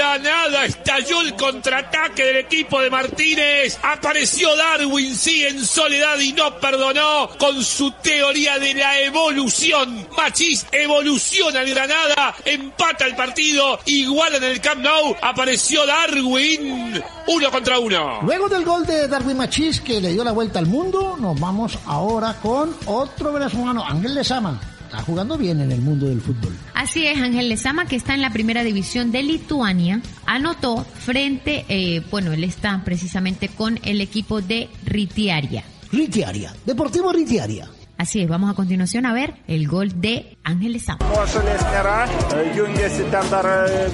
Del 0.00 0.22
Granada 0.22 0.64
estalló 0.64 1.20
el 1.20 1.36
contraataque 1.36 2.24
del 2.24 2.36
equipo 2.38 2.80
de 2.80 2.88
Martínez, 2.88 3.78
apareció 3.82 4.56
Darwin, 4.56 5.14
sí, 5.14 5.44
en 5.44 5.62
soledad 5.62 6.18
y 6.18 6.32
no 6.32 6.58
perdonó 6.58 7.28
con 7.38 7.62
su 7.62 7.92
teoría 8.02 8.58
de 8.58 8.72
la 8.72 8.98
evolución. 9.00 10.08
Machís 10.16 10.66
evoluciona 10.72 11.60
el 11.60 11.74
Granada, 11.74 12.34
empata 12.46 13.04
el 13.04 13.14
partido, 13.14 13.78
igual 13.84 14.36
en 14.36 14.44
el 14.44 14.60
Camp 14.62 14.80
Nou, 14.80 15.14
apareció 15.20 15.84
Darwin, 15.84 17.02
uno 17.26 17.50
contra 17.50 17.78
uno. 17.78 18.22
Luego 18.22 18.48
del 18.48 18.64
gol 18.64 18.86
de 18.86 19.06
Darwin 19.06 19.36
Machís 19.36 19.82
que 19.82 20.00
le 20.00 20.12
dio 20.12 20.24
la 20.24 20.32
vuelta 20.32 20.60
al 20.60 20.66
mundo, 20.66 21.18
nos 21.20 21.38
vamos 21.38 21.78
ahora 21.84 22.36
con 22.40 22.74
otro 22.86 23.34
venezolano, 23.34 23.84
Ángel 23.84 24.14
Lezama. 24.14 24.58
Está 24.90 25.04
jugando 25.04 25.38
bien 25.38 25.60
en 25.60 25.70
el 25.70 25.80
mundo 25.80 26.06
del 26.06 26.20
fútbol. 26.20 26.52
Así 26.74 27.06
es, 27.06 27.16
Ángel 27.16 27.48
Lezama, 27.48 27.86
que 27.86 27.94
está 27.94 28.14
en 28.14 28.20
la 28.20 28.32
primera 28.32 28.64
división 28.64 29.12
de 29.12 29.22
Lituania, 29.22 30.00
anotó 30.26 30.84
frente, 30.84 31.64
eh, 31.68 32.02
bueno, 32.10 32.32
él 32.32 32.42
está 32.42 32.82
precisamente 32.84 33.46
con 33.46 33.78
el 33.84 34.00
equipo 34.00 34.40
de 34.40 34.68
Ritiaria. 34.84 35.62
Ritiaria, 35.92 36.52
Deportivo 36.66 37.12
Ritiaria. 37.12 37.68
Así 37.98 38.20
es, 38.20 38.28
vamos 38.28 38.50
a 38.50 38.54
continuación 38.54 39.06
a 39.06 39.12
ver 39.12 39.34
el 39.46 39.68
gol 39.68 40.00
de 40.00 40.38
Ángeles 40.42 40.86
Sama. 40.86 41.04
Nuošalės 41.06 41.62
nėra. 41.70 42.08
Jungiasi 42.56 43.04
ten 43.12 43.30
dar 43.30 43.46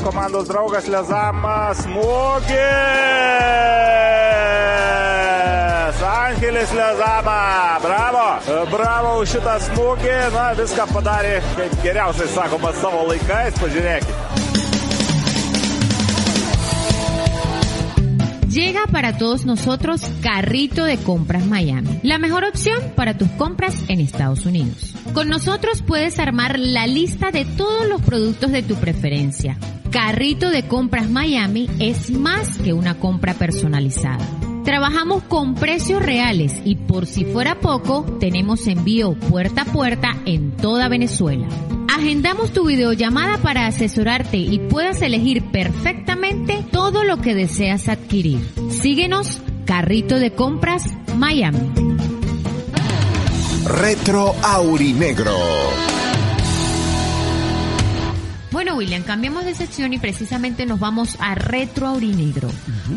komandos 0.05 0.49
draugas 0.49 0.89
Lezamas 0.89 1.85
Smūgis. 1.85 2.57
Angelis 6.03 6.73
Lezama. 6.73 7.79
Bravo. 7.83 8.27
Bravo 8.71 9.21
už 9.23 9.37
šitą 9.37 9.57
smūgį. 9.69 10.17
Na, 10.35 10.49
viską 10.59 10.89
padarė, 10.93 11.39
kaip 11.57 11.79
geriausiai 11.85 12.29
sakoma, 12.35 12.73
savo 12.81 13.07
laikais. 13.11 13.57
Pažiūrėkite. 13.63 14.45
Llega 18.57 18.87
para 18.91 19.19
todos 19.19 19.45
nosotros 19.45 20.01
Carrito 20.23 20.87
de 20.87 20.97
Compras 20.97 21.45
Miami, 21.45 22.01
la 22.03 22.17
mejor 22.17 22.45
opción 22.45 22.81
para 22.95 23.19
tus 23.19 23.29
compras 23.33 23.85
en 23.89 24.01
Estados 24.01 24.47
Unidos. 24.47 24.95
Con 25.13 25.29
nosotros 25.29 25.83
puedes 25.83 26.19
armar 26.19 26.59
la 26.59 26.87
lista 26.87 27.31
de 27.31 27.45
todos 27.45 27.87
los 27.87 28.01
productos 28.01 28.53
de 28.53 28.63
tu 28.63 28.77
preferencia. 28.77 29.59
Carrito 29.91 30.49
de 30.49 30.63
Compras 30.63 31.11
Miami 31.11 31.69
es 31.81 32.11
más 32.11 32.57
que 32.57 32.73
una 32.73 32.99
compra 32.99 33.35
personalizada. 33.35 34.25
Trabajamos 34.67 35.23
con 35.23 35.55
precios 35.55 36.03
reales 36.03 36.61
y 36.65 36.75
por 36.75 37.07
si 37.07 37.25
fuera 37.25 37.61
poco, 37.61 38.03
tenemos 38.19 38.67
envío 38.67 39.15
puerta 39.15 39.63
a 39.63 39.65
puerta 39.65 40.17
en 40.25 40.57
toda 40.57 40.89
Venezuela. 40.89 41.47
Agendamos 41.89 42.53
tu 42.53 42.67
videollamada 42.67 43.39
para 43.39 43.69
asesorarte 43.69 44.39
y 44.39 44.59
puedas 44.59 45.01
elegir 45.03 45.53
perfectamente 45.53 46.65
todo 46.73 47.05
lo 47.05 47.19
que 47.19 47.37
deseas 47.37 47.89
adquirir. 47.89 48.41
Síguenos, 48.83 49.41
Carrito 49.67 50.19
de 50.19 50.33
Compras, 50.33 50.83
Miami. 51.17 51.61
Retro 53.67 54.35
Aurinegro. 54.43 55.96
Bueno, 58.57 58.75
William, 58.75 59.03
cambiamos 59.03 59.45
de 59.45 59.55
sección 59.55 59.93
y 59.93 59.99
precisamente 59.99 60.65
nos 60.65 60.81
vamos 60.81 61.19
a 61.21 61.35
Retro 61.35 61.89
Aurinegro. 61.89 62.49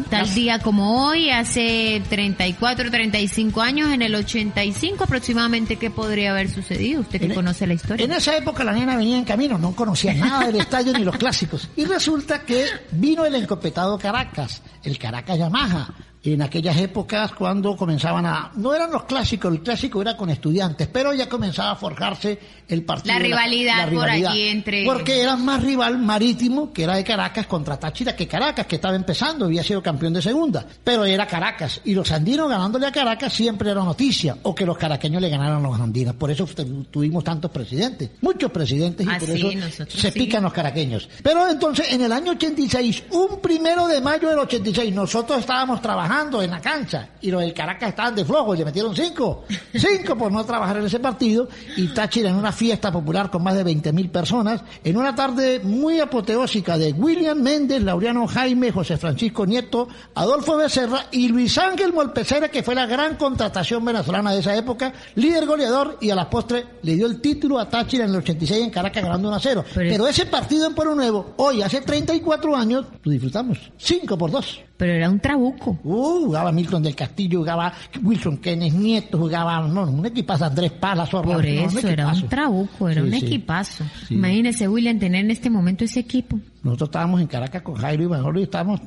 Tal 0.10 0.34
día 0.34 0.60
como 0.60 1.06
hoy, 1.06 1.32
hace 1.32 2.02
34, 2.08 2.90
35 2.90 3.60
años, 3.62 3.92
en 3.92 4.02
el 4.02 4.16
85 4.16 5.04
aproximadamente, 5.04 5.76
¿qué 5.76 5.90
podría 5.90 6.32
haber 6.32 6.50
sucedido? 6.50 7.02
Usted 7.02 7.20
que 7.20 7.26
En- 7.26 7.34
conoce 7.36 7.68
la 7.68 7.74
historia. 7.74 8.06
En 8.06 8.14
esa 8.14 8.38
época 8.38 8.64
la 8.64 8.72
nena 8.72 8.96
venía 8.96 9.18
en 9.18 9.26
camino, 9.26 9.58
no 9.58 9.76
conocía 9.76 10.14
nada 10.14 10.46
del 10.48 10.56
estadio 10.62 10.94
ni 10.94 11.04
los 11.04 11.18
clásicos. 11.18 11.68
Y 11.76 11.84
resulta 11.84 12.40
que 12.44 12.64
vino 12.92 13.26
el 13.26 13.36
encopetado 13.36 14.00
Caracas, 14.00 14.62
el 14.86 14.98
Caracas 14.98 15.38
Yamaha. 15.38 15.94
En 16.22 16.42
aquellas 16.42 16.76
épocas 16.76 17.32
cuando 17.32 17.78
comenzaban 17.78 18.26
a... 18.26 18.52
No 18.56 18.74
eran 18.74 18.92
los 18.92 19.04
clásicos, 19.06 19.54
el 19.54 19.62
clásico 19.62 20.02
era 20.02 20.18
con 20.18 20.30
estudiantes, 20.30 20.90
pero 20.92 21.14
ya 21.14 21.30
comenzaba 21.30 21.72
a 21.72 21.76
forjarse 21.78 22.38
el 22.68 22.84
partido. 22.84 23.14
La 23.16 23.20
rivalidad 23.20 23.90
por 23.90 24.10
allí 24.10 24.50
entre- 24.50 24.84
Porque 24.86 25.22
era 25.22 25.38
más 25.38 25.64
rival 25.64 25.98
marítimo, 25.98 26.74
que 26.74 26.84
era 26.84 26.96
de 26.98 27.06
Caracas, 27.06 27.48
contra 27.48 27.80
Táchira, 27.80 28.18
que 28.18 28.28
Caracas, 28.28 28.66
que 28.68 28.76
estaba 28.76 28.98
empezando, 28.98 29.46
había 29.46 29.64
sido 29.64 29.82
campeón 29.82 30.12
de 30.14 30.22
segunda. 30.22 30.66
Pero 30.84 31.06
era 31.06 31.26
Caracas. 31.26 31.80
Y 31.86 31.94
los 31.96 32.12
andinos 32.12 32.50
ganándole 32.50 32.86
a 32.88 32.92
Caracas 32.92 33.32
siempre 33.32 33.72
era 33.72 33.82
noticia. 33.82 34.36
O 34.44 34.54
que 34.54 34.66
los 34.66 34.78
caraqueños 34.78 35.22
le 35.22 35.30
ganaran 35.30 35.64
a 35.66 35.70
los 35.70 35.80
andinos. 35.80 36.16
Por 36.16 36.30
eso 36.32 36.46
tu- 36.48 36.84
tuvimos 36.92 37.24
tantos 37.24 37.50
presidentes. 37.50 38.10
Muchos 38.20 38.52
presidentes 38.52 39.08
y 39.08 39.10
Ah, 39.10 39.18
por 39.20 39.30
eso 39.30 39.52
nosotros 39.54 39.94
se 40.02 40.12
sí. 40.12 40.20
pican 40.20 40.44
los 40.44 40.52
caraqueños. 40.52 41.08
Pero 41.24 41.48
entonces, 41.50 41.94
en 41.94 42.02
el 42.02 42.12
año 42.12 42.34
86, 42.34 43.04
un 43.12 43.40
primero 43.42 43.88
de 43.88 44.02
mayo 44.02 44.28
del 44.30 44.40
86, 44.40 44.94
nosotros 44.94 45.40
estábamos 45.40 45.82
trabajando 45.82 46.09
en 46.10 46.50
la 46.50 46.60
cancha 46.60 47.10
y 47.22 47.30
los 47.30 47.42
del 47.42 47.54
Caracas 47.54 47.90
estaban 47.90 48.16
de 48.16 48.26
flojo 48.26 48.56
y 48.56 48.58
le 48.58 48.66
metieron 48.66 48.96
cinco. 48.96 49.46
Cinco 49.74 50.18
por 50.18 50.32
no 50.32 50.44
trabajar 50.44 50.78
en 50.78 50.86
ese 50.86 51.00
partido. 51.00 51.48
Y 51.78 51.88
Táchira 51.90 52.30
en 52.30 52.36
una 52.36 52.52
fiesta 52.52 52.92
popular 52.92 53.30
con 53.30 53.44
más 53.44 53.56
de 53.56 53.64
20 53.64 53.94
mil 53.94 54.10
personas, 54.10 54.62
en 54.84 54.98
una 54.98 55.14
tarde 55.14 55.60
muy 55.64 56.00
apoteósica 56.00 56.78
de 56.78 56.94
William 56.94 57.40
Méndez, 57.40 57.84
Laureano 57.84 58.26
Jaime, 58.28 58.72
José 58.72 58.98
Francisco 58.98 59.46
Nieto, 59.46 59.88
Adolfo 60.16 60.58
Becerra 60.58 61.06
y 61.12 61.28
Luis 61.28 61.58
Ángel 61.58 61.94
Molpecera, 61.94 62.50
que 62.50 62.64
fue 62.64 62.74
la 62.74 62.88
gran 62.88 63.16
contratación 63.16 63.86
venezolana 63.86 64.34
de 64.34 64.40
esa 64.40 64.56
época, 64.56 64.92
líder 65.16 65.46
goleador 65.46 65.98
y 66.02 66.10
a 66.10 66.16
la 66.16 66.30
postre 66.30 66.66
le 66.82 66.96
dio 66.96 67.06
el 67.06 67.22
título 67.22 67.60
a 67.60 67.70
Táchira 67.70 68.06
en 68.06 68.12
el 68.12 68.18
86 68.18 68.64
en 68.64 68.72
Caracas 68.72 69.04
ganando 69.04 69.28
1 69.28 69.38
a 69.38 69.40
0. 69.40 69.66
Pero, 69.76 70.08
ese 70.08 70.26
partido 70.26 70.66
en 70.66 70.74
Pueblo 70.74 70.96
Nuevo, 70.96 71.34
hoy 71.38 71.62
hace 71.62 71.82
34 71.82 72.56
años, 72.56 72.86
lo 73.04 73.12
disfrutamos. 73.12 73.60
5 73.78 74.18
por 74.18 74.32
2. 74.32 74.69
Pero 74.80 74.94
era 74.94 75.10
un 75.10 75.20
trabuco. 75.20 75.78
Uh, 75.84 76.24
jugaba 76.28 76.54
Milton 76.54 76.82
del 76.82 76.96
Castillo, 76.96 77.40
jugaba 77.40 77.74
Wilson 78.02 78.38
Kenneth 78.38 78.72
Nieto, 78.74 79.18
jugaba, 79.18 79.68
no, 79.68 79.84
un 79.84 80.06
equipazo 80.06 80.46
Andrés 80.46 80.72
Palas, 80.72 81.10
Por 81.10 81.28
un 81.28 81.44
eso, 81.46 81.86
era 81.86 82.08
un 82.08 82.30
trabuco, 82.30 82.88
era 82.88 83.02
Sí, 83.02 83.08
un 83.08 83.14
sí. 83.20 83.26
equipazo. 83.26 83.84
Sí. 84.08 84.14
Imagínese, 84.14 84.70
William, 84.70 84.98
tener 84.98 85.26
en 85.26 85.32
este 85.32 85.50
momento 85.50 85.84
ese 85.84 86.00
equipo. 86.00 86.40
Nosotros 86.64 86.88
estábamos 86.88 87.20
en 87.20 87.28
Caracas 87.28 87.62
con 87.62 87.76
Jairo 87.76 88.04
y 88.04 88.08
Manolo 88.08 88.40
y 88.40 88.44
estábamos, 88.44 88.80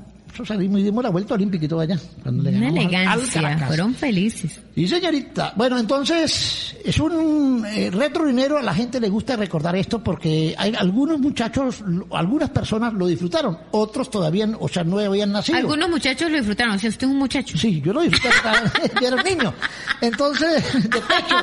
salimos 0.45 0.81
y 0.81 0.85
dimos 0.85 1.05
la 1.05 1.11
vuelta 1.11 1.35
olímpica 1.35 1.65
y 1.65 1.69
todo 1.69 1.81
allá. 1.81 1.99
Cuando 2.23 2.43
le 2.43 2.51
Una 2.57 2.69
al- 2.69 2.73
al 2.73 2.79
elegancia, 2.79 3.43
Caracas. 3.43 3.67
fueron 3.69 3.95
felices. 3.95 4.61
Sí, 4.75 4.89
señorita. 4.89 5.53
Bueno, 5.57 5.79
entonces, 5.79 6.75
es 6.85 6.99
un 6.99 7.65
eh, 7.67 7.91
retro 7.91 8.27
dinero, 8.27 8.59
a 8.59 8.63
la 8.63 8.75
gente 8.75 8.99
le 9.01 9.09
gusta 9.11 9.37
recordar 9.37 9.77
esto 9.77 10.03
porque 10.03 10.55
hay 10.57 10.75
algunos 10.79 11.19
muchachos, 11.21 11.83
algunas 12.13 12.51
personas 12.51 12.93
lo 12.95 13.07
disfrutaron, 13.07 13.59
otros 13.73 14.11
todavía, 14.11 14.49
o 14.59 14.69
sea, 14.69 14.83
no 14.85 14.99
habían 14.99 15.33
nacido. 15.33 15.59
Algunos 15.59 15.91
muchachos 15.91 16.31
lo 16.31 16.37
disfrutaron, 16.39 16.75
o 16.77 16.79
sea, 16.79 16.89
usted 16.91 17.07
es 17.07 17.13
un 17.13 17.19
muchacho. 17.19 17.59
Sí, 17.59 17.81
yo 17.85 17.93
lo 17.93 18.01
disfruté, 18.01 18.29
yo 19.01 19.07
era 19.09 19.17
un 19.17 19.23
niño. 19.25 19.55
Entonces, 20.01 20.73
de 20.85 20.89
pecho. 21.01 21.37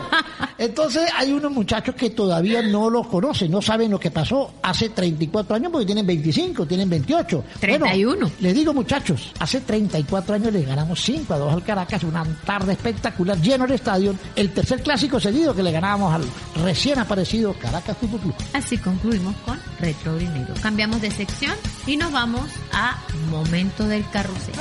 Entonces, 0.57 1.09
hay 1.15 1.31
unos 1.31 1.51
muchachos 1.51 1.95
que 1.95 2.09
todavía 2.09 2.61
no 2.61 2.89
lo 2.89 3.03
conocen, 3.03 3.51
no 3.51 3.61
saben 3.61 3.91
lo 3.91 3.99
que 3.99 4.11
pasó 4.11 4.55
hace 4.61 4.89
34 4.89 5.55
años 5.55 5.71
porque 5.71 5.85
tienen 5.85 6.05
25, 6.05 6.65
tienen 6.65 6.89
28. 6.89 7.43
31. 7.59 8.09
Bueno, 8.19 8.31
les 8.41 8.53
digo, 8.55 8.73
muchachos, 8.79 9.33
hace 9.39 9.59
34 9.59 10.35
años 10.35 10.53
les 10.53 10.65
ganamos 10.65 11.01
5 11.01 11.33
a 11.33 11.37
2 11.37 11.53
al 11.53 11.63
Caracas, 11.63 12.01
una 12.03 12.23
tarde 12.45 12.71
espectacular, 12.71 13.37
lleno 13.41 13.65
el 13.65 13.71
estadio, 13.71 14.15
el 14.37 14.53
tercer 14.53 14.81
clásico 14.81 15.19
seguido 15.19 15.53
que 15.53 15.61
le 15.61 15.73
ganábamos 15.73 16.13
al 16.13 16.23
recién 16.63 16.97
aparecido 16.97 17.53
Caracas 17.55 17.97
Fútbol 17.97 18.21
Club. 18.21 18.35
Así 18.53 18.77
concluimos 18.77 19.35
con 19.45 19.59
Retro 19.81 20.15
Dinero. 20.15 20.53
Cambiamos 20.61 21.01
de 21.01 21.11
sección 21.11 21.55
y 21.87 21.97
nos 21.97 22.13
vamos 22.13 22.49
a 22.71 22.97
Momento 23.29 23.85
del 23.85 24.09
Carrusel. 24.11 24.55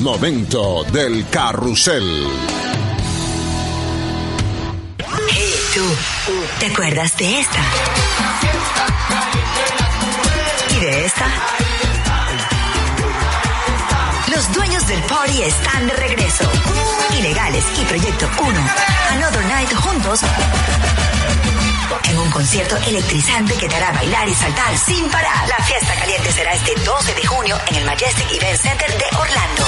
Momento 0.00 0.84
del 0.92 1.26
carrusel. 1.30 2.26
Hey, 5.30 5.54
tú, 5.72 5.80
¿te 6.60 6.66
acuerdas 6.66 7.16
de 7.16 7.40
esta? 7.40 7.60
¿Y 10.76 10.84
de 10.84 11.06
esta? 11.06 11.71
Los 14.34 14.52
dueños 14.54 14.86
del 14.86 15.02
party 15.02 15.42
están 15.42 15.86
de 15.86 15.92
regreso. 15.92 16.50
Ilegales 17.18 17.64
y 17.78 17.84
Proyecto 17.84 18.30
1. 18.40 18.60
Another 19.10 19.44
Night 19.44 19.72
juntos. 19.74 20.20
En 22.04 22.18
un 22.18 22.30
concierto 22.30 22.76
electrizante 22.78 23.54
que 23.54 23.68
te 23.68 23.76
hará 23.76 23.92
bailar 23.92 24.26
y 24.28 24.34
saltar 24.34 24.78
sin 24.78 25.08
parar. 25.10 25.48
La 25.48 25.62
fiesta 25.64 25.94
caliente 25.96 26.32
será 26.32 26.52
este 26.54 26.74
12 26.80 27.14
de 27.14 27.26
junio 27.26 27.60
en 27.66 27.76
el 27.76 27.84
Majestic 27.84 28.32
Event 28.32 28.58
Center 28.58 28.88
de 28.98 29.16
Orlando. 29.16 29.66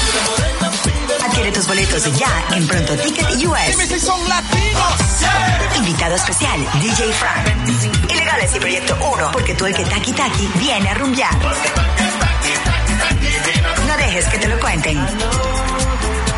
Adquiere 1.27 1.53
tus 1.53 1.66
boletos 1.66 2.18
ya 2.18 2.44
en 2.53 2.66
Pronto 2.66 2.96
Ticket 2.96 3.44
US. 3.44 4.00
son 4.03 4.29
latinos. 4.29 5.77
Invitado 5.77 6.14
especial, 6.14 6.66
DJ 6.81 7.12
Frank. 7.12 8.11
Ilegales 8.11 8.55
y 8.55 8.61
Proyecto 8.61 8.96
1, 9.12 9.31
porque 9.33 9.55
tú 9.55 9.66
el 9.66 9.74
que 9.74 9.85
taqui 9.85 10.12
taqui 10.12 10.48
viene 10.59 10.88
a 10.88 10.94
rumbear. 10.94 11.35
Dejes 14.14 14.31
que 14.31 14.38
te 14.38 14.46
lo 14.46 14.61
cuenten. 14.61 14.96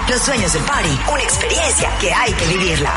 Los 0.08 0.24
dueños 0.24 0.50
del 0.50 0.62
party, 0.62 0.98
una 1.12 1.22
experiencia 1.22 1.90
que 1.98 2.10
hay 2.10 2.32
que 2.32 2.46
vivirla. 2.46 2.94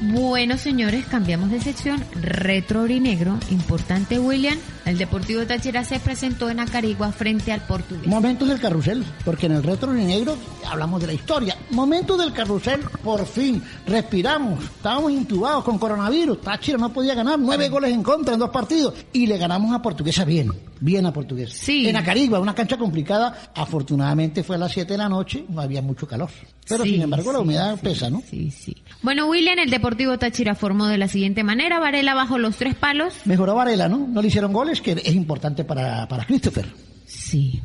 Bueno, 0.00 0.56
señores, 0.56 1.06
cambiamos 1.06 1.50
de 1.50 1.60
sección. 1.60 2.04
Retro 2.14 2.86
Negro, 2.86 3.36
importante, 3.50 4.20
William. 4.20 4.56
El 4.84 4.96
Deportivo 4.96 5.44
Táchira 5.44 5.82
se 5.82 5.98
presentó 5.98 6.48
en 6.48 6.60
Acarigua 6.60 7.10
frente 7.10 7.50
al 7.50 7.62
Portugués. 7.62 8.06
Momentos 8.06 8.48
del 8.48 8.60
carrusel, 8.60 9.04
porque 9.24 9.46
en 9.46 9.52
el 9.52 9.62
retro 9.64 9.96
y 9.96 10.04
negro 10.04 10.36
hablamos 10.64 11.00
de 11.00 11.08
la 11.08 11.12
historia. 11.14 11.56
Momentos 11.70 12.16
del 12.16 12.32
carrusel, 12.32 12.80
por 13.02 13.26
fin, 13.26 13.60
respiramos. 13.86 14.62
Estábamos 14.62 15.10
intubados 15.10 15.64
con 15.64 15.78
coronavirus. 15.78 16.42
Táchira 16.42 16.78
no 16.78 16.92
podía 16.92 17.14
ganar 17.14 17.36
nueve 17.36 17.68
goles 17.68 17.92
en 17.92 18.04
contra 18.04 18.34
en 18.34 18.40
dos 18.40 18.50
partidos. 18.50 18.94
Y 19.12 19.26
le 19.26 19.36
ganamos 19.36 19.74
a 19.74 19.82
Portuguesa 19.82 20.24
bien, 20.24 20.52
bien 20.78 21.06
a 21.06 21.12
Portuguesa. 21.12 21.56
Sí. 21.56 21.88
En 21.88 21.96
Acarigua, 21.96 22.38
una 22.38 22.54
cancha 22.54 22.78
complicada. 22.78 23.50
Afortunadamente 23.52 24.44
fue 24.44 24.54
a 24.54 24.60
las 24.60 24.72
7 24.72 24.92
de 24.92 24.98
la 24.98 25.08
noche, 25.08 25.44
no 25.48 25.60
había 25.60 25.82
mucho 25.82 26.06
calor. 26.06 26.30
Pero 26.68 26.84
Sí, 26.84 26.90
sin 26.90 27.02
embargo 27.02 27.32
la 27.32 27.38
sí, 27.38 27.44
humedad 27.44 27.80
pesa, 27.80 28.10
¿no? 28.10 28.22
Sí, 28.28 28.50
sí. 28.50 28.76
Bueno, 29.02 29.26
William, 29.26 29.58
el 29.58 29.70
Deportivo 29.70 30.18
Táchira 30.18 30.54
formó 30.54 30.86
de 30.86 30.98
la 30.98 31.08
siguiente 31.08 31.42
manera. 31.44 31.78
Varela 31.78 32.14
bajo 32.14 32.38
los 32.38 32.56
tres 32.56 32.74
palos. 32.74 33.14
Mejoró 33.24 33.54
Varela, 33.54 33.88
¿no? 33.88 34.06
No 34.06 34.20
le 34.22 34.28
hicieron 34.28 34.52
goles, 34.52 34.80
que 34.80 34.92
es 34.92 35.14
importante 35.14 35.64
para, 35.64 36.06
para 36.08 36.24
Christopher. 36.26 36.66
Sí, 37.06 37.60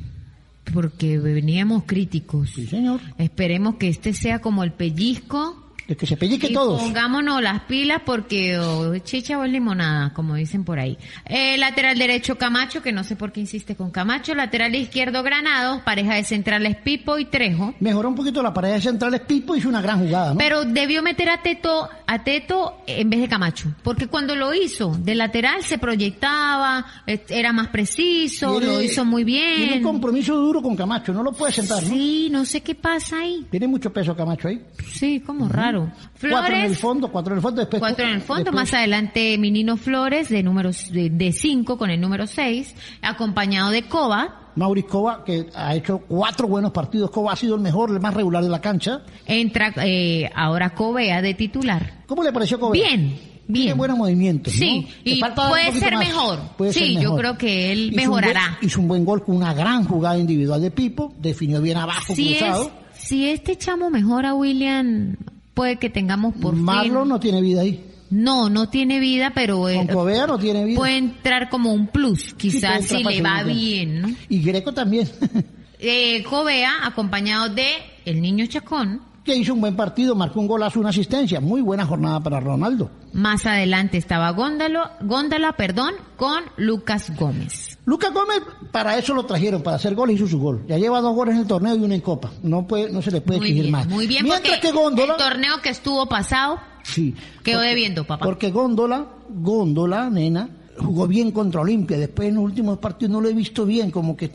porque 0.74 1.20
veníamos 1.20 1.84
críticos. 1.86 2.52
Sí, 2.52 2.66
señor. 2.68 3.02
Esperemos 3.18 3.76
que 3.76 3.90
este 3.90 4.14
sea 4.14 4.40
como 4.40 4.64
el 4.64 4.72
pellizco 4.72 5.63
Que, 5.94 5.98
que 5.98 6.06
se 6.08 6.18
pellizque 6.18 6.48
Y 6.48 6.54
todos. 6.54 6.82
pongámonos 6.82 7.42
las 7.42 7.62
pilas 7.62 8.02
porque 8.06 8.58
o 8.60 8.98
chicha 9.00 9.38
o 9.38 9.46
limonada, 9.46 10.14
como 10.14 10.36
dicen 10.36 10.64
por 10.64 10.80
ahí. 10.80 10.98
Eh, 11.26 11.58
lateral 11.58 11.98
derecho 11.98 12.38
Camacho, 12.38 12.82
que 12.82 12.92
no 12.92 13.04
sé 13.04 13.16
por 13.16 13.32
qué 13.32 13.42
insiste 13.42 13.76
con 13.76 13.92
Camacho. 13.92 14.34
Lateral 14.36 14.74
izquierdo 14.76 15.24
Granados, 15.24 15.82
pareja 15.82 16.16
de 16.16 16.24
centrales 16.24 16.78
Pipo 16.78 17.18
y 17.20 17.26
Trejo. 17.26 17.74
Mejoró 17.80 18.10
un 18.10 18.16
poquito 18.16 18.42
la 18.42 18.54
pared 18.54 18.80
central, 18.80 19.20
Pipo 19.28 19.56
hizo 19.56 19.70
una 19.70 19.82
gran 19.82 20.00
jugada, 20.00 20.32
¿no? 20.34 20.38
Pero 20.38 20.64
debió 20.66 21.02
meter 21.04 21.30
a 21.30 21.42
Teto, 21.42 21.90
a 22.08 22.24
Teto 22.24 22.78
en 22.88 23.10
vez 23.10 23.22
de 23.22 23.28
Camacho. 23.28 23.74
Porque 23.84 24.08
cuando 24.08 24.36
lo 24.36 24.54
hizo 24.54 24.96
de 24.98 25.16
lateral 25.16 25.64
se 25.64 25.78
proyectaba, 25.78 26.86
eh, 27.08 27.24
era 27.30 27.52
más 27.54 27.68
preciso, 27.68 28.60
Tiene- 28.60 28.74
lo 28.74 28.82
hizo 28.82 29.06
muy 29.06 29.24
Tiene 29.26 29.64
un 29.66 29.70
bien. 29.70 29.84
compromiso 29.84 30.36
duro 30.36 30.62
con 30.62 30.76
Camacho, 30.76 31.14
no 31.14 31.24
lo 31.24 31.32
puede 31.34 31.52
sentar, 31.54 31.82
¿no? 31.84 31.90
Sí, 31.90 32.30
no 32.32 32.46
sé 32.46 32.62
qué 32.62 32.76
pasa 32.76 33.20
ahí. 33.20 33.46
Tiene 33.52 33.68
mucho 33.68 33.92
peso 33.92 34.16
Camacho 34.16 34.48
ahí. 34.48 34.62
Sí, 34.92 35.20
como 35.26 35.48
raro. 35.50 35.83
Cuatro 36.30 36.56
en 36.56 36.62
el 36.62 36.76
Flores, 36.76 36.80
fondo, 36.80 37.08
cuatro 37.12 37.34
en 37.34 37.38
el 37.38 37.42
fondo, 37.42 37.62
después... 37.62 37.80
cuatro 37.80 38.06
en 38.06 38.12
el 38.14 38.22
fondo, 38.22 38.44
después- 38.46 38.56
más 38.72 38.74
adelante 38.74 39.38
Minino 39.38 39.78
Flores 39.78 40.30
de 40.30 40.44
números 40.44 40.92
de, 40.92 41.10
de 41.10 41.32
cinco 41.32 41.78
con 41.78 41.90
el 41.90 42.00
número 42.02 42.28
seis, 42.28 42.76
acompañado 43.02 43.70
de 43.72 43.84
Coba. 43.84 44.40
Maurice 44.56 44.88
Cova, 44.88 45.24
que 45.26 45.48
ha 45.56 45.74
hecho 45.76 45.98
cuatro 46.08 46.48
buenos 46.48 46.72
partidos. 46.72 47.10
Cova 47.10 47.34
ha 47.34 47.36
sido 47.36 47.56
el 47.56 47.62
mejor, 47.62 47.90
el 47.90 48.00
más 48.00 48.14
regular 48.14 48.44
de 48.44 48.50
la 48.50 48.62
cancha. 48.62 49.02
Entra 49.26 49.74
eh, 49.84 50.30
ahora 50.36 50.76
Covea 50.76 51.24
de 51.24 51.34
titular. 51.34 52.04
¿Cómo 52.06 52.24
le 52.24 52.32
pareció 52.32 52.60
Cova? 52.60 52.72
Bien, 52.74 53.18
bien. 53.48 53.52
Tiene 53.52 53.74
buenos 53.74 53.98
movimientos. 53.98 54.54
Sí, 54.54 54.88
y 55.04 55.20
puede 55.24 55.72
ser 55.72 55.98
mejor. 55.98 56.40
Sí, 56.72 56.98
yo 57.02 57.16
creo 57.16 57.36
que 57.36 57.72
él 57.72 57.80
Hizo 57.80 58.04
un 58.04 58.10
buen- 58.12 58.26
mejorará. 58.26 58.58
hizo 58.62 58.80
un 58.80 58.88
buen 58.88 59.04
gol 59.04 59.24
con 59.24 59.38
una 59.38 59.56
gran 59.56 59.86
jugada 59.86 60.20
individual 60.20 60.62
de 60.62 60.70
Pipo, 60.70 61.16
definió 61.18 61.60
bien 61.60 61.78
abajo, 61.78 62.14
Si, 62.14 62.34
es, 62.34 62.38
cruzado. 62.44 62.72
si 62.94 63.30
este 63.30 63.58
chamo 63.58 63.90
mejora, 63.90 64.36
William, 64.36 65.16
puede 65.54 65.78
que 65.78 65.90
tengamos 65.90 66.36
por 66.36 66.56
Marlon 66.56 67.04
fin... 67.04 67.10
no 67.10 67.20
tiene 67.20 67.42
vida 67.42 67.62
ahí. 67.62 67.90
No, 68.10 68.48
no 68.50 68.70
tiene 68.70 69.00
vida, 69.00 69.32
pero 69.34 69.68
eh, 69.70 69.88
Con 69.88 70.06
no 70.06 70.38
tiene 70.38 70.66
vida. 70.66 70.78
puede 70.78 70.98
entrar 70.98 71.50
como 71.50 71.74
un 71.74 71.88
plus, 71.88 72.36
quizás 72.36 72.86
si 72.86 73.04
le 73.04 73.22
va 73.24 73.42
bien, 73.42 74.02
¿no? 74.02 74.10
Y 74.30 74.42
Greco 74.42 74.72
también, 74.74 75.10
Eh, 75.86 76.24
Covea, 76.24 76.86
acompañado 76.86 77.50
de 77.50 77.66
el 78.06 78.22
niño 78.22 78.46
Chacón. 78.46 79.02
Que 79.24 79.36
hizo 79.36 79.54
un 79.54 79.62
buen 79.62 79.76
partido, 79.76 80.16
marcó 80.16 80.40
un 80.42 80.48
golazo, 80.48 80.80
una 80.80 80.90
asistencia. 80.90 81.40
Muy 81.40 81.62
buena 81.62 81.86
jornada 81.86 82.20
para 82.20 82.40
Ronaldo. 82.40 82.90
Más 83.14 83.46
adelante 83.46 83.98
estaba 83.98 84.32
Góndalo, 84.32 84.82
Góndala, 85.02 85.54
perdón, 85.54 85.94
con 86.18 86.44
Lucas 86.58 87.12
Gómez. 87.18 87.78
Lucas 87.86 88.14
Gómez, 88.14 88.40
para 88.72 88.98
eso 88.98 89.14
lo 89.14 89.26
trajeron, 89.26 89.62
para 89.62 89.78
hacer 89.78 89.96
gol, 89.96 90.12
hizo 90.12 90.28
su 90.28 90.40
gol. 90.40 90.64
Ya 90.68 90.78
lleva 90.78 91.00
dos 91.02 91.16
goles 91.16 91.36
en 91.36 91.42
el 91.42 91.48
torneo 91.48 91.76
y 91.76 91.80
uno 91.80 91.94
en 91.94 92.02
Copa. 92.02 92.32
No 92.44 92.68
puede, 92.68 92.92
no 92.92 93.02
se 93.02 93.12
le 93.12 93.22
puede 93.22 93.40
Muy 93.40 93.48
exigir 93.48 93.64
bien, 93.64 93.72
más. 93.72 93.88
muy 93.88 94.08
bien, 94.08 94.24
Mientras 94.26 94.50
porque 94.56 94.68
que 94.68 94.74
Góndola, 94.74 95.14
el 95.14 95.18
torneo 95.18 95.62
que 95.62 95.70
estuvo 95.70 96.06
pasado 96.08 96.60
sí, 96.84 97.16
quedó 97.44 97.58
porque- 97.60 97.70
debiendo, 97.70 98.04
papá. 98.06 98.26
Porque 98.26 98.52
Góndola, 98.52 99.06
Góndola, 99.30 100.10
nena, 100.10 100.50
jugó 100.80 101.08
bien 101.08 101.32
contra 101.32 101.62
Olimpia. 101.62 101.98
Después 101.98 102.30
en 102.30 102.36
los 102.36 102.44
últimos 102.46 102.78
partidos 102.80 103.12
no 103.12 103.22
lo 103.22 103.30
he 103.30 103.34
visto 103.34 103.66
bien, 103.66 103.92
como 103.92 104.18
que 104.18 104.32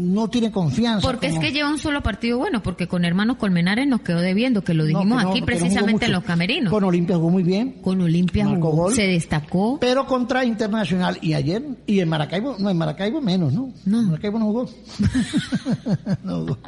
no 0.00 0.28
tiene 0.28 0.50
confianza. 0.50 1.06
Porque 1.06 1.26
es 1.28 1.38
que 1.38 1.52
lleva 1.52 1.68
un 1.70 1.78
solo 1.78 2.02
partido 2.02 2.38
bueno, 2.38 2.62
porque 2.62 2.86
con 2.88 3.04
Hermanos 3.04 3.36
Colmenares 3.36 3.86
nos 3.86 4.00
quedó 4.00 4.20
debiendo, 4.20 4.62
que 4.62 4.74
lo 4.74 4.82
No, 4.84 4.88
dijimos 4.88 5.18
que 5.18 5.24
no, 5.24 5.30
aquí 5.30 5.42
precisamente 5.42 6.06
en 6.06 6.12
los 6.12 6.24
camerinos. 6.24 6.72
Con 6.72 6.84
Olimpia 6.84 7.16
jugó 7.16 7.30
muy 7.30 7.42
bien. 7.42 7.72
Con 7.82 8.00
Olimpia 8.00 8.46
jugó, 8.46 8.70
gol. 8.70 8.94
se 8.94 9.02
destacó. 9.06 9.78
Pero 9.80 10.06
contra 10.06 10.44
Internacional 10.44 11.18
y 11.20 11.34
ayer, 11.34 11.62
y 11.86 12.00
en 12.00 12.08
Maracaibo, 12.08 12.56
no, 12.58 12.70
en 12.70 12.76
Maracaibo 12.78 13.20
menos, 13.20 13.52
¿no? 13.52 13.72
No. 13.84 14.02
Maracaibo 14.02 14.38
no 14.38 14.46
jugó. 14.46 14.70
no 16.24 16.40
jugó. 16.40 16.58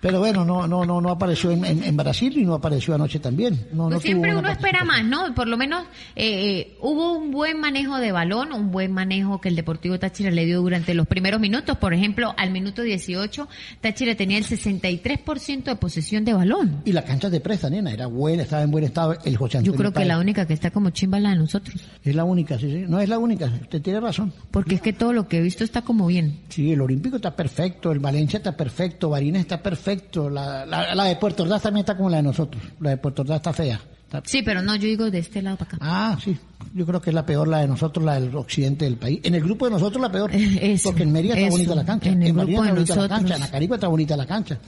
Pero 0.00 0.18
bueno, 0.20 0.44
no, 0.44 0.66
no, 0.66 0.84
no, 0.84 1.00
no 1.00 1.10
apareció 1.10 1.50
en, 1.50 1.64
en- 1.64 1.84
en 1.84 1.96
Brasil 1.96 2.32
y 2.36 2.44
no 2.44 2.54
apareció 2.54 2.94
anoche 2.94 3.18
también. 3.18 3.54
No, 3.72 3.84
Pues 3.84 3.94
no 3.96 4.00
siempre 4.00 4.34
uno 4.36 4.48
espera 4.48 4.84
más, 4.84 5.04
¿no? 5.04 5.34
Por 5.34 5.46
lo 5.48 5.56
menos 5.56 5.84
eh, 6.16 6.58
eh, 6.60 6.76
hubo 6.80 7.12
un 7.12 7.30
buen 7.30 7.60
manejo 7.60 7.98
de 7.98 8.12
balón, 8.12 8.52
un 8.52 8.70
buen 8.70 8.92
manejo 8.92 9.40
que 9.40 9.48
el 9.48 9.56
Deportivo 9.56 9.98
Táchira 9.98 10.30
le 10.30 10.46
dio 10.46 10.60
durante 10.62 10.94
los 10.94 11.06
primeros 11.06 11.40
minutos. 11.40 11.76
Por 11.76 11.92
ejemplo, 11.92 12.32
al 12.38 12.50
minuto 12.60 12.82
18, 12.82 13.48
Táchira 13.80 14.14
tenía 14.14 14.38
el 14.38 14.44
63% 14.44 15.64
de 15.64 15.76
posesión 15.76 16.24
de 16.24 16.32
balón. 16.32 16.82
Y 16.84 16.92
la 16.92 17.04
cancha 17.04 17.30
de 17.30 17.40
presa, 17.40 17.68
nena, 17.70 17.92
era 17.92 18.06
buena, 18.06 18.42
estaba 18.42 18.62
en 18.62 18.70
buen 18.70 18.84
estado. 18.84 19.16
El 19.24 19.36
José 19.36 19.54
Yo 19.54 19.58
Antonio 19.58 19.78
creo 19.78 19.90
que 19.90 19.94
Páez. 19.96 20.08
la 20.08 20.18
única 20.18 20.46
que 20.46 20.54
está 20.54 20.70
como 20.70 20.90
chimba 20.90 21.18
la 21.20 21.30
de 21.30 21.36
nosotros. 21.36 21.76
Es 22.04 22.14
la 22.14 22.24
única, 22.24 22.58
sí, 22.58 22.70
sí. 22.70 22.84
No 22.88 23.00
es 23.00 23.08
la 23.08 23.18
única, 23.18 23.46
usted 23.46 23.82
tiene 23.82 24.00
razón. 24.00 24.32
Porque 24.50 24.76
es 24.76 24.80
que 24.80 24.92
todo 24.92 25.12
lo 25.12 25.28
que 25.28 25.38
he 25.38 25.40
visto 25.40 25.64
está 25.64 25.82
como 25.82 26.06
bien. 26.06 26.40
Sí, 26.48 26.72
el 26.72 26.80
Olímpico 26.80 27.16
está 27.16 27.34
perfecto, 27.34 27.92
el 27.92 27.98
Valencia 27.98 28.38
está 28.38 28.56
perfecto, 28.56 29.10
Barina 29.10 29.38
está 29.40 29.62
perfecto, 29.62 30.30
la, 30.30 30.64
la, 30.66 30.94
la 30.94 31.04
de 31.04 31.16
Puerto 31.16 31.42
Ordaz 31.42 31.62
también 31.62 31.82
está 31.82 31.96
como 31.96 32.10
la 32.10 32.18
de 32.18 32.22
nosotros. 32.24 32.62
La 32.80 32.90
de 32.90 32.96
Puerto 32.96 33.22
Ordaz 33.22 33.36
está 33.36 33.52
fea. 33.52 33.80
Está- 34.10 34.22
Sí, 34.24 34.42
pero 34.42 34.60
no, 34.60 34.74
yo 34.74 34.88
digo 34.88 35.08
de 35.08 35.20
este 35.20 35.40
lado 35.40 35.56
para 35.56 35.68
acá. 35.76 35.78
Ah, 35.80 36.18
sí. 36.22 36.36
Yo 36.74 36.84
creo 36.84 37.00
que 37.00 37.10
es 37.10 37.14
la 37.14 37.24
peor 37.24 37.46
la 37.46 37.58
de 37.58 37.68
nosotros, 37.68 38.04
la 38.04 38.20
del 38.20 38.34
occidente 38.34 38.84
del 38.84 38.96
país. 38.96 39.20
En 39.22 39.36
el 39.36 39.42
grupo 39.42 39.66
de 39.66 39.70
nosotros 39.72 40.02
la 40.02 40.10
peor. 40.10 40.30
Eso, 40.34 40.88
porque 40.90 41.04
en 41.04 41.12
Mérida 41.12 41.34
está 41.34 41.50
bonita 41.50 41.74
la 41.76 41.84
cancha. 41.84 42.10
En 42.10 42.22
el 42.22 42.32
grupo 42.32 42.50
está 42.50 42.62
de 42.64 42.72
bonita 42.72 42.96
la 42.96 43.08
cancha. 43.08 43.36
En 43.36 43.42
Acarigua 43.44 43.76
está 43.76 43.88
bonita 43.88 44.16
la 44.16 44.26
cancha. 44.26 44.58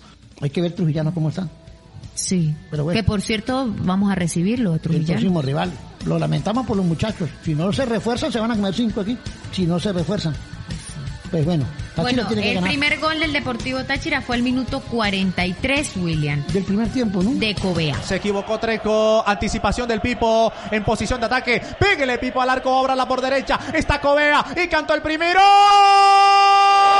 Hay 0.40 0.50
que 0.50 0.61
ver 0.61 0.72
Trujillano 0.72 1.12
cómo 1.12 1.28
están. 1.31 1.50
Sí. 2.14 2.55
Pero 2.70 2.85
bueno. 2.85 3.00
Que 3.00 3.05
por 3.05 3.20
cierto, 3.20 3.72
vamos 3.81 4.12
a 4.12 4.14
recibirlo, 4.14 4.72
a 4.72 4.76
El 4.76 5.05
próximo 5.05 5.42
rival. 5.42 5.72
Lo 6.07 6.18
lamentamos 6.18 6.66
por 6.66 6.76
los 6.76 6.87
muchachos. 6.87 7.28
Si 7.44 7.55
no 7.55 7.72
se 7.72 7.85
refuerzan, 7.85 8.31
se 8.31 8.38
van 8.38 8.50
a 8.52 8.57
comer 8.57 8.74
cinco 8.74 9.00
aquí. 9.00 9.16
Si 9.50 9.66
no 9.66 9.81
se 9.81 9.92
refuerzan. 9.92 10.35
Pues 11.33 11.45
bueno, 11.47 11.64
Táchira 11.97 12.03
Bueno, 12.03 12.27
tiene 12.27 12.42
que 12.42 12.49
el 12.51 12.55
ganar. 12.57 12.71
primer 12.71 12.99
gol 13.01 13.18
del 13.18 13.33
Deportivo 13.33 13.83
Táchira 13.85 14.21
fue 14.21 14.37
el 14.37 14.42
minuto 14.42 14.81
43, 14.81 15.97
William, 15.97 16.47
Del 16.49 16.62
primer 16.64 16.88
tiempo, 16.92 17.23
¿no? 17.23 17.31
de 17.33 17.55
Covea. 17.55 18.01
Se 18.03 18.16
equivocó 18.16 18.59
Treco, 18.59 19.25
anticipación 19.27 19.88
del 19.88 20.03
Pipo 20.03 20.53
en 20.71 20.85
posición 20.85 21.21
de 21.21 21.27
ataque. 21.27 21.62
Pégale 21.79 22.18
Pipo 22.18 22.42
al 22.42 22.51
arco, 22.51 22.87
la 22.95 23.09
por 23.09 23.23
derecha. 23.23 23.59
Está 23.73 23.99
Covea 23.99 24.45
y 24.62 24.68
cantó 24.68 24.92
el 24.95 25.01
primero. 25.01 25.40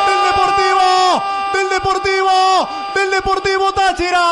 Del 0.09 0.23
Deportivo, 0.31 1.23
del 1.53 1.69
Deportivo, 1.69 2.69
del 2.95 3.11
Deportivo 3.11 3.73
Táchira. 3.75 4.23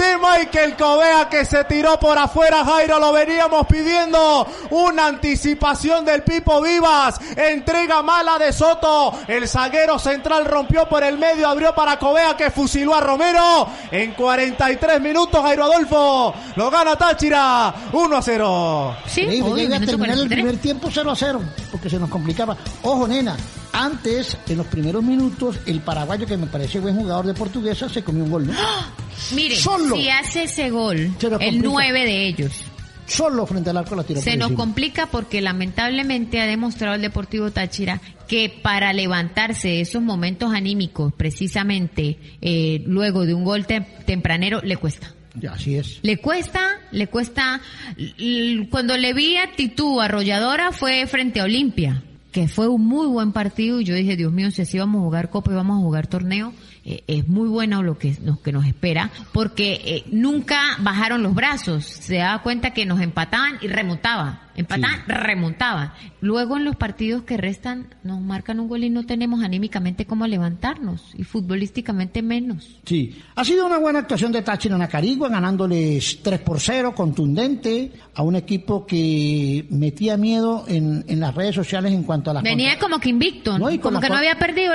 Del 0.00 0.08
10 0.08 0.10
de 0.10 0.16
Michael 0.18 0.76
Covea 0.76 1.28
que 1.28 1.44
se 1.44 1.64
tiró 1.64 1.98
por 2.00 2.16
afuera. 2.16 2.64
Jairo 2.64 2.98
lo 2.98 3.12
veníamos 3.12 3.66
pidiendo. 3.66 4.46
Una 4.70 5.08
anticipación 5.08 6.04
del 6.04 6.22
Pipo 6.22 6.62
Vivas. 6.62 7.20
Entrega 7.36 8.02
mala 8.02 8.38
de 8.38 8.52
Soto. 8.52 9.12
El 9.28 9.46
zaguero 9.46 9.98
central 9.98 10.46
rompió 10.46 10.88
por 10.88 11.02
el 11.02 11.18
medio, 11.18 11.48
abrió 11.48 11.74
para 11.74 11.98
Covea 11.98 12.34
que 12.36 12.50
fusiló 12.50 12.94
a 12.94 13.00
Romero. 13.00 13.68
En 13.90 14.12
43 14.12 15.00
minutos 15.00 15.42
Jairo 15.42 15.64
Adolfo 15.64 16.34
lo 16.56 16.70
gana 16.70 16.96
Táchira 16.96 17.74
1 17.92 18.16
a 18.16 18.22
0. 18.22 18.96
Sí, 19.06 19.24
a 19.24 19.26
minuto 19.28 19.54
terminar 19.54 19.82
el 19.82 19.98
43. 19.98 20.28
primer 20.28 20.56
tiempo 20.58 20.88
0 20.90 21.10
a 21.10 21.16
0, 21.16 21.42
porque 21.70 21.90
se 21.90 21.98
nos 21.98 22.08
complicaba. 22.08 22.56
Ojo, 22.82 23.06
nena, 23.06 23.36
antes, 23.72 24.36
en 24.48 24.58
los 24.58 24.66
primeros 24.66 25.02
minutos, 25.02 25.58
el 25.66 25.80
paraguayo, 25.80 26.26
que 26.26 26.36
me 26.36 26.46
parece 26.46 26.80
buen 26.80 26.96
jugador 26.96 27.26
de 27.26 27.34
portuguesa, 27.34 27.88
se 27.88 28.02
comió 28.02 28.24
un 28.24 28.30
gol, 28.30 28.46
¿no? 28.46 28.52
Mire, 29.34 29.56
Solo. 29.56 29.96
si 29.96 30.08
hace 30.08 30.44
ese 30.44 30.70
gol, 30.70 30.98
el 30.98 31.12
complica. 31.18 31.52
9 31.62 32.04
de 32.04 32.26
ellos, 32.26 32.52
Solo 33.06 33.44
frente 33.44 33.70
al 33.70 33.76
arco 33.76 33.96
la 33.96 34.04
tiró 34.04 34.20
se 34.22 34.36
nos 34.36 34.50
encima. 34.50 34.64
complica 34.64 35.06
porque 35.06 35.40
lamentablemente 35.40 36.40
ha 36.40 36.46
demostrado 36.46 36.94
el 36.94 37.02
Deportivo 37.02 37.50
Táchira 37.50 38.00
que 38.28 38.48
para 38.62 38.92
levantarse 38.92 39.66
de 39.66 39.80
esos 39.80 40.00
momentos 40.00 40.52
anímicos, 40.54 41.12
precisamente 41.14 42.18
eh, 42.40 42.84
luego 42.86 43.26
de 43.26 43.34
un 43.34 43.42
gol 43.42 43.66
tem- 43.66 43.84
tempranero, 44.06 44.60
le 44.62 44.76
cuesta. 44.76 45.12
Ya, 45.34 45.54
así 45.54 45.74
es. 45.74 45.98
Le 46.02 46.18
cuesta, 46.18 46.60
le 46.92 47.08
cuesta. 47.08 47.60
Cuando 48.70 48.96
le 48.96 49.12
vi 49.12 49.36
actitud 49.36 50.00
arrolladora 50.00 50.70
fue 50.72 51.06
frente 51.06 51.40
a 51.40 51.44
Olimpia, 51.44 52.02
que 52.32 52.48
fue 52.48 52.68
un 52.68 52.86
muy 52.86 53.06
buen 53.06 53.32
partido 53.32 53.80
y 53.80 53.84
yo 53.84 53.94
dije, 53.94 54.16
Dios 54.16 54.32
mío, 54.32 54.50
si 54.50 54.62
así 54.62 54.78
vamos 54.78 55.00
a 55.00 55.04
jugar 55.04 55.30
Copa 55.30 55.52
y 55.52 55.54
vamos 55.54 55.78
a 55.78 55.80
jugar 55.80 56.06
torneo, 56.06 56.52
eh, 56.84 57.02
es 57.06 57.28
muy 57.28 57.48
bueno 57.48 57.82
lo 57.82 57.98
que 57.98 58.16
nos, 58.22 58.40
que 58.40 58.52
nos 58.52 58.66
espera, 58.66 59.10
porque 59.32 59.80
eh, 59.84 60.04
nunca 60.10 60.60
bajaron 60.78 61.22
los 61.22 61.34
brazos, 61.34 61.84
se 61.84 62.16
daba 62.16 62.42
cuenta 62.42 62.72
que 62.72 62.86
nos 62.86 63.00
empataban 63.00 63.58
y 63.60 63.68
remontaban, 63.68 64.40
empataban, 64.56 65.02
remontaban. 65.06 65.92
Luego 66.20 66.56
en 66.56 66.64
los 66.64 66.76
partidos 66.76 67.22
que 67.22 67.36
restan 67.36 67.94
nos 68.02 68.20
marcan 68.20 68.60
un 68.60 68.68
gol 68.68 68.84
y 68.84 68.90
no 68.90 69.04
tenemos 69.04 69.42
anímicamente 69.42 70.06
cómo 70.06 70.26
levantarnos 70.26 71.12
y 71.16 71.24
futbolísticamente 71.24 72.22
menos. 72.22 72.80
Sí, 72.84 73.16
ha 73.34 73.44
sido 73.44 73.66
una 73.66 73.78
buena 73.78 74.00
actuación 74.00 74.32
de 74.32 74.42
Táchira 74.42 74.76
en 74.76 74.82
Acarigua, 74.82 75.28
ganándoles 75.28 76.20
3 76.22 76.40
por 76.40 76.60
0, 76.60 76.94
contundente, 76.94 77.92
a 78.14 78.22
un 78.22 78.36
equipo 78.36 78.86
que 78.86 79.66
metía 79.70 80.16
miedo 80.16 80.64
en, 80.68 81.04
en 81.06 81.20
las 81.20 81.34
redes 81.34 81.54
sociales 81.54 81.92
en 81.92 82.02
cuanto 82.02 82.30
a 82.30 82.34
las 82.34 82.42
Venía 82.42 82.78
como 82.78 82.98
que 82.98 83.08
invicto, 83.08 83.58
No, 83.58 83.70
y 83.70 83.78
con 83.78 83.94
como 83.94 84.00
que 84.00 84.08
no 84.08 84.16
había 84.16 84.38
perdido. 84.38 84.74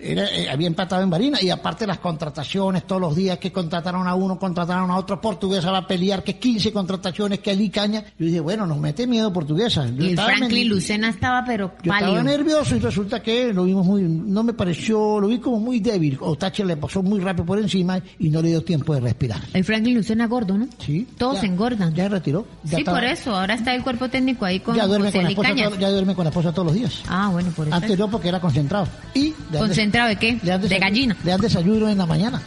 Era, 0.00 0.24
eh, 0.30 0.48
había 0.50 0.66
empatado 0.66 1.02
en 1.02 1.10
Barina 1.10 1.42
y 1.42 1.50
aparte 1.50 1.86
las 1.86 1.98
contrataciones 1.98 2.86
todos 2.86 3.00
los 3.00 3.16
días 3.16 3.38
que 3.38 3.52
contrataron 3.52 4.06
a 4.06 4.14
uno, 4.14 4.38
contrataron 4.38 4.90
a 4.90 4.96
otro, 4.96 5.20
Portuguesa 5.20 5.70
va 5.70 5.78
a 5.78 5.86
pelear, 5.86 6.22
que 6.22 6.38
15 6.38 6.72
contrataciones, 6.72 7.40
que 7.40 7.50
Ali 7.50 7.70
Caña. 7.70 8.04
Yo 8.18 8.26
dije, 8.26 8.40
bueno, 8.40 8.66
nos 8.66 8.78
mete 8.86 9.06
miedo 9.06 9.32
Portuguesa. 9.32 9.86
Yo 9.90 10.04
Y 10.04 10.10
el 10.10 10.18
Franklin 10.18 10.68
Lucena 10.68 11.08
estaba 11.10 11.44
pero 11.44 11.72
Yo 11.82 11.92
estaba 11.92 12.22
nervioso 12.22 12.76
y 12.76 12.78
resulta 12.78 13.22
que 13.22 13.52
lo 13.52 13.64
vimos 13.64 13.84
muy, 13.86 14.02
no 14.02 14.42
me 14.42 14.52
pareció, 14.52 15.20
lo 15.20 15.28
vi 15.28 15.38
como 15.38 15.60
muy 15.60 15.80
débil. 15.80 16.16
O 16.20 16.36
Thatcher 16.36 16.66
le 16.66 16.76
pasó 16.76 17.02
muy 17.02 17.20
rápido 17.20 17.44
por 17.46 17.58
encima 17.58 18.00
y 18.18 18.28
no 18.30 18.40
le 18.42 18.48
dio 18.48 18.62
tiempo 18.62 18.94
de 18.94 19.00
respirar. 19.00 19.40
El 19.52 19.64
Franklin 19.64 19.96
Lucena 19.96 20.26
gordo, 20.26 20.56
¿no? 20.56 20.66
Sí. 20.78 21.06
Todos 21.18 21.34
ya- 21.34 21.40
se 21.42 21.46
engordan. 21.46 21.94
Ya 21.94 22.08
retiró. 22.08 22.46
Ya 22.64 22.70
sí, 22.70 22.76
estaba- 22.82 22.98
por 22.98 23.06
eso. 23.08 23.34
Ahora 23.36 23.54
está 23.54 23.74
el 23.74 23.82
cuerpo 23.82 24.08
técnico 24.08 24.44
ahí 24.44 24.60
con 24.60 24.76
ya 24.76 24.86
duerme 24.86 25.06
José 25.06 25.18
con 25.18 25.24
la 25.24 25.30
esposa, 25.30 25.54
todo- 25.54 25.78
ya 25.80 25.90
duerme 25.90 26.14
con 26.14 26.24
la 26.24 26.30
esposa 26.30 26.52
todos 26.52 26.66
los 26.66 26.74
días. 26.74 27.02
Ah, 27.08 27.28
bueno, 27.32 27.50
por 27.50 27.66
eso. 27.66 27.76
Antes 27.76 27.98
no 27.98 28.10
porque 28.10 28.28
era 28.28 28.40
concentrado. 28.40 28.86
Y 29.14 29.34
¿Concentrado 29.56 30.08
de 30.08 30.16
qué? 30.16 30.32
De 30.42 30.58
desayuno- 30.58 30.80
gallina. 30.80 31.16
Le 31.24 31.30
dan 31.30 31.40
desayuno 31.40 31.88
en 31.88 31.98
la 31.98 32.06
mañana. 32.06 32.40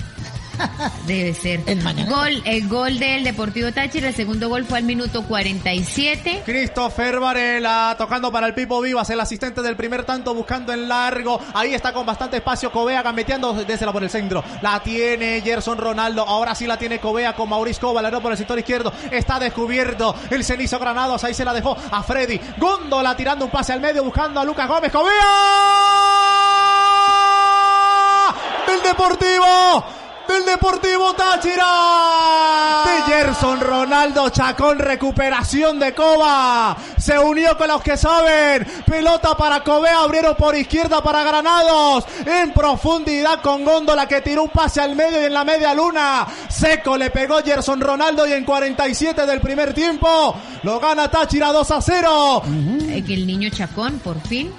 Debe 1.08 1.34
ser. 1.34 1.62
El 1.66 1.82
mañana. 1.82 2.10
Gol, 2.10 2.42
el 2.46 2.68
gol 2.68 3.00
del 3.00 3.24
Deportivo 3.24 3.72
Táchira, 3.72 4.10
el 4.10 4.16
segundo 4.16 4.50
gol 4.50 4.66
fue 4.66 4.80
al 4.80 4.84
minuto 4.84 5.24
47. 5.24 6.44
Christopher 6.46 7.20
Varela 7.20 7.96
tocando 7.98 8.32
para 8.32 8.48
el 8.48 8.54
Pipo 8.54 8.82
Vivas, 8.82 9.10
el 9.10 9.20
asistente 9.20 9.62
del 9.62 9.76
primer 9.76 10.04
tanto 10.04 10.34
buscando 10.34 10.74
en 10.74 10.88
largo. 10.88 11.40
Ahí 11.54 11.74
está 11.74 11.94
con 11.94 12.06
bastante 12.06 12.38
espacio 12.38 12.72
Covea 12.72 13.02
gambeteando 13.02 13.54
desde 13.54 13.86
la 13.86 13.94
por 13.94 14.04
el 14.04 14.10
centro. 14.10 14.44
La 14.62 14.82
tiene 14.82 15.42
Gerson 15.42 15.78
Ronaldo. 15.78 16.24
Ahora 16.28 16.56
sí 16.56 16.68
la 16.68 16.78
tiene 16.78 17.00
Covea 17.00 17.34
con 17.36 17.50
Mauricio 17.50 17.80
Cova. 17.80 18.02
La 18.02 18.20
por 18.20 18.32
el 18.32 18.38
sector 18.38 18.58
izquierdo. 18.60 18.92
Está 19.12 19.40
descubierto 19.40 20.16
el 20.30 20.44
cenizo 20.44 20.80
Granados. 20.80 21.24
Ahí 21.24 21.34
se 21.34 21.46
la 21.46 21.54
dejó 21.54 21.78
a 21.92 22.04
Freddy. 22.04 22.40
Góndola 22.58 23.16
tirando 23.16 23.46
un 23.46 23.52
pase 23.52 23.74
al 23.74 23.82
medio 23.82 24.04
buscando 24.04 24.40
a 24.40 24.46
Lucas 24.46 24.68
Gómez. 24.68 24.92
Covea 24.92 25.14
del 28.68 28.82
Deportivo. 28.82 29.99
Del 30.30 30.46
Deportivo 30.46 31.16
Táchira. 31.16 31.66
De 32.86 33.12
Gerson 33.12 33.60
Ronaldo 33.60 34.30
Chacón. 34.30 34.78
Recuperación 34.78 35.80
de 35.80 35.96
Cova. 35.96 36.78
Se 37.00 37.18
unió 37.18 37.58
con 37.58 37.68
los 37.68 37.82
que 37.82 37.98
saben. 37.98 38.64
Pelota 38.86 39.36
para 39.36 39.64
Covea. 39.64 40.02
Abrieron 40.02 40.36
por 40.36 40.56
izquierda 40.56 41.02
para 41.02 41.24
Granados. 41.24 42.06
En 42.28 42.54
profundidad 42.54 43.42
con 43.42 43.66
Góndola 43.66 44.08
que 44.08 44.22
tiró 44.22 44.44
un 44.44 44.50
pase 44.50 44.82
al 44.82 44.96
medio 44.96 45.20
y 45.20 45.26
en 45.26 45.34
la 45.34 45.44
media 45.44 45.74
luna. 45.74 46.28
Seco 46.48 46.96
le 46.96 47.10
pegó 47.10 47.42
Gerson 47.42 47.82
Ronaldo 47.82 48.28
y 48.28 48.34
en 48.34 48.46
47 48.46 49.26
del 49.26 49.42
primer 49.42 49.74
tiempo 49.74 50.36
lo 50.62 50.80
gana 50.80 51.10
Táchira 51.10 51.52
2 51.52 51.72
a 51.72 51.82
0. 51.82 52.44
Eh, 52.88 53.04
que 53.04 53.16
el 53.16 53.26
niño 53.26 53.50
Chacón, 53.50 53.98
por 53.98 54.22
fin. 54.22 54.52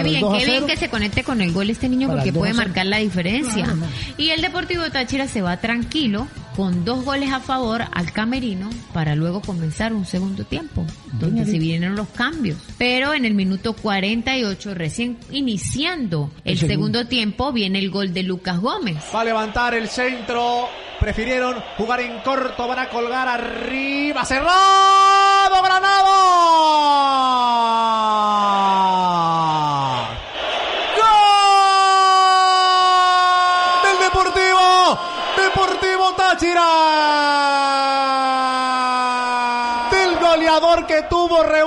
El 0.00 0.06
bien, 0.08 0.20
2 0.20 0.34
a 0.34 0.38
qué 0.38 0.44
bien 0.46 0.62
0. 0.64 0.66
que 0.66 0.76
se 0.76 0.88
conecte 0.88 1.24
con 1.24 1.40
el 1.40 1.52
gol 1.52 1.70
este 1.70 1.88
niño 1.88 2.08
porque 2.08 2.28
el 2.28 2.34
2 2.34 2.36
a 2.36 2.40
puede 2.40 2.52
0. 2.54 2.64
marcar 2.66 2.86
la 2.86 2.98
diferencia. 2.98 3.66
No. 3.66 3.86
Y 4.18 4.30
el 4.30 4.40
Deportivo 4.42 4.82
Táchira 4.90 5.26
se 5.28 5.42
va 5.42 5.56
tranquilo 5.58 6.26
con 6.56 6.84
dos 6.84 7.04
goles 7.04 7.32
a 7.32 7.40
favor 7.40 7.82
al 7.92 8.12
camerino 8.12 8.70
para 8.92 9.16
luego 9.16 9.40
comenzar 9.40 9.92
un 9.92 10.06
segundo 10.06 10.44
tiempo, 10.44 10.86
donde 11.14 11.44
se 11.46 11.58
vienen 11.58 11.96
los 11.96 12.06
cambios. 12.10 12.58
Pero 12.78 13.12
en 13.12 13.24
el 13.24 13.34
minuto 13.34 13.72
48, 13.72 14.72
recién 14.74 15.18
iniciando 15.32 16.30
el, 16.44 16.52
El 16.52 16.58
segundo. 16.58 16.74
segundo 16.98 17.08
tiempo, 17.08 17.52
viene 17.52 17.80
el 17.80 17.90
gol 17.90 18.14
de 18.14 18.22
Lucas 18.22 18.60
Gómez. 18.60 18.98
Va 19.12 19.22
a 19.22 19.24
levantar 19.24 19.74
el 19.74 19.88
centro. 19.88 20.68
Prefirieron 21.00 21.56
jugar 21.76 22.00
en 22.00 22.20
corto. 22.20 22.68
Van 22.68 22.78
a 22.78 22.88
colgar 22.88 23.26
arriba. 23.26 24.24
Cerrado 24.24 25.60
Granado. 25.64 26.14
¡Gol! 32.14 33.82
Del 33.84 33.98
Deportivo. 34.06 34.98
Deportivo 35.36 36.12
Táchira. 36.14 36.68
Del 39.90 40.16
goleador 40.18 40.86
que 40.86 41.02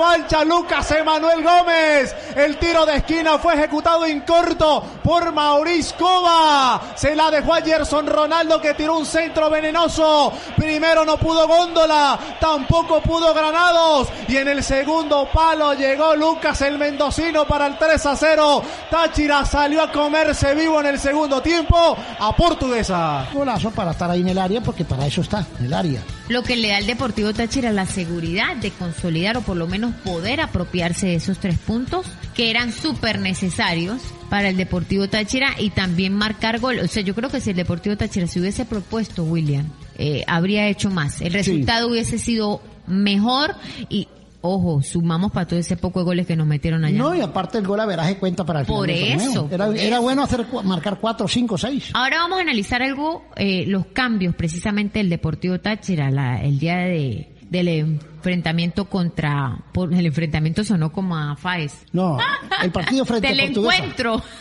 revancha 0.08 0.44
Lucas 0.44 0.90
Emanuel 0.92 1.42
Gómez. 1.42 2.14
El 2.34 2.56
tiro 2.56 2.86
de 2.86 2.96
esquina 2.96 3.38
fue 3.38 3.54
ejecutado 3.54 4.06
en 4.06 4.20
corto 4.20 4.82
por 5.02 5.32
Mauricio 5.32 5.96
Cova. 5.98 6.80
Se 6.94 7.14
la 7.14 7.30
dejó 7.30 7.54
a 7.54 7.60
Gerson 7.60 8.06
Ronaldo 8.06 8.60
que 8.60 8.74
tiró 8.74 8.96
un 8.96 9.04
centro 9.04 9.50
venenoso. 9.50 10.32
Primero 10.56 11.04
no 11.04 11.18
pudo 11.18 11.46
Góndola, 11.46 12.18
tampoco 12.40 13.02
pudo 13.02 13.34
Granados. 13.34 14.08
Y 14.28 14.36
en 14.36 14.48
el 14.48 14.62
segundo 14.62 15.28
palo 15.32 15.74
llegó 15.74 16.16
Lucas 16.16 16.60
el 16.62 16.78
mendocino 16.78 17.46
para 17.46 17.66
el 17.66 17.76
3 17.76 18.06
a 18.06 18.16
0. 18.16 18.62
Táchira 18.90 19.44
salió 19.44 19.82
a 19.82 19.92
comerse 19.92 20.54
vivo 20.54 20.80
en 20.80 20.86
el 20.86 20.98
segundo 20.98 21.42
tiempo 21.42 21.96
a 22.18 22.34
Portuguesa. 22.34 23.26
Golazo 23.32 23.70
para 23.72 23.90
estar 23.90 24.10
ahí 24.10 24.20
en 24.20 24.28
el 24.28 24.38
área 24.38 24.60
porque 24.62 24.84
para 24.84 25.06
eso 25.06 25.20
está, 25.20 25.44
en 25.58 25.66
el 25.66 25.74
área. 25.74 26.02
Lo 26.28 26.42
que 26.42 26.56
le 26.56 26.68
da 26.68 26.76
al 26.76 26.86
Deportivo 26.86 27.32
Táchira 27.32 27.72
la 27.72 27.86
seguridad 27.86 28.56
de 28.56 28.70
consolidar 28.70 29.38
o 29.38 29.40
por 29.40 29.56
lo 29.56 29.66
menos 29.66 29.94
poder 29.94 30.40
apropiarse 30.42 31.06
de 31.06 31.14
esos 31.14 31.38
tres 31.38 31.56
puntos 31.58 32.06
que 32.34 32.50
eran 32.50 32.72
súper 32.72 33.18
necesarios 33.18 34.02
para 34.28 34.50
el 34.50 34.58
Deportivo 34.58 35.08
Táchira 35.08 35.54
y 35.58 35.70
también 35.70 36.12
marcar 36.12 36.60
gol. 36.60 36.80
O 36.80 36.86
sea, 36.86 37.02
yo 37.02 37.14
creo 37.14 37.30
que 37.30 37.40
si 37.40 37.50
el 37.50 37.56
Deportivo 37.56 37.96
Táchira 37.96 38.26
se 38.26 38.40
hubiese 38.40 38.66
propuesto, 38.66 39.24
William, 39.24 39.70
eh, 39.96 40.22
habría 40.26 40.68
hecho 40.68 40.90
más. 40.90 41.22
El 41.22 41.32
resultado 41.32 41.88
hubiese 41.88 42.18
sido 42.18 42.60
mejor 42.86 43.54
y, 43.88 44.08
ojo, 44.40 44.82
sumamos 44.82 45.32
para 45.32 45.46
todo 45.46 45.58
ese 45.58 45.76
poco 45.76 45.98
de 46.00 46.04
goles 46.04 46.26
que 46.26 46.36
nos 46.36 46.46
metieron 46.46 46.84
allá. 46.84 46.96
No, 46.98 47.14
y 47.14 47.20
aparte 47.20 47.58
el 47.58 47.66
gol 47.66 47.80
a 47.80 47.86
veraje 47.86 48.16
cuenta 48.18 48.44
para 48.44 48.60
el 48.60 48.66
Por 48.66 48.88
eso, 48.90 49.48
Era, 49.50 49.66
por 49.66 49.76
era 49.76 49.96
eso. 49.96 50.02
bueno 50.02 50.22
hacer 50.22 50.46
marcar 50.64 50.98
cuatro, 51.00 51.26
cinco, 51.28 51.58
seis. 51.58 51.90
Ahora 51.94 52.18
vamos 52.18 52.38
a 52.38 52.42
analizar 52.42 52.82
algo, 52.82 53.24
eh, 53.36 53.64
los 53.66 53.86
cambios 53.86 54.34
precisamente 54.34 54.98
del 55.00 55.10
Deportivo 55.10 55.58
Táchira, 55.60 56.10
la- 56.10 56.40
el 56.42 56.58
día 56.58 56.76
de, 56.78 57.28
del 57.50 57.68
enfrentamiento 57.68 58.84
contra, 58.86 59.58
por, 59.72 59.92
el 59.92 60.06
enfrentamiento 60.06 60.62
sonó 60.64 60.92
como 60.92 61.16
a 61.16 61.34
Faes. 61.36 61.84
No, 61.92 62.18
el 62.62 62.70
partido 62.70 63.04
frente 63.06 63.28
del 63.28 63.40
a 63.40 63.44
Portuguesa. 63.44 63.76
encuentro. 63.76 64.22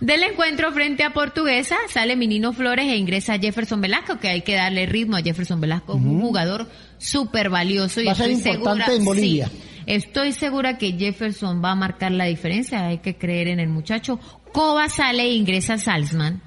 Del 0.00 0.22
encuentro 0.22 0.70
frente 0.72 1.02
a 1.02 1.12
Portuguesa 1.12 1.76
sale 1.88 2.14
Minino 2.16 2.52
Flores 2.52 2.86
e 2.86 2.96
ingresa 2.96 3.38
Jefferson 3.38 3.80
Velasco, 3.80 4.18
que 4.18 4.28
hay 4.28 4.42
que 4.42 4.54
darle 4.54 4.86
ritmo 4.86 5.16
a 5.16 5.20
Jefferson 5.22 5.60
Velasco, 5.60 5.94
un 5.94 6.06
Ujú. 6.18 6.26
jugador 6.28 6.68
súper 6.98 7.50
valioso. 7.50 8.00
Y 8.00 8.06
Va 8.06 8.12
a 8.12 8.14
ser 8.14 8.30
estoy 8.30 8.52
importante 8.52 8.84
segura, 8.84 8.96
en 8.98 9.04
Bolivia. 9.04 9.48
sí, 9.48 9.58
estoy 9.86 10.32
segura 10.32 10.78
que 10.78 10.92
Jefferson 10.92 11.62
va 11.64 11.72
a 11.72 11.74
marcar 11.74 12.12
la 12.12 12.26
diferencia, 12.26 12.86
hay 12.86 12.98
que 12.98 13.16
creer 13.16 13.48
en 13.48 13.60
el 13.60 13.68
muchacho. 13.68 14.18
Cova 14.52 14.88
sale 14.88 15.22
e 15.24 15.34
ingresa 15.34 15.78
Salzman. 15.78 16.42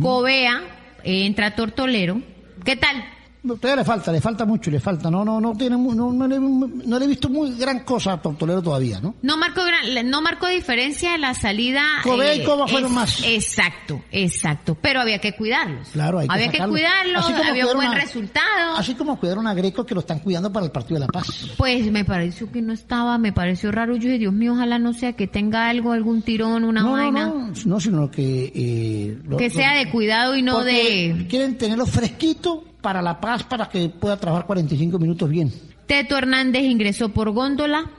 Covea 0.00 0.62
eh, 1.04 1.26
entra 1.26 1.54
Tortolero. 1.54 2.22
¿Qué 2.64 2.76
tal? 2.76 3.04
No, 3.44 3.56
todavía 3.56 3.82
le 3.82 3.84
falta, 3.84 4.10
le 4.10 4.20
falta 4.22 4.44
mucho, 4.46 4.70
le 4.70 4.80
falta. 4.80 5.10
No, 5.10 5.22
no, 5.24 5.38
no 5.38 5.54
tiene, 5.54 5.76
no, 5.76 6.10
no, 6.12 6.26
le, 6.26 6.40
no 6.40 6.98
le 6.98 7.04
he 7.04 7.08
visto 7.08 7.28
muy 7.28 7.54
gran 7.56 7.80
cosa 7.80 8.14
a 8.14 8.22
Tortolero 8.22 8.62
todavía, 8.62 9.00
¿no? 9.00 9.16
No 9.20 9.36
marcó 9.36 9.60
gran- 9.64 10.10
no 10.10 10.22
marcó 10.22 10.48
diferencia 10.48 11.16
la 11.18 11.34
salida. 11.34 11.82
eh, 12.04 12.44
fueron 12.68 12.94
más. 12.94 13.22
Exacto, 13.22 14.02
exacto. 14.10 14.76
Pero 14.80 15.00
había 15.00 15.18
que 15.18 15.32
cuidarlos. 15.32 15.88
Claro, 15.90 16.20
hay 16.20 16.28
que 16.28 16.34
había 16.34 16.50
que 16.50 16.58
cuidarlos, 16.66 17.24
Así 17.24 17.32
como 17.34 17.50
había 17.50 17.66
un 17.66 17.74
buen 17.74 17.88
a- 17.88 17.94
resultado. 17.94 18.76
Así 18.76 18.94
como 18.94 19.20
cuidaron 19.20 19.46
a 19.46 19.52
Greco 19.54 19.84
que 19.84 19.94
lo 19.94 20.00
están 20.00 20.20
cuidando 20.20 20.50
para 20.50 20.64
el 20.66 20.72
partido 20.72 20.94
de 20.98 21.06
La 21.06 21.12
Paz. 21.12 21.50
Pues 21.58 21.90
me 21.92 22.04
pareció 22.04 22.50
que 22.50 22.62
no 22.62 22.72
estaba, 22.72 23.18
me 23.18 23.32
pareció 23.32 23.70
raro. 23.70 23.94
Yo 23.96 24.04
dije, 24.06 24.18
Dios 24.20 24.32
mío, 24.32 24.54
ojalá 24.54 24.78
no 24.78 24.94
sea 24.94 25.12
que 25.12 25.26
tenga 25.26 25.68
algo, 25.68 25.92
algún 25.92 26.22
tirón, 26.22 26.64
una 26.64 26.80
no, 26.82 26.92
vaina. 26.92 27.26
no, 27.26 27.34
no, 27.48 27.52
no, 27.66 27.80
sino 27.80 28.10
que... 28.10 28.50
eh, 28.54 29.18
lo- 29.24 29.36
Que 29.36 29.48
lo- 29.50 29.54
sea 29.54 29.74
de 29.76 29.90
cuidado 29.90 30.34
y 30.34 30.40
no 30.42 30.64
de... 30.64 31.26
Quieren 31.28 31.58
tenerlo 31.58 31.84
fresquito 31.86 32.64
para 32.84 33.00
La 33.00 33.18
Paz, 33.18 33.42
para 33.44 33.66
que 33.70 33.88
pueda 33.88 34.18
trabajar 34.18 34.46
45 34.46 34.98
minutos 34.98 35.30
bien. 35.30 35.50
Teto 35.86 36.18
Hernández 36.18 36.64
ingresó 36.64 37.08
por 37.08 37.30
góndola. 37.30 37.90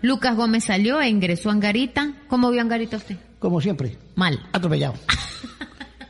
Lucas 0.00 0.36
Gómez 0.36 0.64
salió 0.64 1.00
e 1.00 1.08
ingresó 1.08 1.50
Angarita. 1.50 2.12
¿Cómo 2.28 2.52
vio 2.52 2.60
Angarita 2.60 2.98
usted? 2.98 3.16
Como 3.40 3.60
siempre. 3.60 3.98
Mal. 4.14 4.38
Atropellado. 4.52 4.94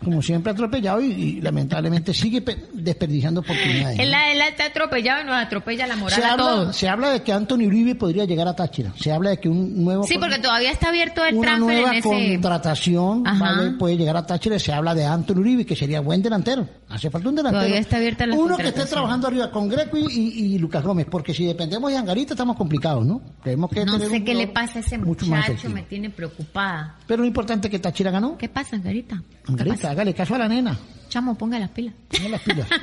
Como 0.03 0.23
siempre 0.23 0.53
atropellado 0.53 1.01
y, 1.03 1.11
y 1.13 1.41
lamentablemente 1.43 2.15
sigue 2.15 2.41
pe- 2.41 2.57
desperdiciando 2.73 3.41
oportunidades. 3.41 3.99
¿no? 3.99 4.03
Él, 4.03 4.15
él 4.33 4.41
está 4.49 4.65
atropellado 4.67 5.23
y 5.23 5.25
nos 5.27 5.35
atropella 5.35 5.87
la 5.87 5.97
moral 5.97 6.19
Se 6.19 6.25
a 6.27 6.33
habla, 6.33 6.45
todos. 6.45 6.77
se 6.77 6.89
habla 6.89 7.11
de 7.11 7.23
que 7.23 7.33
Anthony 7.33 7.67
Uribe 7.67 7.95
podría 7.95 8.25
llegar 8.25 8.49
a 8.49 8.57
Táchira. 8.57 8.93
Se 8.99 9.13
habla 9.13 9.31
de 9.31 9.39
que 9.39 9.49
un 9.51 9.85
nuevo 9.85 10.05
Sí, 10.05 10.17
porque 10.19 10.39
todavía 10.39 10.71
está 10.71 10.89
abierto 10.89 11.25
el 11.25 11.35
una 11.35 11.49
transfer 11.57 11.75
nueva 11.77 11.91
en 11.93 11.99
ese... 11.99 12.33
contratación 12.33 13.25
puede 13.79 13.97
llegar 13.97 14.17
a 14.17 14.27
Táchira. 14.27 14.59
Se 14.59 14.73
habla 14.73 14.95
de 14.95 15.05
Anthony 15.05 15.37
Uribe, 15.41 15.67
que 15.67 15.77
sería 15.77 16.01
buen 16.01 16.23
delantero. 16.23 16.67
Hace 16.89 17.11
falta 17.11 17.29
un 17.29 17.35
delantero. 17.37 17.61
Todavía 17.63 17.81
está 17.81 17.97
abierta 17.99 18.27
la 18.27 18.37
Uno 18.37 18.57
que 18.57 18.69
esté 18.69 18.85
trabajando 18.87 19.27
arriba 19.27 19.51
con 19.51 19.69
Greco 19.69 19.97
y, 19.99 20.07
y- 20.07 20.55
y 20.55 20.59
Lucas 20.59 20.83
Gómez, 20.83 21.07
porque 21.11 21.35
si 21.35 21.45
dependemos 21.45 21.91
de 21.91 21.99
Angarita 21.99 22.35
estamos 22.35 22.57
complicados, 22.57 23.05
¿no? 23.07 23.21
Tenemos 23.43 23.71
que 23.71 23.85
No 23.85 23.99
sé 23.99 24.25
qué 24.25 24.35
le 24.35 24.49
pasa 24.49 24.79
a 24.79 24.81
ese 24.81 24.99
muchacho, 24.99 25.69
me 25.71 25.83
tiene 25.83 26.11
preocupada. 26.11 26.97
Pero 27.07 27.23
lo 27.23 27.27
importante 27.29 27.69
es 27.69 27.71
que 27.71 27.79
Táchira 27.79 28.11
ganó. 28.11 28.37
¿Qué 28.39 28.49
pasa, 28.49 28.77
Angarita? 28.77 29.23
¿Qué 29.45 29.53
Angarita, 29.53 29.90
hágale 29.91 30.15
caso 30.15 30.35
a 30.35 30.39
la 30.39 30.49
nena. 30.49 30.79
Chamo, 31.09 31.35
ponga 31.37 31.59
las 31.59 31.71
pilas. 31.71 31.95
Ponga 32.09 32.29
las 32.31 32.41
pilas. 32.43 32.69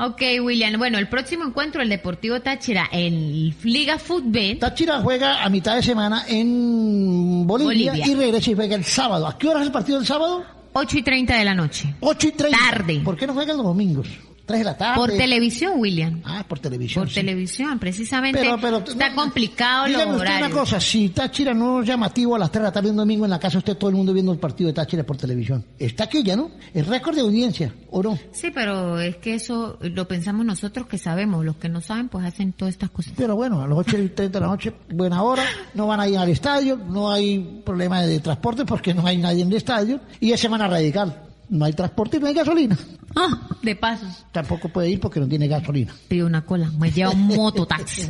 Ok, 0.00 0.22
William. 0.42 0.78
Bueno, 0.78 0.96
el 0.98 1.08
próximo 1.08 1.44
encuentro, 1.44 1.82
el 1.82 1.88
Deportivo 1.88 2.40
Táchira 2.40 2.88
en 2.92 3.52
Liga 3.64 3.98
Fútbol. 3.98 4.56
Táchira 4.60 5.00
juega 5.00 5.42
a 5.42 5.48
mitad 5.48 5.74
de 5.74 5.82
semana 5.82 6.24
en 6.28 7.44
Bolivia, 7.44 7.90
Bolivia. 7.90 8.06
y 8.06 8.14
regresa 8.14 8.50
y 8.52 8.54
juega 8.54 8.76
el 8.76 8.84
sábado. 8.84 9.26
¿A 9.26 9.36
qué 9.36 9.48
hora 9.48 9.58
es 9.60 9.66
el 9.66 9.72
partido 9.72 9.98
del 9.98 10.06
sábado? 10.06 10.44
8 10.72 10.98
y 10.98 11.02
30 11.02 11.36
de 11.36 11.44
la 11.44 11.54
noche. 11.54 11.94
8 11.98 12.28
y 12.28 12.30
30. 12.30 12.58
Tarde. 12.70 13.00
¿Por 13.04 13.16
qué 13.16 13.26
no 13.26 13.34
juegan 13.34 13.56
los 13.56 13.66
domingos? 13.66 14.06
3 14.48 14.60
de 14.60 14.64
la 14.64 14.76
tarde. 14.78 14.96
Por 14.96 15.10
televisión, 15.12 15.74
William. 15.76 16.22
Ah, 16.24 16.42
por 16.48 16.58
televisión. 16.58 17.02
Por 17.04 17.10
sí. 17.10 17.16
televisión, 17.16 17.78
precisamente. 17.78 18.40
Pero- 18.40 18.58
pero- 18.58 18.78
está 18.78 19.14
complicado 19.14 19.86
los 19.88 20.00
usted 20.02 20.14
horarios. 20.16 20.50
una 20.50 20.60
cosa, 20.60 20.80
si 20.80 21.10
Táchira 21.10 21.52
no 21.52 21.82
es 21.82 21.86
llamativo 21.86 22.34
a 22.34 22.38
las 22.38 22.50
3 22.50 22.62
de 22.62 22.68
la 22.68 22.72
tarde 22.72 22.90
un 22.90 22.96
domingo 22.96 23.24
en 23.26 23.30
la 23.30 23.38
casa, 23.38 23.58
usted 23.58 23.76
todo 23.76 23.90
el 23.90 23.96
mundo 23.96 24.12
viendo 24.14 24.32
el 24.32 24.38
partido 24.38 24.68
de 24.68 24.72
Táchira 24.74 25.04
por 25.04 25.18
televisión. 25.18 25.64
Está 25.78 26.04
aquí 26.04 26.22
ya, 26.24 26.34
¿no? 26.34 26.50
El 26.72 26.86
récord 26.86 27.14
de 27.14 27.20
audiencia, 27.20 27.74
¿o 27.90 28.02
no? 28.02 28.18
Sí, 28.32 28.50
pero 28.54 28.98
es 28.98 29.16
que 29.18 29.34
eso 29.34 29.78
lo 29.82 30.08
pensamos 30.08 30.46
nosotros 30.46 30.86
que 30.86 30.96
sabemos. 30.96 31.44
Los 31.44 31.56
que 31.56 31.68
no 31.68 31.82
saben, 31.82 32.08
pues 32.08 32.24
hacen 32.24 32.54
todas 32.54 32.72
estas 32.72 32.88
cosas. 32.90 33.12
Pero 33.16 33.36
bueno, 33.36 33.60
a 33.62 33.68
las 33.68 33.76
8 33.76 33.98
y 33.98 34.08
30 34.08 34.38
de 34.38 34.44
la 34.46 34.50
noche, 34.50 34.72
buena 34.90 35.22
hora, 35.22 35.44
no 35.74 35.86
van 35.86 36.00
a 36.00 36.08
ir 36.08 36.16
al 36.16 36.30
estadio, 36.30 36.76
no 36.88 37.12
hay 37.12 37.60
problema 37.66 38.00
de 38.02 38.18
transporte 38.20 38.64
porque 38.64 38.94
no 38.94 39.06
hay 39.06 39.18
nadie 39.18 39.42
en 39.42 39.48
el 39.50 39.56
estadio, 39.58 40.00
y 40.20 40.32
es 40.32 40.40
semana 40.40 40.66
radical. 40.68 41.24
No 41.50 41.64
hay 41.64 41.72
transporte 41.72 42.18
y 42.18 42.20
no 42.20 42.26
hay 42.26 42.34
gasolina. 42.34 42.76
Ah, 43.16 43.48
de 43.62 43.74
pasos. 43.74 44.26
Tampoco 44.32 44.68
puede 44.68 44.90
ir 44.90 45.00
porque 45.00 45.18
no 45.18 45.26
tiene 45.26 45.48
gasolina. 45.48 45.94
Pido 46.08 46.26
una 46.26 46.44
cola. 46.44 46.70
Me 46.78 46.90
lleva 46.90 47.10
un 47.10 47.26
mototaxi. 47.26 48.02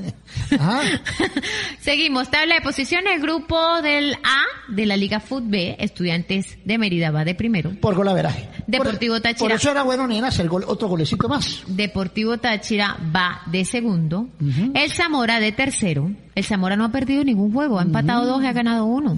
Ajá. 0.58 0.80
Seguimos. 1.80 2.30
Tabla 2.30 2.56
de 2.56 2.60
posiciones. 2.62 3.22
Grupo 3.22 3.80
del 3.82 4.14
A 4.14 4.42
de 4.72 4.86
la 4.86 4.96
Liga 4.96 5.22
B. 5.42 5.76
Estudiantes 5.78 6.58
de 6.64 6.78
Mérida 6.78 7.10
va 7.10 7.24
de 7.24 7.34
primero. 7.34 7.72
Por 7.80 7.94
golaveraje. 7.94 8.48
Deportivo 8.66 9.14
Por 9.14 9.22
Táchira. 9.22 9.54
eso 9.54 9.70
era 9.70 9.82
bueno, 9.84 10.06
nena, 10.06 10.28
hacer 10.28 10.48
gol- 10.48 10.64
otro 10.66 10.88
golecito 10.88 11.28
más. 11.28 11.62
Deportivo 11.68 12.38
Táchira 12.38 12.98
va 13.14 13.42
de 13.46 13.64
segundo. 13.64 14.28
El 14.74 14.90
Zamora 14.90 15.40
de 15.40 15.52
tercero. 15.52 16.10
El 16.34 16.44
Zamora 16.44 16.76
no 16.76 16.84
ha 16.84 16.92
perdido 16.92 17.24
ningún 17.24 17.52
juego. 17.52 17.78
Ha 17.78 17.82
empatado 17.82 18.26
dos 18.26 18.42
y 18.42 18.46
ha 18.46 18.52
ganado 18.52 18.84
uno. 18.84 19.16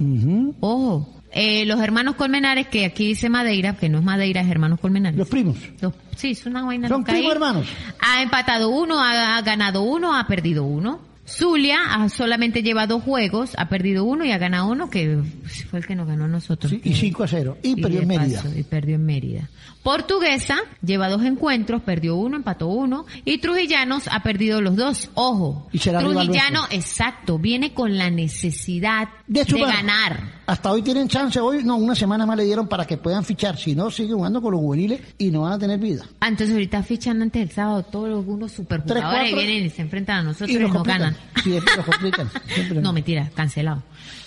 Ojo. 0.60 1.19
Eh, 1.32 1.64
los 1.66 1.80
hermanos 1.80 2.16
Colmenares, 2.16 2.66
que 2.68 2.84
aquí 2.84 3.06
dice 3.08 3.28
Madeira, 3.28 3.76
que 3.76 3.88
no 3.88 3.98
es 3.98 4.04
Madeira, 4.04 4.40
es 4.40 4.48
hermanos 4.48 4.80
Colmenares. 4.80 5.16
Los 5.18 5.28
primos. 5.28 5.56
Los- 5.80 5.94
sí, 6.16 6.32
es 6.32 6.44
una 6.46 6.64
vaina 6.64 6.88
Son 6.88 7.04
primos 7.04 7.32
hermanos. 7.32 7.66
Ha 8.00 8.22
empatado 8.22 8.68
uno, 8.70 9.00
ha, 9.00 9.36
ha 9.36 9.42
ganado 9.42 9.82
uno, 9.82 10.14
ha 10.16 10.26
perdido 10.26 10.64
uno. 10.64 11.00
Zulia 11.30 12.08
solamente 12.08 12.62
lleva 12.62 12.86
dos 12.86 13.02
juegos, 13.02 13.52
ha 13.56 13.68
perdido 13.68 14.04
uno 14.04 14.24
y 14.24 14.32
ha 14.32 14.38
ganado 14.38 14.68
uno, 14.68 14.90
que 14.90 15.22
fue 15.70 15.78
el 15.78 15.86
que 15.86 15.94
nos 15.94 16.06
ganó 16.06 16.24
a 16.24 16.28
nosotros. 16.28 16.72
Y 16.82 16.94
5 16.94 17.22
a 17.22 17.28
0. 17.28 17.58
Y, 17.62 17.80
perdió 17.80 18.00
en 18.00 18.08
Mérida. 18.08 18.42
paso, 18.42 18.58
y 18.58 18.62
perdió 18.62 18.96
en 18.96 19.06
Mérida. 19.06 19.48
Portuguesa 19.82 20.58
lleva 20.84 21.08
dos 21.08 21.22
encuentros, 21.24 21.80
perdió 21.82 22.16
uno, 22.16 22.36
empató 22.36 22.66
uno. 22.66 23.06
Y 23.24 23.38
Trujillanos 23.38 24.08
ha 24.08 24.22
perdido 24.22 24.60
los 24.60 24.76
dos. 24.76 25.10
Ojo. 25.14 25.68
Y 25.72 25.78
Trujillano, 25.78 26.66
exacto, 26.70 27.38
viene 27.38 27.72
con 27.72 27.96
la 27.96 28.10
necesidad 28.10 29.08
De 29.26 29.44
ganar. 29.44 30.40
Hasta 30.46 30.72
hoy 30.72 30.82
tienen 30.82 31.06
chance, 31.08 31.38
hoy 31.38 31.62
no, 31.62 31.76
una 31.76 31.94
semana 31.94 32.26
más 32.26 32.36
le 32.36 32.44
dieron 32.44 32.66
para 32.68 32.84
que 32.84 32.96
puedan 32.96 33.24
fichar, 33.24 33.56
si 33.56 33.74
no 33.74 33.90
sigue 33.90 34.12
jugando 34.12 34.42
con 34.42 34.52
los 34.52 34.60
juveniles 34.60 35.00
y 35.16 35.30
no 35.30 35.42
van 35.42 35.52
a 35.52 35.58
tener 35.58 35.78
vida. 35.78 36.04
Ah, 36.18 36.28
entonces 36.28 36.52
ahorita 36.52 36.82
fichan 36.82 37.22
antes 37.22 37.40
del 37.40 37.50
sábado 37.54 37.84
todos 37.84 38.08
los 38.08 38.26
unos 38.26 38.50
superjugadores 38.52 39.30
cuatro. 39.30 39.36
vienen 39.36 39.66
y 39.66 39.70
se 39.70 39.82
enfrentan 39.82 40.18
a 40.18 40.22
nosotros 40.24 40.50
Y 40.50 40.56
y, 40.56 40.58
nos 40.58 40.72
complican. 40.72 41.16
Ganan. 41.34 41.42
Siempre 41.42 41.76
los 41.76 41.86
complican. 41.86 42.30
Siempre. 42.46 42.80
No, 42.80 42.92
mentira, 42.92 43.30
cancelado. 43.34 43.82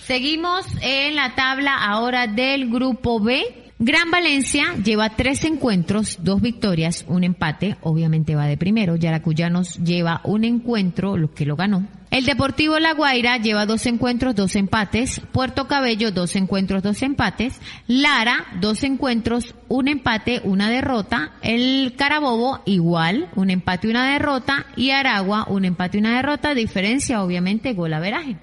Seguimos 0.06 0.66
en 0.80 1.14
la 1.14 1.34
tabla 1.34 1.76
ahora 1.82 2.26
del 2.26 2.70
grupo 2.70 3.20
B. 3.20 3.63
Gran 3.86 4.10
Valencia 4.10 4.76
lleva 4.82 5.10
tres 5.10 5.44
encuentros, 5.44 6.20
dos 6.22 6.40
victorias, 6.40 7.04
un 7.06 7.22
empate, 7.22 7.76
obviamente 7.82 8.34
va 8.34 8.46
de 8.46 8.56
primero. 8.56 8.96
Yaracuyanos 8.96 9.76
lleva 9.76 10.22
un 10.24 10.44
encuentro, 10.44 11.18
lo 11.18 11.34
que 11.34 11.44
lo 11.44 11.54
ganó. 11.54 11.86
El 12.10 12.24
Deportivo 12.24 12.78
La 12.78 12.94
Guaira 12.94 13.36
lleva 13.36 13.66
dos 13.66 13.84
encuentros, 13.84 14.34
dos 14.34 14.56
empates. 14.56 15.20
Puerto 15.32 15.68
Cabello, 15.68 16.12
dos 16.12 16.34
encuentros, 16.34 16.82
dos 16.82 17.02
empates. 17.02 17.60
Lara, 17.86 18.46
dos 18.58 18.84
encuentros, 18.84 19.54
un 19.68 19.88
empate, 19.88 20.40
una 20.44 20.70
derrota. 20.70 21.32
El 21.42 21.92
Carabobo, 21.94 22.62
igual, 22.64 23.28
un 23.36 23.50
empate 23.50 23.88
una 23.88 24.10
derrota. 24.14 24.64
Y 24.76 24.92
Aragua, 24.92 25.44
un 25.46 25.66
empate 25.66 25.98
una 25.98 26.16
derrota. 26.16 26.54
Diferencia, 26.54 27.22
obviamente, 27.22 27.74
golaveraje 27.74 28.38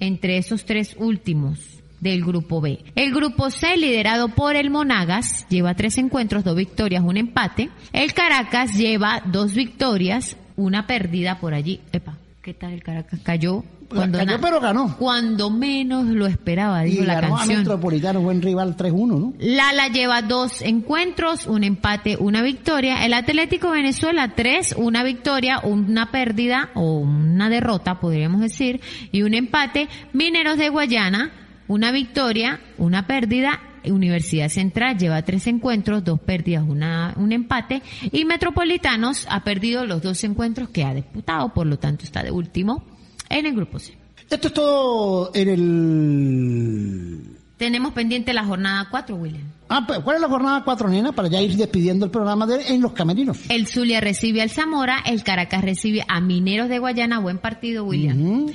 entre 0.00 0.36
esos 0.36 0.64
tres 0.64 0.96
últimos 0.98 1.77
del 2.00 2.24
grupo 2.24 2.60
B. 2.60 2.84
El 2.94 3.12
grupo 3.12 3.50
C, 3.50 3.76
liderado 3.76 4.28
por 4.28 4.56
el 4.56 4.70
Monagas, 4.70 5.46
lleva 5.48 5.74
tres 5.74 5.98
encuentros, 5.98 6.44
dos 6.44 6.56
victorias, 6.56 7.02
un 7.04 7.16
empate. 7.16 7.70
El 7.92 8.14
Caracas 8.14 8.76
lleva 8.76 9.22
dos 9.26 9.54
victorias, 9.54 10.36
una 10.56 10.86
pérdida 10.86 11.38
por 11.38 11.54
allí. 11.54 11.80
Epa, 11.92 12.16
¿qué 12.42 12.54
tal 12.54 12.72
el 12.72 12.82
Caracas? 12.82 13.20
Cayó 13.22 13.64
cuando, 13.88 14.18
Cayó, 14.18 14.38
pero 14.40 14.60
ganó. 14.60 14.96
cuando 14.98 15.48
menos 15.48 16.04
lo 16.06 16.26
esperaba, 16.26 16.86
Y 16.86 16.90
dijo 16.90 17.04
la 17.04 17.20
ganó 17.20 17.36
a 17.36 17.38
canción. 17.38 17.58
Metropolitano, 17.60 18.20
buen 18.20 18.42
rival 18.42 18.76
3-1, 18.76 19.06
¿no? 19.06 19.32
Lala 19.38 19.88
lleva 19.88 20.20
dos 20.20 20.60
encuentros, 20.60 21.46
un 21.46 21.64
empate, 21.64 22.16
una 22.18 22.42
victoria. 22.42 23.06
El 23.06 23.14
Atlético 23.14 23.70
Venezuela 23.70 24.34
tres, 24.36 24.74
una 24.76 25.02
victoria, 25.04 25.60
una 25.62 26.10
pérdida 26.10 26.68
o 26.74 26.98
una 26.98 27.48
derrota, 27.48 27.98
podríamos 27.98 28.42
decir, 28.42 28.82
y 29.10 29.22
un 29.22 29.32
empate. 29.32 29.88
Mineros 30.12 30.58
de 30.58 30.68
Guayana, 30.68 31.32
una 31.68 31.92
victoria, 31.92 32.60
una 32.78 33.06
pérdida. 33.06 33.62
Universidad 33.84 34.50
Central 34.50 34.98
lleva 34.98 35.22
tres 35.22 35.46
encuentros, 35.46 36.04
dos 36.04 36.20
pérdidas, 36.20 36.64
una, 36.66 37.14
un 37.16 37.32
empate. 37.32 37.80
Y 38.12 38.24
Metropolitanos 38.26 39.26
ha 39.30 39.44
perdido 39.44 39.86
los 39.86 40.02
dos 40.02 40.22
encuentros 40.24 40.68
que 40.68 40.84
ha 40.84 40.92
disputado, 40.92 41.54
por 41.54 41.66
lo 41.66 41.78
tanto 41.78 42.04
está 42.04 42.22
de 42.22 42.30
último 42.30 42.84
en 43.30 43.46
el 43.46 43.54
grupo 43.54 43.78
C. 43.78 43.96
Esto 44.28 44.48
es 44.48 44.54
todo 44.54 45.30
en 45.32 45.48
el... 45.48 47.38
Tenemos 47.56 47.92
pendiente 47.92 48.34
la 48.34 48.44
jornada 48.44 48.88
4, 48.90 49.16
William. 49.16 49.57
Ah, 49.68 49.84
pues, 49.86 50.00
¿cuál 50.00 50.16
es 50.16 50.22
la 50.22 50.28
jornada 50.28 50.64
4, 50.64 50.88
nena? 50.88 51.12
Para 51.12 51.28
ya 51.28 51.40
ir 51.42 51.54
despidiendo 51.56 52.06
el 52.06 52.10
programa 52.10 52.46
de 52.46 52.68
En 52.68 52.80
los 52.80 52.92
Camerinos. 52.92 53.38
El 53.50 53.66
Zulia 53.66 54.00
recibe 54.00 54.40
al 54.40 54.50
Zamora, 54.50 54.98
el 55.04 55.22
Caracas 55.22 55.62
recibe 55.62 56.04
a 56.08 56.20
Mineros 56.20 56.68
de 56.68 56.78
Guayana, 56.78 57.18
buen 57.18 57.38
partido, 57.38 57.84
William. 57.84 58.46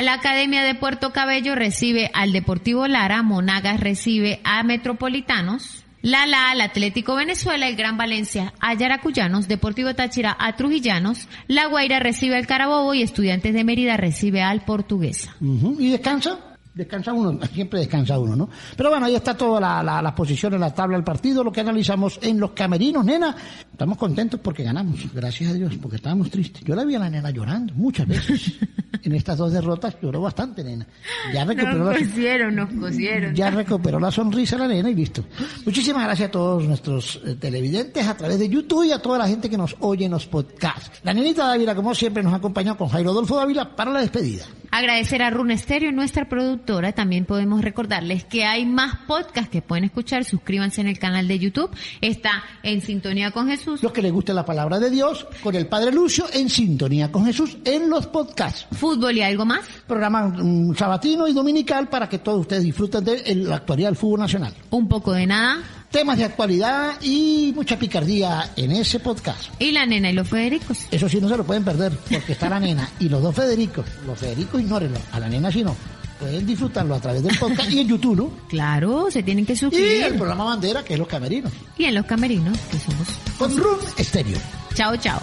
La 0.00 0.14
Academia 0.14 0.62
de 0.62 0.74
Puerto 0.74 1.12
Cabello 1.12 1.54
recibe 1.56 2.10
al 2.14 2.32
Deportivo 2.32 2.86
Lara, 2.86 3.22
Monagas 3.22 3.80
recibe 3.80 4.40
a 4.44 4.62
Metropolitanos, 4.62 5.84
Lala 6.02 6.50
al 6.50 6.62
Atlético 6.62 7.14
Venezuela, 7.14 7.68
el 7.68 7.76
Gran 7.76 7.98
Valencia 7.98 8.54
a 8.60 8.72
Yaracuyanos, 8.72 9.48
Deportivo 9.48 9.94
Táchira 9.94 10.34
a 10.38 10.56
Trujillanos, 10.56 11.28
La 11.46 11.66
Guaira 11.66 11.98
recibe 11.98 12.36
al 12.36 12.46
Carabobo 12.46 12.94
y 12.94 13.02
Estudiantes 13.02 13.52
de 13.52 13.64
Mérida 13.64 13.98
recibe 13.98 14.40
al 14.40 14.64
Portuguesa. 14.64 15.36
¿Y 15.40 15.90
descansa? 15.90 16.49
Descansa 16.74 17.12
uno, 17.12 17.38
siempre 17.52 17.80
descansa 17.80 18.18
uno, 18.18 18.36
¿no? 18.36 18.48
Pero 18.76 18.90
bueno, 18.90 19.06
ahí 19.06 19.14
está 19.14 19.36
toda 19.36 19.60
la, 19.60 19.82
la, 19.82 20.00
las 20.00 20.12
posiciones, 20.12 20.60
la 20.60 20.72
tabla 20.72 20.96
del 20.96 21.04
partido, 21.04 21.42
lo 21.42 21.50
que 21.50 21.60
analizamos 21.60 22.18
en 22.22 22.38
los 22.38 22.52
camerinos, 22.52 23.04
nena. 23.04 23.34
Estamos 23.72 23.98
contentos 23.98 24.40
porque 24.40 24.62
ganamos, 24.62 25.12
gracias 25.12 25.50
a 25.50 25.54
Dios, 25.54 25.74
porque 25.80 25.96
estábamos 25.96 26.30
tristes. 26.30 26.62
Yo 26.62 26.74
la 26.74 26.84
vi 26.84 26.94
a 26.94 27.00
la 27.00 27.10
nena 27.10 27.30
llorando 27.30 27.74
muchas 27.74 28.06
veces. 28.06 28.52
en 29.02 29.14
estas 29.14 29.38
dos 29.38 29.52
derrotas 29.52 29.96
lloró 30.00 30.20
bastante, 30.20 30.62
nena. 30.62 30.86
Ya 31.32 31.44
recuperó 31.44 31.84
la, 31.84 32.50
nos 32.50 32.70
cosieron. 32.70 33.34
ya 33.34 33.50
recuperó 33.50 33.98
la 33.98 34.10
sonrisa 34.10 34.56
la 34.56 34.68
nena 34.68 34.90
y 34.90 34.94
listo. 34.94 35.24
Muchísimas 35.64 36.04
gracias 36.04 36.28
a 36.28 36.32
todos 36.32 36.64
nuestros 36.64 37.20
eh, 37.24 37.34
televidentes 37.34 38.06
a 38.06 38.16
través 38.16 38.38
de 38.38 38.48
YouTube 38.48 38.84
y 38.84 38.92
a 38.92 39.00
toda 39.00 39.18
la 39.18 39.28
gente 39.28 39.50
que 39.50 39.58
nos 39.58 39.76
oye 39.80 40.04
en 40.04 40.12
los 40.12 40.26
podcasts. 40.26 41.00
La 41.02 41.12
nenita 41.12 41.46
Dávila, 41.46 41.74
como 41.74 41.94
siempre, 41.94 42.22
nos 42.22 42.34
acompañó 42.34 42.76
con 42.76 42.88
Jairo 42.88 43.10
Adolfo 43.10 43.36
Dávila 43.36 43.74
para 43.74 43.90
la 43.90 44.00
despedida. 44.00 44.44
Agradecer 44.70 45.22
a 45.22 45.30
Rune 45.30 45.58
Stereo, 45.58 45.90
nuestra 45.90 46.28
productora. 46.28 46.92
También 46.92 47.24
podemos 47.24 47.62
recordarles 47.62 48.24
que 48.24 48.44
hay 48.44 48.64
más 48.66 48.96
podcasts 49.06 49.50
que 49.50 49.62
pueden 49.62 49.84
escuchar. 49.84 50.24
Suscríbanse 50.24 50.80
en 50.80 50.86
el 50.86 50.98
canal 50.98 51.26
de 51.26 51.38
YouTube. 51.38 51.70
Está 52.00 52.44
en 52.62 52.80
Sintonía 52.80 53.32
con 53.32 53.48
Jesús. 53.48 53.82
Los 53.82 53.92
que 53.92 54.02
les 54.02 54.12
guste 54.12 54.32
la 54.32 54.44
palabra 54.44 54.78
de 54.78 54.90
Dios, 54.90 55.26
con 55.42 55.56
el 55.56 55.66
Padre 55.66 55.92
Lucio, 55.92 56.26
en 56.32 56.48
sintonía 56.48 57.10
con 57.10 57.24
Jesús, 57.24 57.56
en 57.64 57.90
los 57.90 58.06
podcasts. 58.06 58.66
Fútbol 58.72 59.16
y 59.16 59.22
algo 59.22 59.44
más. 59.44 59.60
Programa 59.86 60.28
mm, 60.28 60.76
sabatino 60.76 61.26
y 61.26 61.32
dominical 61.32 61.88
para 61.88 62.08
que 62.08 62.18
todos 62.18 62.40
ustedes 62.40 62.62
disfruten 62.62 63.04
de 63.04 63.34
la 63.34 63.56
actualidad 63.56 63.88
del 63.88 63.96
fútbol 63.96 64.20
nacional. 64.20 64.54
Un 64.70 64.88
poco 64.88 65.12
de 65.12 65.26
nada. 65.26 65.79
Temas 65.90 66.18
de 66.18 66.24
actualidad 66.24 66.92
y 67.02 67.52
mucha 67.54 67.76
picardía 67.76 68.52
en 68.54 68.70
ese 68.70 69.00
podcast. 69.00 69.50
Y 69.58 69.72
la 69.72 69.84
nena 69.86 70.10
y 70.10 70.12
los 70.12 70.28
Federicos. 70.28 70.78
Eso 70.90 71.08
sí 71.08 71.20
no 71.20 71.28
se 71.28 71.36
lo 71.36 71.42
pueden 71.44 71.64
perder, 71.64 71.92
porque 72.08 72.32
está 72.32 72.48
la 72.48 72.60
nena 72.60 72.88
y 73.00 73.08
los 73.08 73.20
dos 73.20 73.34
Federicos. 73.34 73.84
Los 74.06 74.16
Federicos 74.16 74.60
ignórenlo, 74.60 74.98
a 75.10 75.18
la 75.18 75.28
nena 75.28 75.50
sí 75.50 75.64
no. 75.64 75.74
Pueden 76.20 76.46
disfrutarlo 76.46 76.94
a 76.94 77.00
través 77.00 77.22
del 77.24 77.36
podcast 77.36 77.72
y 77.72 77.80
en 77.80 77.88
YouTube, 77.88 78.14
¿no? 78.16 78.30
Claro, 78.48 79.08
se 79.10 79.22
tienen 79.24 79.44
que 79.44 79.54
Y 79.54 79.56
suscribir. 79.56 80.02
el 80.04 80.14
programa 80.14 80.44
bandera, 80.44 80.84
que 80.84 80.92
es 80.92 80.98
Los 80.98 81.08
Camerinos. 81.08 81.50
Y 81.76 81.84
en 81.84 81.94
los 81.94 82.04
camerinos, 82.06 82.56
que 82.70 82.78
somos. 82.78 83.08
Con 83.38 83.56
Room 83.56 83.78
Estéreo. 83.96 84.38
Chao, 84.74 84.94
chao. 84.98 85.18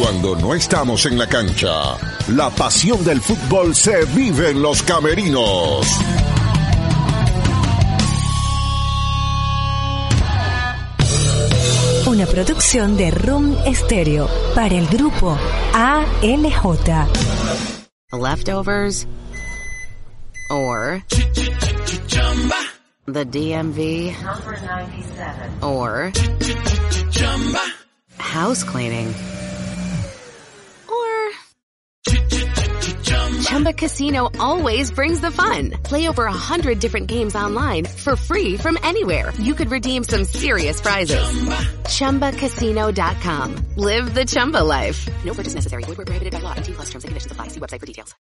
Cuando 0.00 0.36
no 0.36 0.54
estamos 0.54 1.04
en 1.06 1.18
la 1.18 1.26
cancha, 1.28 1.72
la 2.28 2.48
pasión 2.50 3.04
del 3.04 3.20
fútbol 3.20 3.74
se 3.74 4.04
vive 4.14 4.50
en 4.50 4.62
los 4.62 4.82
camerinos. 4.84 5.84
Una 12.18 12.26
producción 12.26 12.96
de 12.96 13.12
Room 13.12 13.56
Stereo 13.72 14.28
para 14.52 14.74
el 14.74 14.88
grupo 14.88 15.38
ALJ. 15.72 17.06
Leftovers 18.10 19.06
or 20.50 21.00
the 23.06 23.24
DMV 23.24 24.20
Number 24.20 24.58
97. 24.60 25.62
or 25.62 26.12
house 28.18 28.64
cleaning 28.64 29.14
Chumba 33.48 33.72
Casino 33.72 34.28
always 34.38 34.90
brings 34.90 35.22
the 35.22 35.30
fun. 35.30 35.70
Play 35.82 36.06
over 36.08 36.26
a 36.26 36.38
hundred 36.50 36.80
different 36.80 37.06
games 37.06 37.34
online 37.34 37.86
for 37.86 38.14
free 38.14 38.58
from 38.58 38.76
anywhere. 38.82 39.32
You 39.38 39.54
could 39.54 39.70
redeem 39.70 40.04
some 40.04 40.24
serious 40.24 40.82
prizes. 40.82 41.24
ChumbaCasino.com. 41.88 43.56
Live 43.76 44.12
the 44.12 44.26
Chumba 44.26 44.62
life. 44.62 45.08
No 45.24 45.32
purchase 45.32 45.54
necessary. 45.54 45.82
Void 45.84 45.96
where 45.96 46.04
prohibited 46.04 46.34
by 46.34 46.40
law. 46.40 46.52
T 46.56 46.72
plus 46.74 46.90
terms 46.90 47.04
and 47.04 47.08
conditions 47.08 47.32
apply. 47.32 47.48
See 47.48 47.60
website 47.60 47.80
for 47.80 47.86
details. 47.86 48.18